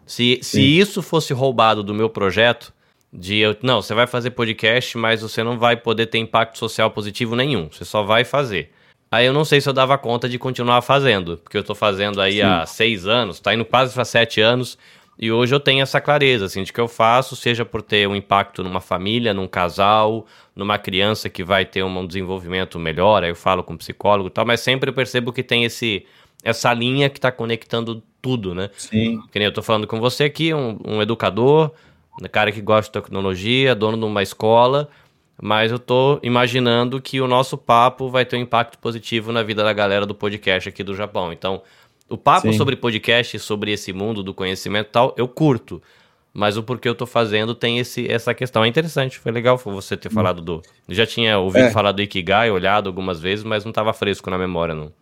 Se, 0.06 0.38
se 0.40 0.62
isso 0.62 1.02
fosse 1.02 1.32
roubado 1.32 1.82
do 1.82 1.92
meu 1.92 2.08
projeto, 2.08 2.72
de 3.12 3.38
eu, 3.38 3.56
não, 3.62 3.82
você 3.82 3.92
vai 3.92 4.06
fazer 4.06 4.30
podcast, 4.30 4.96
mas 4.96 5.20
você 5.20 5.42
não 5.42 5.58
vai 5.58 5.76
poder 5.76 6.06
ter 6.06 6.18
impacto 6.18 6.58
social 6.58 6.90
positivo 6.90 7.34
nenhum, 7.34 7.68
você 7.70 7.84
só 7.84 8.02
vai 8.02 8.24
fazer. 8.24 8.70
Aí 9.10 9.26
eu 9.26 9.32
não 9.32 9.44
sei 9.44 9.60
se 9.60 9.68
eu 9.68 9.72
dava 9.72 9.96
conta 9.96 10.28
de 10.28 10.38
continuar 10.38 10.82
fazendo, 10.82 11.38
porque 11.38 11.56
eu 11.56 11.64
tô 11.64 11.74
fazendo 11.74 12.20
aí 12.20 12.34
Sim. 12.34 12.42
há 12.42 12.66
seis 12.66 13.06
anos, 13.06 13.40
tá 13.40 13.54
indo 13.54 13.64
quase 13.64 13.94
para 13.94 14.04
sete 14.04 14.40
anos, 14.40 14.78
e 15.18 15.32
hoje 15.32 15.54
eu 15.54 15.60
tenho 15.60 15.82
essa 15.82 16.00
clareza, 16.00 16.44
assim, 16.44 16.62
de 16.62 16.72
que 16.72 16.80
eu 16.80 16.88
faço, 16.88 17.34
seja 17.34 17.64
por 17.64 17.80
ter 17.80 18.06
um 18.06 18.14
impacto 18.14 18.62
numa 18.62 18.80
família, 18.80 19.32
num 19.32 19.48
casal, 19.48 20.26
numa 20.54 20.78
criança 20.78 21.30
que 21.30 21.42
vai 21.42 21.64
ter 21.64 21.82
um 21.82 22.06
desenvolvimento 22.06 22.78
melhor, 22.78 23.24
aí 23.24 23.30
eu 23.30 23.36
falo 23.36 23.64
com 23.64 23.76
psicólogo 23.76 24.28
e 24.28 24.30
tal, 24.30 24.44
mas 24.44 24.60
sempre 24.60 24.90
eu 24.90 24.94
percebo 24.94 25.32
que 25.32 25.42
tem 25.42 25.64
esse, 25.64 26.04
essa 26.48 26.72
linha 26.72 27.08
que 27.10 27.18
está 27.18 27.30
conectando 27.32 28.02
tudo, 28.22 28.54
né? 28.54 28.70
Sim. 28.76 29.20
Que 29.32 29.38
nem 29.38 29.46
eu 29.46 29.52
tô 29.52 29.62
falando 29.62 29.86
com 29.86 30.00
você 30.00 30.24
aqui, 30.24 30.54
um, 30.54 30.78
um 30.86 31.02
educador, 31.02 31.70
um 32.22 32.26
cara 32.28 32.50
que 32.52 32.60
gosta 32.60 32.88
de 32.90 32.92
tecnologia, 33.04 33.74
dono 33.74 33.98
de 33.98 34.04
uma 34.04 34.22
escola, 34.22 34.88
mas 35.40 35.70
eu 35.70 35.78
tô 35.78 36.18
imaginando 36.22 37.00
que 37.00 37.20
o 37.20 37.26
nosso 37.28 37.58
papo 37.58 38.08
vai 38.08 38.24
ter 38.24 38.36
um 38.36 38.40
impacto 38.40 38.78
positivo 38.78 39.32
na 39.32 39.42
vida 39.42 39.62
da 39.62 39.72
galera 39.72 40.06
do 40.06 40.14
podcast 40.14 40.68
aqui 40.68 40.82
do 40.82 40.94
Japão. 40.94 41.32
Então, 41.32 41.62
O 42.08 42.16
papo 42.16 42.52
Sim. 42.52 42.56
sobre 42.56 42.76
podcast, 42.76 43.36
sobre 43.40 43.72
esse 43.72 43.92
mundo 43.92 44.22
do 44.22 44.32
conhecimento 44.32 44.86
e 44.86 44.90
tal, 44.92 45.12
eu 45.18 45.26
curto. 45.26 45.82
Mas 46.32 46.56
o 46.56 46.62
porquê 46.62 46.88
eu 46.88 46.94
tô 46.94 47.04
fazendo 47.06 47.52
tem 47.52 47.78
esse, 47.80 48.06
essa 48.08 48.32
questão. 48.32 48.62
É 48.62 48.68
interessante, 48.68 49.18
foi 49.18 49.32
legal 49.32 49.56
você 49.58 49.96
ter 49.96 50.08
falado 50.10 50.40
do. 50.40 50.62
Eu 50.88 50.94
já 50.94 51.04
tinha 51.04 51.36
ouvido 51.38 51.64
É. 51.64 51.70
falar 51.72 51.90
do 51.92 52.00
Ikigai, 52.02 52.48
olhado 52.50 52.86
algumas 52.88 53.18
vezes, 53.18 53.42
mas 53.44 53.64
não 53.64 53.72
tava 53.72 53.92
fresco 53.92 54.30
na 54.30 54.38
memória, 54.38 54.72
não. 54.74 54.92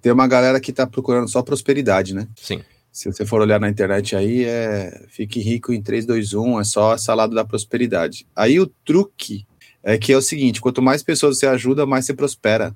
Tem 0.00 0.12
uma 0.12 0.26
galera 0.26 0.60
que 0.60 0.72
tá 0.72 0.86
procurando 0.86 1.28
só 1.28 1.42
prosperidade, 1.42 2.14
né? 2.14 2.28
Sim. 2.36 2.62
Se 2.92 3.10
você 3.10 3.24
for 3.24 3.40
olhar 3.40 3.60
na 3.60 3.68
internet 3.68 4.16
aí, 4.16 4.44
é 4.44 5.06
fique 5.08 5.40
rico 5.40 5.72
em 5.72 5.80
3, 5.80 6.06
2, 6.06 6.34
1, 6.34 6.60
é 6.60 6.64
só 6.64 6.94
essa 6.94 7.14
lado 7.14 7.34
da 7.34 7.44
prosperidade. 7.44 8.26
Aí 8.34 8.58
o 8.58 8.66
truque 8.66 9.46
é 9.82 9.96
que 9.96 10.12
é 10.12 10.16
o 10.16 10.22
seguinte: 10.22 10.60
quanto 10.60 10.82
mais 10.82 11.02
pessoas 11.02 11.38
você 11.38 11.46
ajuda, 11.46 11.86
mais 11.86 12.04
você 12.04 12.14
prospera. 12.14 12.74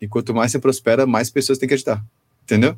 E 0.00 0.06
quanto 0.06 0.34
mais 0.34 0.52
você 0.52 0.58
prospera, 0.58 1.06
mais 1.06 1.30
pessoas 1.30 1.58
tem 1.58 1.68
que 1.68 1.74
ajudar. 1.74 2.04
Entendeu? 2.42 2.76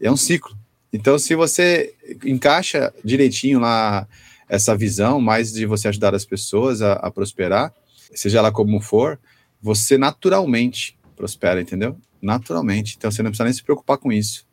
É 0.00 0.10
um 0.10 0.16
ciclo. 0.16 0.56
Então, 0.92 1.18
se 1.18 1.34
você 1.34 1.94
encaixa 2.24 2.92
direitinho 3.04 3.60
lá 3.60 4.06
essa 4.48 4.76
visão, 4.76 5.20
mais 5.20 5.52
de 5.52 5.64
você 5.64 5.88
ajudar 5.88 6.14
as 6.14 6.24
pessoas 6.24 6.82
a, 6.82 6.94
a 6.94 7.10
prosperar, 7.10 7.72
seja 8.12 8.42
lá 8.42 8.50
como 8.50 8.80
for, 8.80 9.18
você 9.62 9.96
naturalmente 9.96 10.98
prospera, 11.16 11.60
entendeu? 11.60 11.96
Naturalmente. 12.20 12.94
Então, 12.96 13.10
você 13.10 13.22
não 13.22 13.30
precisa 13.30 13.44
nem 13.44 13.52
se 13.52 13.62
preocupar 13.62 13.98
com 13.98 14.12
isso. 14.12 14.46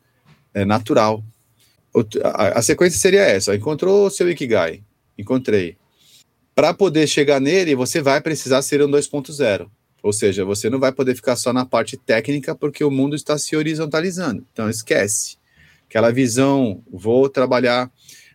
É 0.54 0.64
natural. 0.64 1.24
A, 2.24 2.62
sequência 2.62 2.98
seria 2.98 3.22
essa: 3.22 3.54
encontrou 3.54 4.10
seu 4.10 4.30
Ikigai, 4.30 4.82
encontrei. 5.16 5.76
Para 6.54 6.74
poder 6.74 7.06
chegar 7.06 7.40
nele, 7.40 7.74
você 7.74 8.00
vai 8.00 8.20
precisar 8.20 8.62
ser 8.62 8.82
um 8.82 8.88
2.0. 8.88 9.70
Ou 10.02 10.12
seja, 10.12 10.44
você 10.44 10.70
não 10.70 10.78
vai 10.78 10.92
poder 10.92 11.14
ficar 11.14 11.36
só 11.36 11.52
na 11.52 11.64
parte 11.64 11.96
técnica, 11.96 12.54
porque 12.54 12.82
o 12.84 12.90
mundo 12.90 13.16
está 13.16 13.36
se 13.36 13.56
horizontalizando. 13.56 14.46
Então, 14.52 14.68
esquece. 14.68 15.36
Aquela 15.88 16.10
visão, 16.10 16.82
vou 16.90 17.28
trabalhar. 17.28 17.90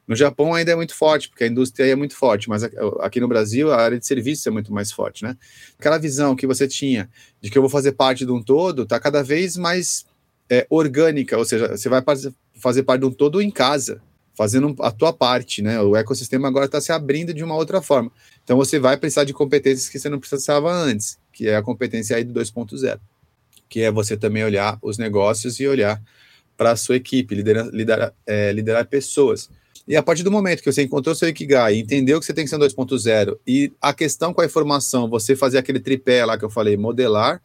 No 0.07 0.15
Japão 0.15 0.53
ainda 0.53 0.71
é 0.71 0.75
muito 0.75 0.93
forte, 0.93 1.29
porque 1.29 1.45
a 1.45 1.47
indústria 1.47 1.85
é 1.85 1.95
muito 1.95 2.15
forte, 2.15 2.49
mas 2.49 2.63
aqui 2.99 3.19
no 3.21 3.27
Brasil 3.27 3.71
a 3.71 3.77
área 3.77 3.97
de 3.97 4.05
serviço 4.05 4.47
é 4.49 4.51
muito 4.51 4.73
mais 4.73 4.91
forte, 4.91 5.23
né? 5.23 5.37
Aquela 5.79 5.97
visão 5.97 6.35
que 6.35 6.45
você 6.45 6.67
tinha 6.67 7.09
de 7.41 7.49
que 7.49 7.57
eu 7.57 7.61
vou 7.61 7.69
fazer 7.69 7.93
parte 7.93 8.25
de 8.25 8.31
um 8.31 8.41
todo, 8.41 8.83
está 8.83 8.99
cada 8.99 9.23
vez 9.23 9.55
mais 9.55 10.05
é, 10.49 10.67
orgânica, 10.69 11.37
ou 11.37 11.45
seja, 11.45 11.69
você 11.69 11.87
vai 11.87 12.01
fazer- 12.01 12.33
fazer 12.55 12.83
parte 12.83 13.01
de 13.01 13.07
um 13.07 13.11
todo 13.11 13.41
em 13.41 13.49
casa, 13.49 14.01
fazendo 14.35 14.75
a 14.79 14.91
tua 14.91 15.13
parte, 15.13 15.61
né? 15.61 15.79
O 15.79 15.95
ecossistema 15.95 16.47
agora 16.47 16.65
está 16.65 16.81
se 16.81 16.91
abrindo 16.91 17.33
de 17.33 17.43
uma 17.43 17.55
outra 17.55 17.81
forma. 17.81 18.11
Então 18.43 18.57
você 18.57 18.79
vai 18.79 18.97
precisar 18.97 19.23
de 19.23 19.33
competências 19.33 19.87
que 19.87 19.97
você 19.99 20.09
não 20.09 20.19
precisava 20.19 20.71
antes, 20.71 21.17
que 21.31 21.47
é 21.47 21.55
a 21.55 21.61
competência 21.61 22.17
aí 22.17 22.23
do 22.23 22.33
2.0, 22.33 22.99
que 23.69 23.81
é 23.81 23.91
você 23.91 24.17
também 24.17 24.43
olhar 24.43 24.77
os 24.81 24.97
negócios 24.97 25.59
e 25.59 25.67
olhar 25.67 26.01
para 26.57 26.71
a 26.71 26.75
sua 26.75 26.95
equipe, 26.95 27.33
liderar, 27.35 27.67
liderar, 27.67 28.13
é, 28.25 28.51
liderar 28.51 28.85
pessoas. 28.85 29.49
E 29.87 29.95
a 29.95 30.03
partir 30.03 30.23
do 30.23 30.31
momento 30.31 30.63
que 30.63 30.71
você 30.71 30.83
encontrou 30.83 31.13
seu 31.13 31.27
Ikigai, 31.27 31.75
entendeu 31.75 32.19
que 32.19 32.25
você 32.25 32.33
tem 32.33 32.45
que 32.45 32.49
ser 32.49 32.55
um 32.55 32.59
2.0 32.59 33.37
e 33.45 33.71
a 33.81 33.93
questão 33.93 34.33
com 34.33 34.41
a 34.41 34.45
informação, 34.45 35.09
você 35.09 35.35
fazer 35.35 35.57
aquele 35.57 35.79
tripé 35.79 36.25
lá 36.25 36.37
que 36.37 36.45
eu 36.45 36.49
falei, 36.49 36.77
modelar, 36.77 37.41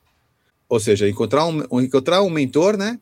ou 0.69 0.79
seja, 0.79 1.09
encontrar 1.09 1.47
um, 1.47 1.81
encontrar 1.81 2.23
um 2.23 2.31
mentor, 2.31 2.77
né? 2.77 2.99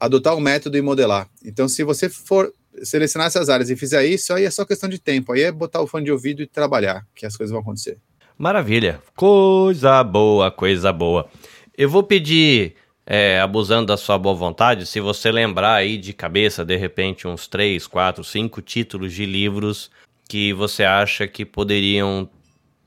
Adotar 0.00 0.34
um 0.34 0.40
método 0.40 0.78
e 0.78 0.82
modelar. 0.82 1.28
Então, 1.44 1.68
se 1.68 1.84
você 1.84 2.08
for 2.08 2.52
selecionar 2.82 3.26
essas 3.26 3.48
áreas 3.48 3.70
e 3.70 3.76
fizer 3.76 4.04
isso, 4.06 4.32
aí 4.32 4.44
é 4.44 4.50
só 4.50 4.64
questão 4.64 4.88
de 4.88 4.98
tempo. 4.98 5.32
Aí 5.32 5.42
é 5.42 5.52
botar 5.52 5.80
o 5.80 5.86
fone 5.86 6.04
de 6.04 6.12
ouvido 6.12 6.42
e 6.42 6.46
trabalhar, 6.46 7.06
que 7.14 7.26
as 7.26 7.36
coisas 7.36 7.52
vão 7.52 7.60
acontecer. 7.60 7.98
Maravilha. 8.38 9.00
Coisa 9.14 10.02
boa, 10.02 10.50
coisa 10.50 10.92
boa. 10.92 11.28
Eu 11.76 11.88
vou 11.88 12.02
pedir, 12.02 12.74
é, 13.14 13.38
abusando 13.38 13.88
da 13.88 13.96
sua 13.98 14.16
boa 14.16 14.34
vontade, 14.34 14.86
se 14.86 14.98
você 14.98 15.30
lembrar 15.30 15.74
aí 15.74 15.98
de 15.98 16.14
cabeça, 16.14 16.64
de 16.64 16.76
repente, 16.76 17.28
uns 17.28 17.46
3, 17.46 17.86
4, 17.86 18.24
5 18.24 18.62
títulos 18.62 19.12
de 19.12 19.26
livros 19.26 19.90
que 20.26 20.54
você 20.54 20.82
acha 20.82 21.28
que 21.28 21.44
poderiam 21.44 22.26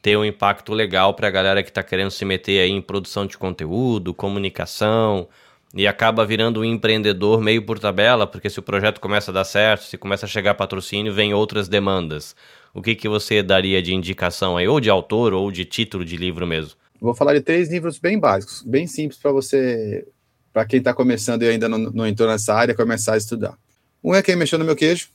ter 0.01 0.17
um 0.17 0.25
impacto 0.25 0.73
legal 0.73 1.13
para 1.13 1.27
a 1.27 1.29
galera 1.31 1.61
que 1.61 1.69
está 1.69 1.83
querendo 1.83 2.09
se 2.09 2.25
meter 2.25 2.59
aí 2.59 2.71
em 2.71 2.81
produção 2.81 3.27
de 3.27 3.37
conteúdo, 3.37 4.15
comunicação, 4.15 5.27
e 5.75 5.85
acaba 5.85 6.25
virando 6.25 6.61
um 6.61 6.65
empreendedor 6.65 7.39
meio 7.39 7.63
por 7.63 7.77
tabela, 7.77 8.25
porque 8.25 8.49
se 8.49 8.57
o 8.57 8.63
projeto 8.63 8.99
começa 8.99 9.29
a 9.29 9.33
dar 9.35 9.43
certo, 9.43 9.83
se 9.83 9.95
começa 9.95 10.25
a 10.25 10.29
chegar 10.29 10.55
patrocínio, 10.55 11.13
vem 11.13 11.35
outras 11.35 11.67
demandas. 11.67 12.35
O 12.73 12.81
que, 12.81 12.95
que 12.95 13.07
você 13.07 13.43
daria 13.43 13.79
de 13.79 13.93
indicação 13.93 14.57
aí, 14.57 14.67
ou 14.67 14.79
de 14.79 14.89
autor, 14.89 15.33
ou 15.33 15.51
de 15.51 15.65
título 15.65 16.03
de 16.03 16.17
livro 16.17 16.47
mesmo? 16.47 16.71
Vou 16.99 17.13
falar 17.13 17.35
de 17.35 17.41
três 17.41 17.69
livros 17.69 17.99
bem 17.99 18.17
básicos, 18.17 18.63
bem 18.63 18.87
simples 18.87 19.19
para 19.19 19.31
você, 19.31 20.07
para 20.55 20.63
quem 20.63 20.79
está 20.79 20.93
começando 20.93 21.43
e 21.43 21.49
ainda 21.49 21.67
não, 21.67 21.77
não 21.77 22.07
entrou 22.07 22.29
nessa 22.29 22.53
área, 22.53 22.73
começar 22.73 23.15
a 23.15 23.17
estudar. 23.17 23.57
Um 24.01 24.15
é 24.15 24.21
Quem 24.21 24.37
Mexeu 24.37 24.57
no 24.57 24.63
Meu 24.63 24.73
Queijo, 24.73 25.09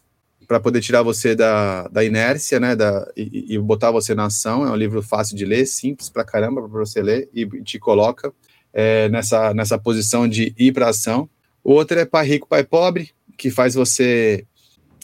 para 0.46 0.60
poder 0.60 0.82
tirar 0.82 1.02
você 1.02 1.34
da, 1.34 1.88
da 1.88 2.04
inércia, 2.04 2.60
né, 2.60 2.76
da, 2.76 3.10
e, 3.16 3.54
e 3.54 3.58
botar 3.58 3.90
você 3.90 4.14
na 4.14 4.26
ação. 4.26 4.66
É 4.66 4.70
um 4.70 4.76
livro 4.76 5.00
fácil 5.00 5.34
de 5.34 5.46
ler, 5.46 5.64
simples 5.64 6.10
pra 6.10 6.26
caramba 6.26 6.60
para 6.60 6.80
você 6.80 7.00
ler 7.00 7.30
e 7.32 7.46
te 7.62 7.78
coloca 7.78 8.30
é, 8.70 9.08
nessa, 9.08 9.54
nessa 9.54 9.78
posição 9.78 10.28
de 10.28 10.54
ir 10.58 10.72
para 10.72 10.90
ação. 10.90 11.26
O 11.64 11.72
outro 11.72 11.98
é 11.98 12.04
Pai 12.04 12.26
Rico, 12.26 12.46
Pai 12.46 12.62
Pobre, 12.62 13.08
que 13.38 13.50
faz 13.50 13.74
você 13.74 14.44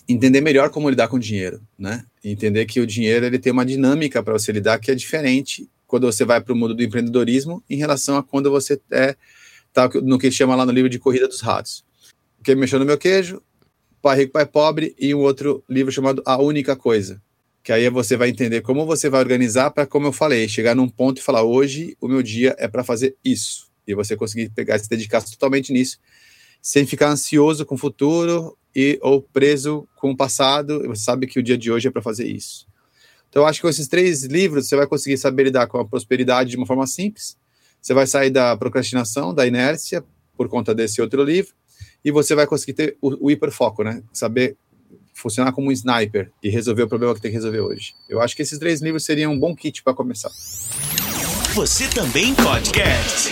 entender 0.06 0.42
melhor 0.42 0.68
como 0.68 0.90
lidar 0.90 1.08
com 1.08 1.16
o 1.16 1.20
dinheiro, 1.20 1.62
né? 1.78 2.04
Entender 2.22 2.66
que 2.66 2.78
o 2.78 2.86
dinheiro 2.86 3.24
ele 3.24 3.38
tem 3.38 3.54
uma 3.54 3.64
dinâmica 3.64 4.22
para 4.22 4.34
você 4.34 4.52
lidar 4.52 4.78
que 4.80 4.90
é 4.90 4.94
diferente 4.94 5.66
quando 5.86 6.06
você 6.06 6.26
vai 6.26 6.42
para 6.42 6.52
o 6.52 6.56
mundo 6.56 6.74
do 6.74 6.82
empreendedorismo 6.82 7.64
em 7.70 7.76
relação 7.78 8.18
a 8.18 8.22
quando 8.22 8.50
você 8.50 8.78
é 8.90 9.16
tá 9.76 9.90
no 10.02 10.18
que 10.18 10.30
chama 10.30 10.56
lá 10.56 10.64
no 10.64 10.72
livro 10.72 10.88
de 10.88 10.98
Corrida 10.98 11.28
dos 11.28 11.42
Ratos. 11.42 11.84
Quem 12.42 12.56
mexeu 12.56 12.78
no 12.78 12.86
meu 12.86 12.96
queijo, 12.96 13.42
Pai 14.00 14.16
Rico, 14.18 14.32
Pai 14.32 14.46
Pobre 14.46 14.94
e 14.98 15.14
um 15.14 15.18
outro 15.18 15.62
livro 15.68 15.92
chamado 15.92 16.22
A 16.24 16.40
Única 16.40 16.74
Coisa. 16.74 17.20
Que 17.62 17.72
aí 17.72 17.90
você 17.90 18.16
vai 18.16 18.30
entender 18.30 18.62
como 18.62 18.86
você 18.86 19.10
vai 19.10 19.20
organizar 19.20 19.70
para, 19.70 19.84
como 19.84 20.06
eu 20.06 20.12
falei, 20.12 20.48
chegar 20.48 20.74
num 20.74 20.88
ponto 20.88 21.18
e 21.18 21.22
falar: 21.22 21.42
hoje 21.42 21.94
o 22.00 22.08
meu 22.08 22.22
dia 22.22 22.56
é 22.58 22.66
para 22.66 22.82
fazer 22.82 23.16
isso. 23.22 23.68
E 23.86 23.94
você 23.94 24.16
conseguir 24.16 24.48
pegar, 24.50 24.78
se 24.78 24.88
dedicar 24.88 25.22
totalmente 25.22 25.72
nisso, 25.72 25.98
sem 26.62 26.86
ficar 26.86 27.10
ansioso 27.10 27.66
com 27.66 27.74
o 27.74 27.78
futuro 27.78 28.56
e 28.74 28.98
ou 29.02 29.20
preso 29.20 29.86
com 29.96 30.12
o 30.12 30.16
passado. 30.16 30.84
Você 30.86 31.02
sabe 31.02 31.26
que 31.26 31.38
o 31.38 31.42
dia 31.42 31.58
de 31.58 31.70
hoje 31.70 31.88
é 31.88 31.90
para 31.90 32.00
fazer 32.00 32.26
isso. 32.26 32.66
Então, 33.28 33.44
acho 33.44 33.58
que 33.58 33.62
com 33.62 33.68
esses 33.68 33.88
três 33.88 34.22
livros 34.22 34.68
você 34.68 34.76
vai 34.76 34.86
conseguir 34.86 35.18
saber 35.18 35.44
lidar 35.44 35.66
com 35.66 35.78
a 35.78 35.84
prosperidade 35.84 36.50
de 36.50 36.56
uma 36.56 36.66
forma 36.66 36.86
simples. 36.86 37.36
Você 37.86 37.94
vai 37.94 38.04
sair 38.04 38.30
da 38.30 38.56
procrastinação, 38.56 39.32
da 39.32 39.46
inércia, 39.46 40.02
por 40.36 40.48
conta 40.48 40.74
desse 40.74 41.00
outro 41.00 41.22
livro, 41.22 41.54
e 42.04 42.10
você 42.10 42.34
vai 42.34 42.44
conseguir 42.44 42.72
ter 42.72 42.96
o, 43.00 43.26
o 43.26 43.30
hiperfoco, 43.30 43.84
né? 43.84 44.02
Saber 44.12 44.56
funcionar 45.14 45.52
como 45.52 45.68
um 45.68 45.70
sniper 45.70 46.32
e 46.42 46.48
resolver 46.48 46.82
o 46.82 46.88
problema 46.88 47.14
que 47.14 47.20
tem 47.20 47.30
que 47.30 47.36
resolver 47.36 47.60
hoje. 47.60 47.94
Eu 48.08 48.20
acho 48.20 48.34
que 48.34 48.42
esses 48.42 48.58
três 48.58 48.82
livros 48.82 49.04
seriam 49.04 49.32
um 49.32 49.38
bom 49.38 49.54
kit 49.54 49.84
para 49.84 49.94
começar. 49.94 50.30
Você 51.54 51.86
também 51.86 52.34
podcast. 52.34 53.30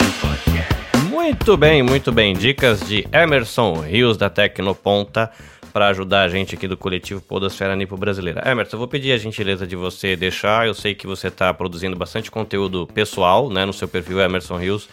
Muito 1.10 1.56
bem, 1.56 1.82
muito 1.82 2.12
bem. 2.12 2.32
Dicas 2.32 2.78
de 2.86 3.08
Emerson 3.12 3.80
Rios 3.80 4.16
da 4.16 4.30
Tecnoponta 4.30 5.32
para 5.74 5.88
ajudar 5.88 6.22
a 6.22 6.28
gente 6.28 6.54
aqui 6.54 6.68
do 6.68 6.76
coletivo 6.76 7.20
Podosfera 7.20 7.74
Nipo 7.74 7.96
Brasileira. 7.96 8.48
Emerson, 8.48 8.76
eu 8.76 8.78
vou 8.78 8.86
pedir 8.86 9.10
a 9.10 9.18
gentileza 9.18 9.66
de 9.66 9.74
você 9.74 10.14
deixar. 10.14 10.68
Eu 10.68 10.72
sei 10.72 10.94
que 10.94 11.04
você 11.04 11.26
está 11.26 11.52
produzindo 11.52 11.96
bastante 11.96 12.30
conteúdo 12.30 12.86
pessoal, 12.86 13.50
né, 13.50 13.66
no 13.66 13.72
seu 13.72 13.88
perfil 13.88 14.20
Emerson 14.20 14.56
Rios. 14.56 14.88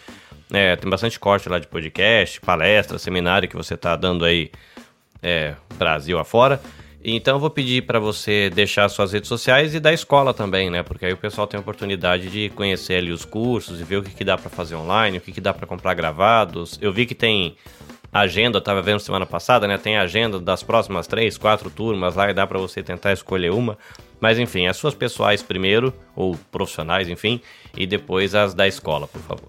É, 0.52 0.74
tem 0.74 0.90
bastante 0.90 1.20
corte 1.20 1.48
lá 1.48 1.60
de 1.60 1.68
podcast, 1.68 2.40
palestra, 2.40 2.98
seminário 2.98 3.48
que 3.48 3.54
você 3.54 3.74
está 3.74 3.94
dando 3.94 4.24
aí 4.24 4.50
é, 5.22 5.54
Brasil 5.78 6.18
afora. 6.18 6.60
Então 7.04 7.36
eu 7.36 7.40
vou 7.40 7.50
pedir 7.50 7.86
para 7.86 8.00
você 8.00 8.50
deixar 8.50 8.88
suas 8.88 9.12
redes 9.12 9.28
sociais 9.28 9.76
e 9.76 9.80
da 9.80 9.92
escola 9.92 10.34
também, 10.34 10.68
né? 10.68 10.82
Porque 10.82 11.06
aí 11.06 11.12
o 11.12 11.16
pessoal 11.16 11.46
tem 11.46 11.58
a 11.58 11.60
oportunidade 11.60 12.28
de 12.28 12.50
conhecer 12.56 12.94
ali 12.94 13.12
os 13.12 13.24
cursos 13.24 13.80
e 13.80 13.84
ver 13.84 13.98
o 13.98 14.02
que, 14.02 14.10
que 14.10 14.24
dá 14.24 14.36
para 14.36 14.50
fazer 14.50 14.74
online, 14.74 15.18
o 15.18 15.20
que, 15.20 15.30
que 15.30 15.40
dá 15.40 15.54
para 15.54 15.64
comprar 15.64 15.94
gravados. 15.94 16.76
Eu 16.82 16.92
vi 16.92 17.06
que 17.06 17.14
tem 17.14 17.56
agenda, 18.12 18.58
eu 18.58 18.62
tava 18.62 18.82
vendo 18.82 19.00
semana 19.00 19.24
passada, 19.24 19.66
né? 19.66 19.78
Tem 19.78 19.96
agenda 19.96 20.38
das 20.38 20.62
próximas 20.62 21.06
três, 21.06 21.38
quatro 21.38 21.70
turmas 21.70 22.14
lá 22.14 22.30
e 22.30 22.34
dá 22.34 22.46
para 22.46 22.58
você 22.58 22.82
tentar 22.82 23.12
escolher 23.12 23.50
uma. 23.50 23.78
Mas 24.20 24.38
enfim, 24.38 24.66
as 24.66 24.76
suas 24.76 24.94
pessoais 24.94 25.42
primeiro, 25.42 25.92
ou 26.14 26.38
profissionais, 26.50 27.08
enfim, 27.08 27.40
e 27.76 27.86
depois 27.86 28.34
as 28.34 28.54
da 28.54 28.68
escola, 28.68 29.08
por 29.08 29.22
favor. 29.22 29.48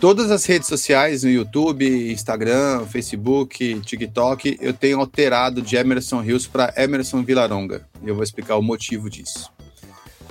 Todas 0.00 0.30
as 0.30 0.44
redes 0.44 0.68
sociais, 0.68 1.22
no 1.22 1.30
YouTube, 1.30 2.12
Instagram, 2.12 2.86
Facebook, 2.86 3.80
TikTok, 3.80 4.58
eu 4.60 4.72
tenho 4.72 5.00
alterado 5.00 5.62
de 5.62 5.76
Emerson 5.76 6.20
Rios 6.20 6.46
para 6.46 6.72
Emerson 6.76 7.22
Vilaronga. 7.22 7.86
E 8.02 8.08
eu 8.08 8.14
vou 8.14 8.22
explicar 8.22 8.56
o 8.56 8.62
motivo 8.62 9.08
disso. 9.08 9.50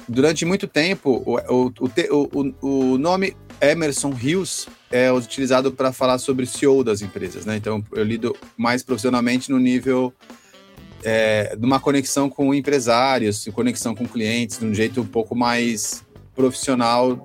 Durante 0.08 0.46
muito 0.46 0.68
tempo, 0.68 1.24
o, 1.26 1.38
o, 1.70 1.74
o, 2.12 2.94
o 2.94 2.98
nome 2.98 3.36
Emerson 3.62 4.10
Rios 4.10 4.68
é 4.90 5.12
utilizado 5.12 5.72
para 5.72 5.94
falar 5.94 6.18
sobre 6.18 6.46
CEO 6.46 6.84
das 6.84 7.02
empresas, 7.02 7.46
né? 7.46 7.56
Então, 7.56 7.84
eu 7.92 8.04
lido 8.04 8.36
mais 8.58 8.82
profissionalmente 8.82 9.52
no 9.52 9.60
nível 9.60 10.12
é, 11.04 11.56
de 11.56 11.66
uma 11.66 11.80
conexão 11.80 12.30
com 12.30 12.54
empresários, 12.54 13.48
conexão 13.54 13.94
com 13.96 14.08
clientes, 14.08 14.58
de 14.58 14.66
um 14.66 14.74
jeito 14.74 15.02
um 15.02 15.06
pouco 15.06 15.36
mais 15.36 16.04
profissional, 16.36 17.22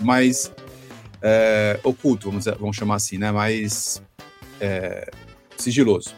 mais 0.00 0.50
é, 1.22 1.78
oculto, 1.84 2.28
vamos, 2.28 2.44
vamos 2.44 2.76
chamar 2.76 2.96
assim, 2.96 3.16
né? 3.16 3.30
Mais 3.30 4.02
é, 4.60 5.08
sigiloso. 5.56 6.14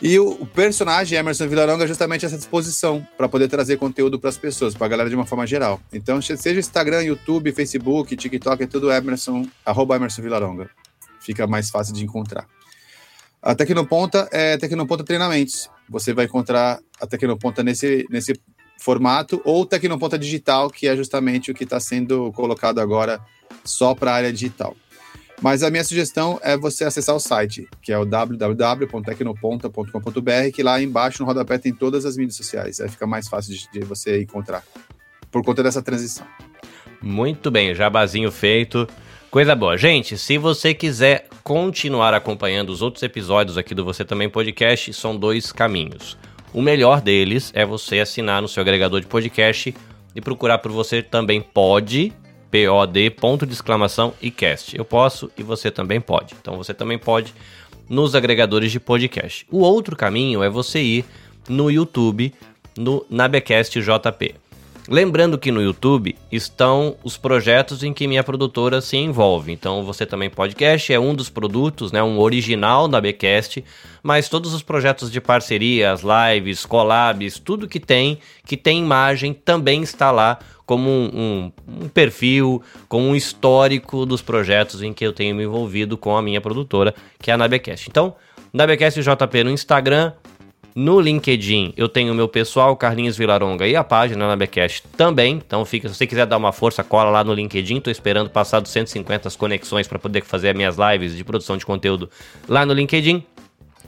E 0.00 0.16
o, 0.18 0.46
personagem 0.46 1.18
Emerson 1.18 1.48
Vilaronga 1.48 1.84
é 1.84 1.88
justamente 1.88 2.24
essa 2.24 2.36
disposição 2.36 3.04
para 3.16 3.28
poder 3.28 3.48
trazer 3.48 3.76
conteúdo 3.78 4.18
para 4.18 4.30
as 4.30 4.38
pessoas, 4.38 4.74
para 4.74 4.86
a 4.86 4.88
galera 4.88 5.10
de 5.10 5.16
uma 5.16 5.26
forma 5.26 5.44
geral. 5.44 5.80
Então, 5.92 6.22
seja 6.22 6.60
Instagram, 6.60 7.02
YouTube, 7.02 7.52
Facebook, 7.52 8.16
TikTok, 8.16 8.62
é 8.62 8.66
tudo 8.66 8.92
Emerson, 8.92 9.44
arroba 9.66 9.96
Emerson 9.96 10.22
Vilaronga. 10.22 10.70
Fica 11.20 11.48
mais 11.48 11.68
fácil 11.68 11.92
de 11.94 12.04
encontrar. 12.04 12.46
A 13.42 13.56
Tecnoponta 13.56 14.28
é 14.30 14.56
Tecnoponta 14.56 15.02
Treinamentos. 15.02 15.68
Você 15.88 16.12
vai 16.12 16.26
encontrar 16.26 16.78
a 17.00 17.06
Tecnoponta 17.06 17.64
nesse, 17.64 18.06
nesse 18.08 18.40
formato, 18.80 19.42
ou 19.44 19.66
Tecnoponta 19.66 20.16
Digital, 20.16 20.70
que 20.70 20.86
é 20.86 20.96
justamente 20.96 21.50
o 21.50 21.54
que 21.54 21.64
está 21.64 21.80
sendo 21.80 22.32
colocado 22.32 22.80
agora 22.80 23.20
só 23.64 23.96
para 23.96 24.12
a 24.12 24.14
área 24.14 24.32
digital. 24.32 24.76
Mas 25.40 25.62
a 25.62 25.70
minha 25.70 25.84
sugestão 25.84 26.40
é 26.42 26.56
você 26.56 26.82
acessar 26.84 27.14
o 27.14 27.20
site, 27.20 27.68
que 27.80 27.92
é 27.92 27.98
o 27.98 28.04
www.tecnoponta.com.br, 28.04 30.50
que 30.52 30.64
lá 30.64 30.82
embaixo 30.82 31.22
no 31.22 31.26
rodapé 31.26 31.58
tem 31.58 31.72
todas 31.72 32.04
as 32.04 32.16
mídias 32.16 32.34
sociais. 32.36 32.80
Aí 32.80 32.88
fica 32.88 33.06
mais 33.06 33.28
fácil 33.28 33.54
de, 33.54 33.68
de 33.72 33.78
você 33.80 34.20
encontrar, 34.20 34.64
por 35.30 35.44
conta 35.44 35.62
dessa 35.62 35.80
transição. 35.80 36.26
Muito 37.00 37.52
bem, 37.52 37.72
jabazinho 37.74 38.32
feito. 38.32 38.88
Coisa 39.30 39.54
boa. 39.54 39.76
Gente, 39.76 40.18
se 40.18 40.38
você 40.38 40.74
quiser 40.74 41.28
continuar 41.44 42.14
acompanhando 42.14 42.70
os 42.70 42.82
outros 42.82 43.04
episódios 43.04 43.56
aqui 43.56 43.72
do 43.74 43.84
Você 43.84 44.04
Também 44.04 44.28
Podcast, 44.28 44.92
são 44.92 45.16
dois 45.16 45.52
caminhos. 45.52 46.18
O 46.52 46.60
melhor 46.60 47.00
deles 47.00 47.52
é 47.54 47.64
você 47.64 48.00
assinar 48.00 48.42
no 48.42 48.48
seu 48.48 48.60
agregador 48.60 49.00
de 49.00 49.06
podcast 49.06 49.72
e 50.14 50.20
procurar 50.20 50.58
por 50.58 50.72
Você 50.72 51.00
Também 51.00 51.40
Pode 51.40 52.12
POD, 52.50 53.10
ponto 53.10 53.46
de 53.46 53.52
exclamação 53.52 54.14
e 54.20 54.30
cast. 54.30 54.76
Eu 54.76 54.84
posso 54.84 55.30
e 55.36 55.42
você 55.42 55.70
também 55.70 56.00
pode. 56.00 56.34
Então 56.40 56.56
você 56.56 56.72
também 56.72 56.98
pode 56.98 57.34
nos 57.88 58.14
agregadores 58.14 58.70
de 58.70 58.80
podcast. 58.80 59.46
O 59.50 59.60
outro 59.60 59.96
caminho 59.96 60.42
é 60.42 60.48
você 60.48 60.80
ir 60.80 61.04
no 61.48 61.70
YouTube, 61.70 62.32
no 62.76 63.04
Nabecast 63.08 63.80
JP. 63.80 64.34
Lembrando 64.90 65.36
que 65.36 65.52
no 65.52 65.60
YouTube 65.60 66.16
estão 66.32 66.96
os 67.04 67.18
projetos 67.18 67.82
em 67.82 67.92
que 67.92 68.08
minha 68.08 68.24
produtora 68.24 68.80
se 68.80 68.96
envolve. 68.96 69.52
Então, 69.52 69.84
você 69.84 70.06
também 70.06 70.30
podcast 70.30 70.90
é 70.90 70.98
um 70.98 71.14
dos 71.14 71.28
produtos, 71.28 71.92
né, 71.92 72.02
um 72.02 72.18
original 72.18 72.88
da 72.88 72.98
Becast, 72.98 73.62
mas 74.02 74.30
todos 74.30 74.54
os 74.54 74.62
projetos 74.62 75.12
de 75.12 75.20
parceria, 75.20 75.92
as 75.92 76.00
lives, 76.00 76.64
collabs, 76.64 77.38
tudo 77.38 77.68
que 77.68 77.78
tem, 77.78 78.18
que 78.46 78.56
tem 78.56 78.78
imagem, 78.78 79.34
também 79.34 79.82
está 79.82 80.10
lá 80.10 80.38
como 80.68 80.90
um, 80.90 81.10
um, 81.14 81.52
um 81.84 81.88
perfil, 81.88 82.62
com 82.90 83.02
um 83.02 83.16
histórico 83.16 84.04
dos 84.04 84.20
projetos 84.20 84.82
em 84.82 84.92
que 84.92 85.02
eu 85.02 85.14
tenho 85.14 85.34
me 85.34 85.44
envolvido 85.44 85.96
com 85.96 86.14
a 86.14 86.20
minha 86.20 86.42
produtora, 86.42 86.94
que 87.18 87.30
é 87.30 87.34
a 87.34 87.38
Nabecast. 87.38 87.88
Então, 87.88 88.14
Nabecast 88.52 89.00
JP 89.00 89.44
no 89.44 89.50
Instagram, 89.50 90.12
no 90.74 91.00
LinkedIn, 91.00 91.72
eu 91.74 91.88
tenho 91.88 92.12
o 92.12 92.14
meu 92.14 92.28
pessoal, 92.28 92.76
Carlinhos 92.76 93.16
Vilaronga, 93.16 93.66
e 93.66 93.74
a 93.74 93.82
página 93.82 94.28
na 94.28 94.36
Becast 94.36 94.84
também. 94.94 95.36
Então, 95.36 95.64
fica, 95.64 95.88
se 95.88 95.94
você 95.94 96.06
quiser 96.06 96.26
dar 96.26 96.36
uma 96.36 96.52
força, 96.52 96.84
cola 96.84 97.08
lá 97.08 97.24
no 97.24 97.32
LinkedIn. 97.32 97.80
Tô 97.80 97.90
esperando 97.90 98.28
passar 98.28 98.60
dos 98.60 98.70
150 98.70 99.26
as 99.26 99.36
conexões 99.36 99.88
para 99.88 99.98
poder 99.98 100.22
fazer 100.22 100.50
as 100.50 100.54
minhas 100.54 100.76
lives 100.76 101.16
de 101.16 101.24
produção 101.24 101.56
de 101.56 101.64
conteúdo 101.64 102.10
lá 102.46 102.66
no 102.66 102.74
LinkedIn. 102.74 103.24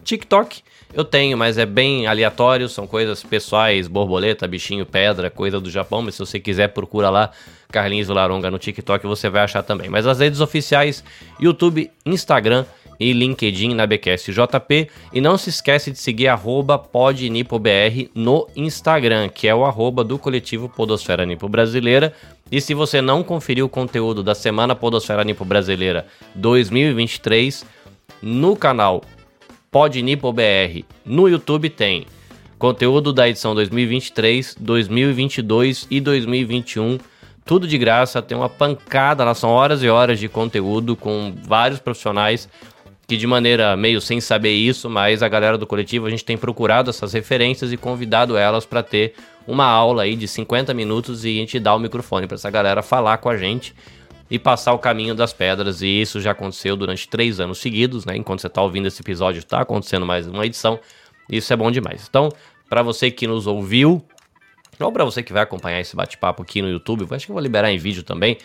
TikTok, 0.02 0.62
eu 0.92 1.04
tenho, 1.04 1.38
mas 1.38 1.56
é 1.56 1.66
bem 1.66 2.06
aleatório, 2.06 2.68
são 2.68 2.86
coisas 2.86 3.22
pessoais, 3.22 3.86
borboleta, 3.86 4.46
bichinho, 4.46 4.84
pedra, 4.84 5.30
coisa 5.30 5.60
do 5.60 5.70
Japão, 5.70 6.02
mas 6.02 6.14
se 6.14 6.20
você 6.20 6.40
quiser, 6.40 6.68
procura 6.68 7.10
lá 7.10 7.30
Carlinhos 7.70 8.08
Vilaronga 8.08 8.50
no 8.50 8.58
TikTok, 8.58 9.06
você 9.06 9.28
vai 9.28 9.42
achar 9.42 9.62
também. 9.62 9.88
Mas 9.88 10.06
as 10.06 10.18
redes 10.18 10.40
oficiais, 10.40 11.04
YouTube, 11.38 11.90
Instagram 12.04 12.64
e 13.00 13.14
LinkedIn 13.14 13.74
na 13.74 13.86
BQS 13.86 14.26
JP. 14.26 14.90
E 15.12 15.20
não 15.20 15.38
se 15.38 15.48
esquece 15.48 15.90
de 15.90 15.98
seguir 15.98 16.28
arroba 16.28 16.78
podnipobr 16.78 18.10
no 18.14 18.46
Instagram, 18.54 19.28
que 19.30 19.48
é 19.48 19.54
o 19.54 19.64
arroba 19.64 20.04
do 20.04 20.18
coletivo 20.18 20.68
Podosfera 20.68 21.24
Nipo 21.24 21.48
Brasileira. 21.48 22.12
E 22.52 22.60
se 22.60 22.74
você 22.74 23.00
não 23.00 23.22
conferiu 23.22 23.66
o 23.66 23.70
conteúdo 23.70 24.22
da 24.22 24.34
Semana 24.34 24.76
Podosfera 24.76 25.24
Nipo 25.24 25.44
Brasileira 25.44 26.06
2023, 26.34 27.64
no 28.20 28.54
canal 28.54 29.02
PodNipoBR 29.70 30.84
no 31.04 31.28
YouTube 31.28 31.70
tem 31.70 32.06
conteúdo 32.58 33.12
da 33.12 33.28
edição 33.28 33.54
2023, 33.54 34.56
2022 34.58 35.86
e 35.90 36.00
2021 36.00 36.98
tudo 37.44 37.66
de 37.66 37.76
graça, 37.78 38.22
tem 38.22 38.36
uma 38.38 38.48
pancada 38.48 39.24
lá, 39.24 39.34
são 39.34 39.50
horas 39.50 39.82
e 39.82 39.88
horas 39.88 40.20
de 40.20 40.28
conteúdo 40.28 40.94
com 40.94 41.34
vários 41.42 41.80
profissionais 41.80 42.48
que 43.08 43.16
de 43.16 43.26
maneira 43.26 43.76
meio 43.76 44.00
sem 44.00 44.20
saber 44.20 44.52
isso, 44.52 44.88
mas 44.88 45.20
a 45.20 45.28
galera 45.28 45.58
do 45.58 45.66
coletivo 45.66 46.06
a 46.06 46.10
gente 46.10 46.24
tem 46.24 46.38
procurado 46.38 46.90
essas 46.90 47.12
referências 47.12 47.72
e 47.72 47.76
convidado 47.76 48.36
elas 48.36 48.64
para 48.64 48.84
ter 48.84 49.14
uma 49.48 49.64
aula 49.64 50.04
aí 50.04 50.14
de 50.14 50.28
50 50.28 50.72
minutos 50.74 51.24
e 51.24 51.30
a 51.30 51.40
gente 51.40 51.58
dá 51.58 51.74
o 51.74 51.78
microfone 51.80 52.28
para 52.28 52.36
essa 52.36 52.50
galera 52.50 52.82
falar 52.82 53.18
com 53.18 53.28
a 53.28 53.36
gente 53.36 53.74
e 54.30 54.38
passar 54.38 54.72
o 54.72 54.78
caminho 54.78 55.14
das 55.14 55.32
pedras. 55.32 55.82
E 55.82 56.00
isso 56.00 56.20
já 56.20 56.30
aconteceu 56.30 56.76
durante 56.76 57.08
três 57.08 57.40
anos 57.40 57.58
seguidos, 57.58 58.04
né? 58.04 58.16
Enquanto 58.16 58.40
você 58.40 58.46
está 58.46 58.62
ouvindo 58.62 58.86
esse 58.86 59.02
episódio, 59.02 59.40
está 59.40 59.60
acontecendo 59.60 60.06
mais 60.06 60.26
uma 60.26 60.46
edição. 60.46 60.78
Isso 61.28 61.52
é 61.52 61.56
bom 61.56 61.70
demais. 61.70 62.06
Então, 62.08 62.30
para 62.68 62.82
você 62.82 63.10
que 63.10 63.26
nos 63.26 63.46
ouviu, 63.46 64.04
ou 64.78 64.92
para 64.92 65.04
você 65.04 65.22
que 65.22 65.32
vai 65.32 65.42
acompanhar 65.42 65.80
esse 65.80 65.96
bate-papo 65.96 66.42
aqui 66.42 66.62
no 66.62 66.68
YouTube, 66.68 67.06
acho 67.10 67.26
que 67.26 67.32
eu 67.32 67.34
vou 67.34 67.42
liberar 67.42 67.70
em 67.70 67.78
vídeo 67.78 68.02
também 68.02 68.38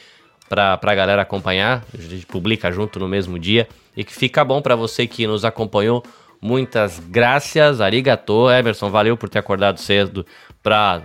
para 0.50 0.80
a 0.82 0.96
galera 0.96 1.22
acompanhar. 1.22 1.84
A 1.94 2.02
gente 2.02 2.26
publica 2.26 2.72
junto 2.72 3.00
no 3.00 3.08
mesmo 3.08 3.38
dia. 3.38 3.68
E 3.96 4.04
que 4.04 4.14
fica 4.14 4.44
bom 4.44 4.62
para 4.62 4.76
você 4.76 5.08
que 5.08 5.26
nos 5.26 5.46
acompanhou. 5.46 6.04
Muitas 6.42 7.00
graças, 7.00 7.80
arigato. 7.80 8.52
Emerson, 8.52 8.90
valeu 8.90 9.16
por 9.16 9.30
ter 9.30 9.40
acordado 9.40 9.80
cedo 9.80 10.26
para 10.62 11.02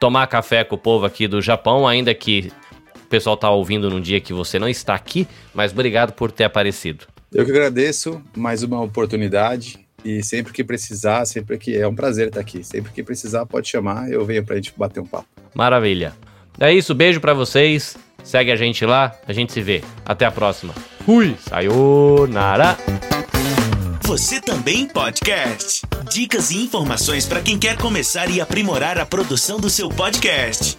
tomar 0.00 0.26
café 0.26 0.64
com 0.64 0.74
o 0.74 0.78
povo 0.78 1.06
aqui 1.06 1.28
do 1.28 1.40
Japão, 1.40 1.86
ainda 1.86 2.12
que 2.12 2.52
pessoal 3.12 3.36
tá 3.36 3.50
ouvindo 3.50 3.90
num 3.90 4.00
dia 4.00 4.18
que 4.20 4.32
você 4.32 4.58
não 4.58 4.66
está 4.66 4.94
aqui, 4.94 5.28
mas 5.52 5.70
obrigado 5.70 6.14
por 6.14 6.32
ter 6.32 6.44
aparecido. 6.44 7.04
Eu 7.30 7.44
que 7.44 7.50
agradeço, 7.50 8.22
mais 8.34 8.62
uma 8.62 8.80
oportunidade 8.80 9.78
e 10.02 10.22
sempre 10.22 10.50
que 10.50 10.64
precisar, 10.64 11.26
sempre 11.26 11.58
que 11.58 11.76
é 11.76 11.86
um 11.86 11.94
prazer 11.94 12.28
estar 12.28 12.40
aqui, 12.40 12.64
sempre 12.64 12.90
que 12.90 13.02
precisar 13.02 13.44
pode 13.44 13.68
chamar, 13.68 14.10
eu 14.10 14.24
venho 14.24 14.42
pra 14.42 14.56
gente 14.56 14.72
bater 14.74 15.00
um 15.00 15.06
papo. 15.06 15.26
Maravilha. 15.54 16.14
É 16.58 16.72
isso, 16.72 16.94
beijo 16.94 17.20
para 17.20 17.34
vocês. 17.34 17.98
Segue 18.24 18.50
a 18.50 18.56
gente 18.56 18.86
lá, 18.86 19.14
a 19.28 19.32
gente 19.34 19.52
se 19.52 19.60
vê. 19.60 19.82
Até 20.06 20.24
a 20.24 20.30
próxima. 20.30 20.72
Fui! 21.04 21.36
Sayonara! 21.38 22.78
Você 24.04 24.40
também 24.40 24.88
podcast. 24.88 25.82
Dicas 26.10 26.50
e 26.50 26.62
informações 26.64 27.26
para 27.26 27.42
quem 27.42 27.58
quer 27.58 27.76
começar 27.76 28.30
e 28.30 28.40
aprimorar 28.40 28.98
a 28.98 29.04
produção 29.04 29.60
do 29.60 29.68
seu 29.68 29.90
podcast. 29.90 30.78